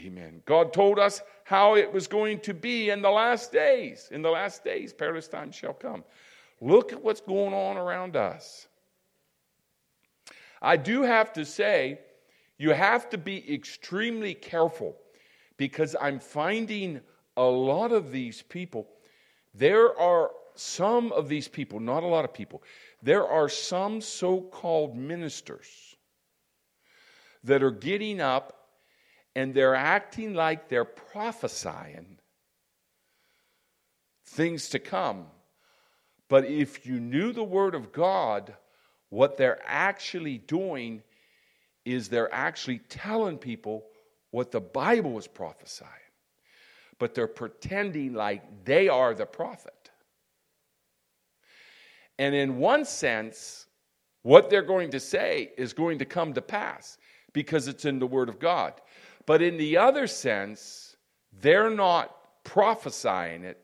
Amen. 0.04 0.42
God 0.44 0.72
told 0.72 0.98
us 0.98 1.22
how 1.44 1.76
it 1.76 1.92
was 1.92 2.06
going 2.06 2.40
to 2.40 2.52
be 2.52 2.90
in 2.90 3.00
the 3.00 3.10
last 3.10 3.52
days. 3.52 4.08
In 4.10 4.22
the 4.22 4.30
last 4.30 4.62
days, 4.62 4.92
perilous 4.92 5.28
times 5.28 5.54
shall 5.54 5.72
come. 5.72 6.04
Look 6.60 6.92
at 6.92 7.02
what's 7.02 7.20
going 7.20 7.54
on 7.54 7.76
around 7.76 8.16
us. 8.16 8.66
I 10.60 10.76
do 10.76 11.02
have 11.02 11.32
to 11.34 11.44
say, 11.44 12.00
you 12.58 12.70
have 12.70 13.08
to 13.10 13.18
be 13.18 13.52
extremely 13.52 14.34
careful 14.34 14.96
because 15.56 15.94
I'm 16.00 16.18
finding 16.18 17.00
a 17.36 17.44
lot 17.44 17.92
of 17.92 18.10
these 18.10 18.42
people, 18.42 18.88
there 19.54 19.98
are 19.98 20.30
some 20.54 21.12
of 21.12 21.28
these 21.28 21.48
people, 21.48 21.80
not 21.80 22.02
a 22.02 22.06
lot 22.06 22.24
of 22.24 22.32
people, 22.32 22.62
there 23.02 23.26
are 23.26 23.48
some 23.48 24.00
so 24.00 24.40
called 24.40 24.96
ministers 24.96 25.96
that 27.44 27.62
are 27.62 27.70
getting 27.70 28.20
up 28.20 28.65
and 29.36 29.52
they're 29.52 29.74
acting 29.74 30.32
like 30.32 30.66
they're 30.66 30.86
prophesying 30.86 32.16
things 34.24 34.70
to 34.70 34.78
come. 34.78 35.26
But 36.30 36.46
if 36.46 36.86
you 36.86 36.98
knew 36.98 37.32
the 37.32 37.44
Word 37.44 37.74
of 37.74 37.92
God, 37.92 38.54
what 39.10 39.36
they're 39.36 39.60
actually 39.66 40.38
doing 40.38 41.02
is 41.84 42.08
they're 42.08 42.34
actually 42.34 42.78
telling 42.88 43.36
people 43.36 43.84
what 44.30 44.52
the 44.52 44.60
Bible 44.60 45.18
is 45.18 45.26
prophesying. 45.26 45.90
But 46.98 47.14
they're 47.14 47.28
pretending 47.28 48.14
like 48.14 48.64
they 48.64 48.88
are 48.88 49.12
the 49.12 49.26
prophet. 49.26 49.90
And 52.18 52.34
in 52.34 52.56
one 52.56 52.86
sense, 52.86 53.66
what 54.22 54.48
they're 54.48 54.62
going 54.62 54.92
to 54.92 55.00
say 55.00 55.52
is 55.58 55.74
going 55.74 55.98
to 55.98 56.06
come 56.06 56.32
to 56.32 56.42
pass 56.42 56.96
because 57.34 57.68
it's 57.68 57.84
in 57.84 57.98
the 57.98 58.06
Word 58.06 58.30
of 58.30 58.38
God. 58.38 58.72
But 59.26 59.42
in 59.42 59.56
the 59.56 59.76
other 59.76 60.06
sense, 60.06 60.96
they're 61.40 61.70
not 61.70 62.14
prophesying 62.44 63.44
it 63.44 63.60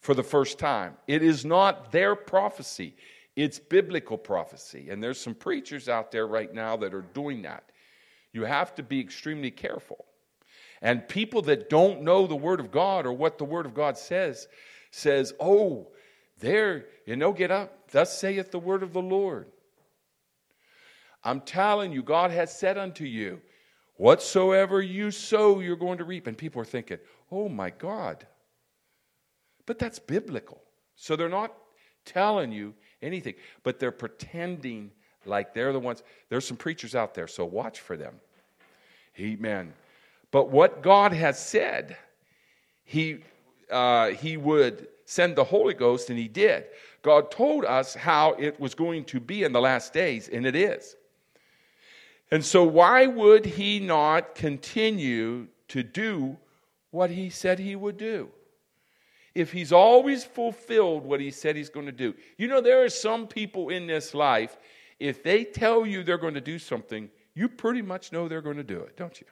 for 0.00 0.14
the 0.14 0.22
first 0.22 0.58
time. 0.58 0.94
It 1.06 1.22
is 1.22 1.44
not 1.44 1.90
their 1.90 2.14
prophecy, 2.14 2.94
it's 3.34 3.58
biblical 3.58 4.18
prophecy. 4.18 4.90
And 4.90 5.02
there's 5.02 5.18
some 5.18 5.34
preachers 5.34 5.88
out 5.88 6.12
there 6.12 6.26
right 6.26 6.52
now 6.52 6.76
that 6.76 6.92
are 6.92 7.06
doing 7.14 7.42
that. 7.42 7.64
You 8.32 8.44
have 8.44 8.74
to 8.74 8.82
be 8.82 9.00
extremely 9.00 9.50
careful. 9.50 10.04
And 10.82 11.08
people 11.08 11.42
that 11.42 11.70
don't 11.70 12.02
know 12.02 12.26
the 12.26 12.36
Word 12.36 12.60
of 12.60 12.70
God 12.70 13.06
or 13.06 13.12
what 13.12 13.38
the 13.38 13.44
Word 13.44 13.66
of 13.66 13.74
God 13.74 13.96
says, 13.96 14.48
says, 14.90 15.32
oh, 15.38 15.88
there, 16.40 16.86
you 17.06 17.16
know, 17.16 17.32
get 17.32 17.50
up. 17.50 17.90
Thus 17.90 18.18
saith 18.18 18.50
the 18.50 18.58
Word 18.58 18.82
of 18.82 18.92
the 18.92 19.00
Lord. 19.00 19.46
I'm 21.22 21.40
telling 21.40 21.92
you, 21.92 22.02
God 22.02 22.32
has 22.32 22.58
said 22.58 22.76
unto 22.76 23.04
you, 23.04 23.40
Whatsoever 24.02 24.82
you 24.82 25.12
sow, 25.12 25.60
you're 25.60 25.76
going 25.76 25.98
to 25.98 26.04
reap. 26.04 26.26
And 26.26 26.36
people 26.36 26.60
are 26.60 26.64
thinking, 26.64 26.98
oh 27.30 27.48
my 27.48 27.70
God. 27.70 28.26
But 29.64 29.78
that's 29.78 30.00
biblical. 30.00 30.60
So 30.96 31.14
they're 31.14 31.28
not 31.28 31.54
telling 32.04 32.50
you 32.50 32.74
anything, 33.00 33.34
but 33.62 33.78
they're 33.78 33.92
pretending 33.92 34.90
like 35.24 35.54
they're 35.54 35.72
the 35.72 35.78
ones. 35.78 36.02
There's 36.30 36.44
some 36.44 36.56
preachers 36.56 36.96
out 36.96 37.14
there, 37.14 37.28
so 37.28 37.44
watch 37.44 37.78
for 37.78 37.96
them. 37.96 38.16
Amen. 39.20 39.72
But 40.32 40.50
what 40.50 40.82
God 40.82 41.12
has 41.12 41.38
said, 41.38 41.96
He, 42.82 43.18
uh, 43.70 44.08
he 44.08 44.36
would 44.36 44.88
send 45.04 45.36
the 45.36 45.44
Holy 45.44 45.74
Ghost, 45.74 46.10
and 46.10 46.18
He 46.18 46.26
did. 46.26 46.64
God 47.02 47.30
told 47.30 47.64
us 47.64 47.94
how 47.94 48.32
it 48.32 48.58
was 48.58 48.74
going 48.74 49.04
to 49.04 49.20
be 49.20 49.44
in 49.44 49.52
the 49.52 49.60
last 49.60 49.92
days, 49.92 50.28
and 50.28 50.44
it 50.44 50.56
is. 50.56 50.96
And 52.32 52.42
so, 52.42 52.64
why 52.64 53.06
would 53.06 53.44
he 53.44 53.78
not 53.78 54.34
continue 54.34 55.48
to 55.68 55.82
do 55.82 56.38
what 56.90 57.10
he 57.10 57.28
said 57.28 57.58
he 57.58 57.76
would 57.76 57.98
do? 57.98 58.30
If 59.34 59.52
he's 59.52 59.70
always 59.70 60.24
fulfilled 60.24 61.04
what 61.04 61.20
he 61.20 61.30
said 61.30 61.56
he's 61.56 61.68
going 61.68 61.84
to 61.84 61.92
do. 61.92 62.14
You 62.38 62.48
know, 62.48 62.62
there 62.62 62.82
are 62.82 62.88
some 62.88 63.26
people 63.26 63.68
in 63.68 63.86
this 63.86 64.14
life, 64.14 64.56
if 64.98 65.22
they 65.22 65.44
tell 65.44 65.84
you 65.84 66.02
they're 66.02 66.16
going 66.16 66.32
to 66.32 66.40
do 66.40 66.58
something, 66.58 67.10
you 67.34 67.50
pretty 67.50 67.82
much 67.82 68.12
know 68.12 68.28
they're 68.28 68.40
going 68.40 68.56
to 68.56 68.64
do 68.64 68.80
it, 68.80 68.96
don't 68.96 69.20
you? 69.20 69.26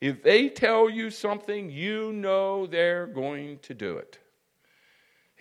If 0.00 0.22
they 0.22 0.48
tell 0.48 0.88
you 0.88 1.10
something, 1.10 1.70
you 1.70 2.10
know 2.14 2.66
they're 2.66 3.06
going 3.06 3.58
to 3.58 3.74
do 3.74 3.98
it. 3.98 4.18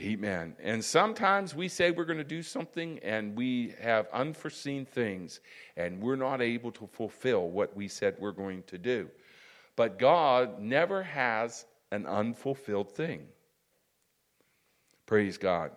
Amen. 0.02 0.56
And 0.64 0.84
sometimes 0.84 1.54
we 1.54 1.68
say 1.68 1.92
we're 1.92 2.06
going 2.06 2.20
to 2.20 2.24
do 2.24 2.42
something 2.42 3.00
and 3.00 3.36
we 3.36 3.76
have 3.82 4.08
unforeseen 4.14 4.86
things 4.86 5.42
and 5.76 6.02
we're 6.02 6.16
not 6.16 6.42
able 6.42 6.72
to 6.74 6.88
fulfill 6.88 7.50
what 7.50 7.76
we 7.76 7.90
said 7.90 8.16
we're 8.18 8.32
going 8.32 8.64
to 8.68 8.78
do. 8.78 9.10
But 9.76 10.00
God 10.00 10.62
never 10.62 11.04
has 11.04 11.66
an 11.92 12.06
unfulfilled 12.06 12.92
thing. 12.92 13.28
Praise 15.06 15.38
God. 15.38 15.72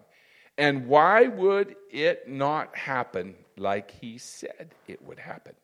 And 0.57 0.87
why 0.87 1.27
would 1.27 1.75
it 1.91 2.29
not 2.29 2.77
happen 2.77 3.35
like 3.57 3.91
He 3.91 4.19
said 4.19 4.73
it 4.87 5.03
would 5.03 5.19
happen? 5.19 5.55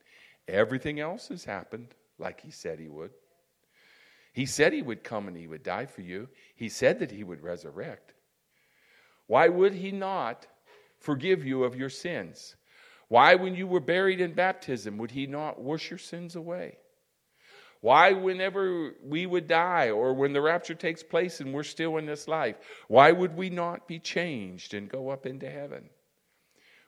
Everything 0.49 0.99
else 0.99 1.29
has 1.29 1.45
happened 1.45 1.95
like 2.17 2.41
He 2.41 2.51
said 2.51 2.79
He 2.79 2.89
would. 2.89 3.11
He 4.33 4.45
said 4.45 4.73
He 4.73 4.81
would 4.81 5.03
come 5.03 5.29
and 5.29 5.37
He 5.37 5.47
would 5.47 5.63
die 5.63 5.85
for 5.85 6.01
you, 6.01 6.27
He 6.55 6.67
said 6.67 6.99
that 6.99 7.11
He 7.11 7.23
would 7.23 7.41
resurrect. 7.41 8.13
Why 9.29 9.47
would 9.47 9.75
he 9.75 9.91
not 9.91 10.47
forgive 10.97 11.45
you 11.45 11.63
of 11.63 11.75
your 11.75 11.91
sins? 11.91 12.55
Why, 13.09 13.35
when 13.35 13.53
you 13.53 13.67
were 13.67 13.79
buried 13.79 14.21
in 14.21 14.33
baptism, 14.33 14.97
would 14.97 15.11
he 15.11 15.27
not 15.27 15.61
wash 15.61 15.91
your 15.91 15.99
sins 15.99 16.35
away? 16.35 16.79
Why, 17.81 18.13
whenever 18.13 18.95
we 19.03 19.27
would 19.27 19.45
die 19.45 19.91
or 19.91 20.15
when 20.15 20.33
the 20.33 20.41
rapture 20.41 20.73
takes 20.73 21.03
place 21.03 21.41
and 21.41 21.53
we're 21.53 21.61
still 21.61 21.97
in 21.97 22.07
this 22.07 22.27
life, 22.27 22.55
why 22.87 23.11
would 23.11 23.37
we 23.37 23.51
not 23.51 23.87
be 23.87 23.99
changed 23.99 24.73
and 24.73 24.89
go 24.89 25.09
up 25.09 25.27
into 25.27 25.47
heaven? 25.47 25.91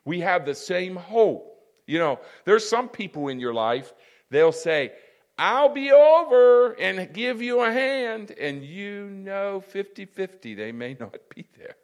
We 0.04 0.18
have 0.18 0.44
the 0.44 0.56
same 0.56 0.96
hope. 0.96 1.62
You 1.86 2.00
know, 2.00 2.18
there's 2.44 2.68
some 2.68 2.88
people 2.88 3.28
in 3.28 3.38
your 3.38 3.54
life, 3.54 3.94
they'll 4.30 4.50
say, 4.50 4.94
I'll 5.38 5.72
be 5.72 5.92
over 5.92 6.72
and 6.72 7.14
give 7.14 7.40
you 7.40 7.60
a 7.60 7.70
hand, 7.70 8.32
and 8.32 8.64
you 8.64 9.04
know 9.10 9.60
50 9.60 10.06
50 10.06 10.56
they 10.56 10.72
may 10.72 10.94
not 11.00 11.18
be 11.32 11.46
there. 11.56 11.76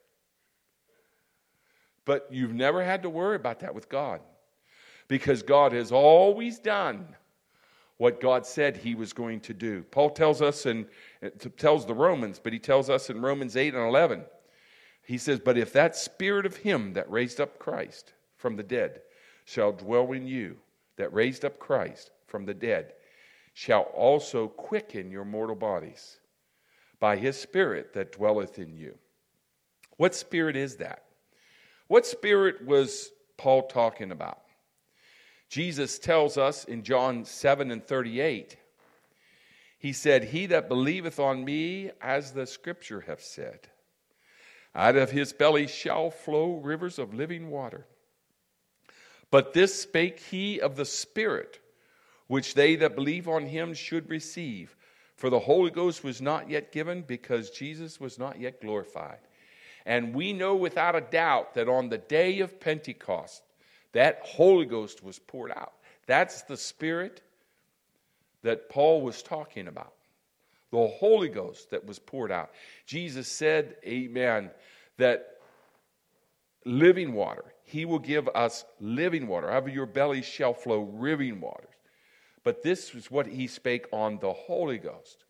But 2.08 2.26
you've 2.30 2.54
never 2.54 2.82
had 2.82 3.02
to 3.02 3.10
worry 3.10 3.36
about 3.36 3.60
that 3.60 3.74
with 3.74 3.90
God 3.90 4.22
because 5.08 5.42
God 5.42 5.72
has 5.72 5.92
always 5.92 6.58
done 6.58 7.14
what 7.98 8.18
God 8.18 8.46
said 8.46 8.78
he 8.78 8.94
was 8.94 9.12
going 9.12 9.40
to 9.40 9.52
do. 9.52 9.82
Paul 9.90 10.08
tells 10.08 10.40
us 10.40 10.64
and 10.64 10.86
tells 11.58 11.84
the 11.84 11.92
Romans, 11.92 12.40
but 12.42 12.54
he 12.54 12.58
tells 12.58 12.88
us 12.88 13.10
in 13.10 13.20
Romans 13.20 13.58
8 13.58 13.74
and 13.74 13.86
11. 13.86 14.24
He 15.02 15.18
says, 15.18 15.38
"But 15.38 15.58
if 15.58 15.70
that 15.74 15.96
spirit 15.96 16.46
of 16.46 16.56
him 16.56 16.94
that 16.94 17.10
raised 17.10 17.42
up 17.42 17.58
Christ 17.58 18.14
from 18.38 18.56
the 18.56 18.62
dead 18.62 19.02
shall 19.44 19.72
dwell 19.72 20.10
in 20.12 20.26
you, 20.26 20.62
that 20.96 21.12
raised 21.12 21.44
up 21.44 21.58
Christ 21.58 22.10
from 22.26 22.46
the 22.46 22.54
dead, 22.54 22.94
shall 23.52 23.82
also 23.82 24.48
quicken 24.48 25.10
your 25.10 25.26
mortal 25.26 25.56
bodies 25.56 26.20
by 27.00 27.18
his 27.18 27.38
spirit 27.38 27.92
that 27.92 28.12
dwelleth 28.12 28.58
in 28.58 28.74
you." 28.74 28.98
What 29.98 30.14
spirit 30.14 30.56
is 30.56 30.78
that? 30.78 31.04
What 31.88 32.06
spirit 32.06 32.64
was 32.64 33.10
Paul 33.36 33.66
talking 33.66 34.12
about? 34.12 34.40
Jesus 35.48 35.98
tells 35.98 36.36
us 36.36 36.64
in 36.64 36.82
John 36.82 37.24
7 37.24 37.70
and 37.70 37.84
38, 37.84 38.56
he 39.78 39.92
said, 39.92 40.24
He 40.24 40.46
that 40.46 40.68
believeth 40.68 41.18
on 41.18 41.44
me, 41.44 41.90
as 42.00 42.32
the 42.32 42.46
scripture 42.46 43.00
hath 43.00 43.22
said, 43.22 43.60
out 44.74 44.96
of 44.96 45.10
his 45.10 45.32
belly 45.32 45.66
shall 45.66 46.10
flow 46.10 46.56
rivers 46.56 46.98
of 46.98 47.14
living 47.14 47.48
water. 47.50 47.86
But 49.30 49.52
this 49.52 49.82
spake 49.82 50.20
he 50.20 50.60
of 50.60 50.76
the 50.76 50.84
Spirit, 50.84 51.60
which 52.26 52.54
they 52.54 52.76
that 52.76 52.94
believe 52.94 53.28
on 53.28 53.46
him 53.46 53.74
should 53.74 54.10
receive. 54.10 54.76
For 55.16 55.30
the 55.30 55.40
Holy 55.40 55.70
Ghost 55.70 56.04
was 56.04 56.20
not 56.20 56.48
yet 56.48 56.70
given, 56.70 57.02
because 57.02 57.50
Jesus 57.50 57.98
was 57.98 58.18
not 58.18 58.38
yet 58.38 58.60
glorified. 58.60 59.18
And 59.88 60.14
we 60.14 60.34
know 60.34 60.54
without 60.54 60.94
a 60.94 61.00
doubt 61.00 61.54
that 61.54 61.66
on 61.66 61.88
the 61.88 61.96
day 61.96 62.40
of 62.40 62.60
Pentecost, 62.60 63.42
that 63.92 64.20
Holy 64.22 64.66
Ghost 64.66 65.02
was 65.02 65.18
poured 65.18 65.50
out. 65.50 65.72
That's 66.06 66.42
the 66.42 66.58
Spirit 66.58 67.22
that 68.42 68.68
Paul 68.68 69.00
was 69.00 69.22
talking 69.22 69.66
about. 69.66 69.94
The 70.72 70.86
Holy 70.86 71.30
Ghost 71.30 71.70
that 71.70 71.86
was 71.86 71.98
poured 71.98 72.30
out. 72.30 72.50
Jesus 72.84 73.28
said, 73.28 73.76
Amen, 73.82 74.50
that 74.98 75.38
living 76.66 77.14
water, 77.14 77.46
He 77.64 77.86
will 77.86 77.98
give 77.98 78.28
us 78.34 78.66
living 78.80 79.26
water. 79.26 79.50
Out 79.50 79.66
of 79.66 79.74
your 79.74 79.86
belly 79.86 80.20
shall 80.20 80.52
flow 80.52 80.82
living 81.00 81.40
waters. 81.40 81.64
But 82.44 82.62
this 82.62 82.94
is 82.94 83.10
what 83.10 83.26
He 83.26 83.46
spake 83.46 83.86
on 83.90 84.18
the 84.18 84.34
Holy 84.34 84.76
Ghost. 84.76 85.24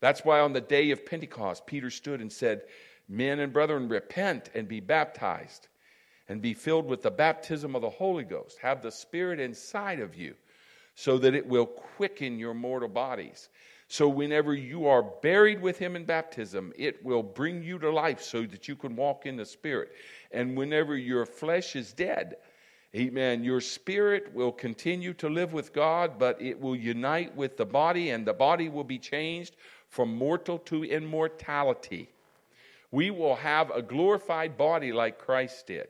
That's 0.00 0.24
why 0.24 0.40
on 0.40 0.54
the 0.54 0.62
day 0.62 0.90
of 0.90 1.04
Pentecost, 1.04 1.66
Peter 1.66 1.90
stood 1.90 2.22
and 2.22 2.32
said, 2.32 2.62
Men 3.08 3.40
and 3.40 3.52
brethren, 3.52 3.88
repent 3.88 4.50
and 4.54 4.66
be 4.66 4.80
baptized 4.80 5.68
and 6.28 6.40
be 6.40 6.54
filled 6.54 6.86
with 6.86 7.02
the 7.02 7.10
baptism 7.10 7.74
of 7.76 7.82
the 7.82 7.90
Holy 7.90 8.24
Ghost. 8.24 8.58
Have 8.60 8.82
the 8.82 8.90
Spirit 8.90 9.40
inside 9.40 10.00
of 10.00 10.14
you 10.14 10.34
so 10.94 11.18
that 11.18 11.34
it 11.34 11.46
will 11.46 11.66
quicken 11.66 12.38
your 12.38 12.54
mortal 12.54 12.88
bodies. 12.88 13.48
So, 13.88 14.08
whenever 14.08 14.54
you 14.54 14.86
are 14.86 15.02
buried 15.02 15.60
with 15.60 15.78
Him 15.78 15.94
in 15.94 16.04
baptism, 16.04 16.72
it 16.76 17.04
will 17.04 17.22
bring 17.22 17.62
you 17.62 17.78
to 17.80 17.90
life 17.90 18.22
so 18.22 18.42
that 18.42 18.66
you 18.66 18.76
can 18.76 18.96
walk 18.96 19.26
in 19.26 19.36
the 19.36 19.44
Spirit. 19.44 19.92
And 20.32 20.56
whenever 20.56 20.96
your 20.96 21.26
flesh 21.26 21.76
is 21.76 21.92
dead, 21.92 22.36
Amen. 22.96 23.42
Your 23.42 23.60
spirit 23.60 24.32
will 24.32 24.52
continue 24.52 25.14
to 25.14 25.28
live 25.28 25.52
with 25.52 25.72
God, 25.72 26.16
but 26.16 26.40
it 26.40 26.60
will 26.60 26.76
unite 26.76 27.34
with 27.34 27.56
the 27.56 27.66
body, 27.66 28.10
and 28.10 28.24
the 28.24 28.32
body 28.32 28.68
will 28.68 28.84
be 28.84 29.00
changed 29.00 29.56
from 29.88 30.16
mortal 30.16 30.58
to 30.58 30.84
immortality. 30.84 32.08
We 32.94 33.10
will 33.10 33.34
have 33.34 33.72
a 33.72 33.82
glorified 33.82 34.56
body 34.56 34.92
like 34.92 35.18
Christ 35.18 35.66
did. 35.66 35.88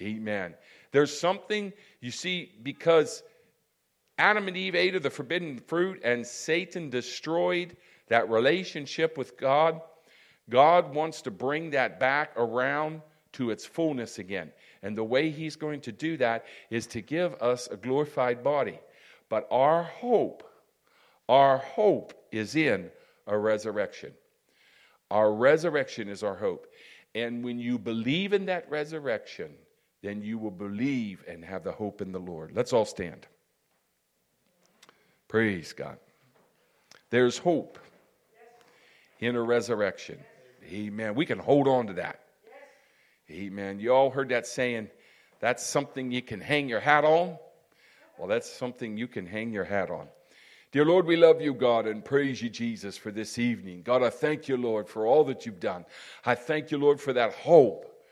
Amen. 0.00 0.54
There's 0.92 1.14
something, 1.14 1.74
you 2.00 2.10
see, 2.10 2.52
because 2.62 3.22
Adam 4.16 4.48
and 4.48 4.56
Eve 4.56 4.76
ate 4.76 4.94
of 4.94 5.02
the 5.02 5.10
forbidden 5.10 5.58
fruit 5.58 6.00
and 6.02 6.26
Satan 6.26 6.88
destroyed 6.88 7.76
that 8.08 8.30
relationship 8.30 9.18
with 9.18 9.36
God, 9.36 9.82
God 10.48 10.94
wants 10.94 11.20
to 11.20 11.30
bring 11.30 11.68
that 11.72 12.00
back 12.00 12.32
around 12.38 13.02
to 13.32 13.50
its 13.50 13.66
fullness 13.66 14.18
again. 14.18 14.52
And 14.82 14.96
the 14.96 15.04
way 15.04 15.28
He's 15.28 15.56
going 15.56 15.82
to 15.82 15.92
do 15.92 16.16
that 16.16 16.46
is 16.70 16.86
to 16.88 17.02
give 17.02 17.34
us 17.42 17.68
a 17.70 17.76
glorified 17.76 18.42
body. 18.42 18.80
But 19.28 19.46
our 19.50 19.82
hope, 19.82 20.50
our 21.28 21.58
hope 21.58 22.14
is 22.32 22.56
in 22.56 22.90
a 23.26 23.36
resurrection. 23.36 24.14
Our 25.10 25.32
resurrection 25.32 26.08
is 26.08 26.22
our 26.22 26.36
hope. 26.36 26.66
And 27.14 27.44
when 27.44 27.58
you 27.58 27.78
believe 27.78 28.32
in 28.32 28.46
that 28.46 28.68
resurrection, 28.70 29.52
then 30.02 30.22
you 30.22 30.38
will 30.38 30.50
believe 30.50 31.24
and 31.28 31.44
have 31.44 31.64
the 31.64 31.72
hope 31.72 32.00
in 32.00 32.12
the 32.12 32.18
Lord. 32.18 32.52
Let's 32.54 32.72
all 32.72 32.84
stand. 32.84 33.26
Praise 35.28 35.72
God. 35.72 35.98
There's 37.10 37.38
hope 37.38 37.78
in 39.20 39.36
a 39.36 39.42
resurrection. 39.42 40.18
Amen. 40.70 41.14
We 41.14 41.26
can 41.26 41.38
hold 41.38 41.68
on 41.68 41.86
to 41.86 41.92
that. 41.94 42.20
Amen. 43.30 43.80
You 43.80 43.94
all 43.94 44.10
heard 44.10 44.28
that 44.28 44.46
saying, 44.46 44.90
that's 45.40 45.64
something 45.64 46.10
you 46.10 46.22
can 46.22 46.40
hang 46.40 46.68
your 46.68 46.80
hat 46.80 47.04
on? 47.04 47.38
Well, 48.18 48.28
that's 48.28 48.50
something 48.50 48.96
you 48.96 49.08
can 49.08 49.26
hang 49.26 49.52
your 49.52 49.64
hat 49.64 49.90
on. 49.90 50.08
Dear 50.74 50.86
Lord, 50.86 51.06
we 51.06 51.14
love 51.14 51.40
you, 51.40 51.54
God, 51.54 51.86
and 51.86 52.04
praise 52.04 52.42
you, 52.42 52.50
Jesus, 52.50 52.96
for 52.96 53.12
this 53.12 53.38
evening. 53.38 53.82
God, 53.84 54.02
I 54.02 54.10
thank 54.10 54.48
you, 54.48 54.56
Lord, 54.56 54.88
for 54.88 55.06
all 55.06 55.22
that 55.26 55.46
you've 55.46 55.60
done. 55.60 55.84
I 56.26 56.34
thank 56.34 56.72
you, 56.72 56.78
Lord, 56.78 57.00
for 57.00 57.12
that 57.12 57.32
hope. 57.32 58.04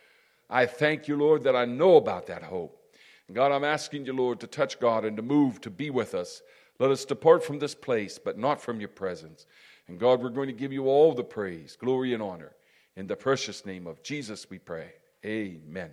I 0.48 0.66
thank 0.66 1.08
you, 1.08 1.16
Lord, 1.16 1.42
that 1.42 1.56
I 1.56 1.64
know 1.64 1.96
about 1.96 2.28
that 2.28 2.44
hope. 2.44 2.80
And 3.26 3.34
God, 3.34 3.50
I'm 3.50 3.64
asking 3.64 4.06
you, 4.06 4.12
Lord, 4.12 4.38
to 4.38 4.46
touch 4.46 4.78
God 4.78 5.04
and 5.04 5.16
to 5.16 5.24
move, 5.24 5.60
to 5.62 5.70
be 5.70 5.90
with 5.90 6.14
us. 6.14 6.40
Let 6.78 6.92
us 6.92 7.04
depart 7.04 7.42
from 7.42 7.58
this 7.58 7.74
place, 7.74 8.16
but 8.24 8.38
not 8.38 8.62
from 8.62 8.78
your 8.78 8.90
presence. 8.90 9.46
And 9.88 9.98
God, 9.98 10.22
we're 10.22 10.28
going 10.28 10.46
to 10.46 10.52
give 10.52 10.72
you 10.72 10.86
all 10.86 11.14
the 11.14 11.24
praise, 11.24 11.76
glory, 11.76 12.14
and 12.14 12.22
honor. 12.22 12.52
In 12.94 13.08
the 13.08 13.16
precious 13.16 13.66
name 13.66 13.88
of 13.88 14.04
Jesus, 14.04 14.48
we 14.48 14.60
pray. 14.60 14.92
Amen. 15.26 15.90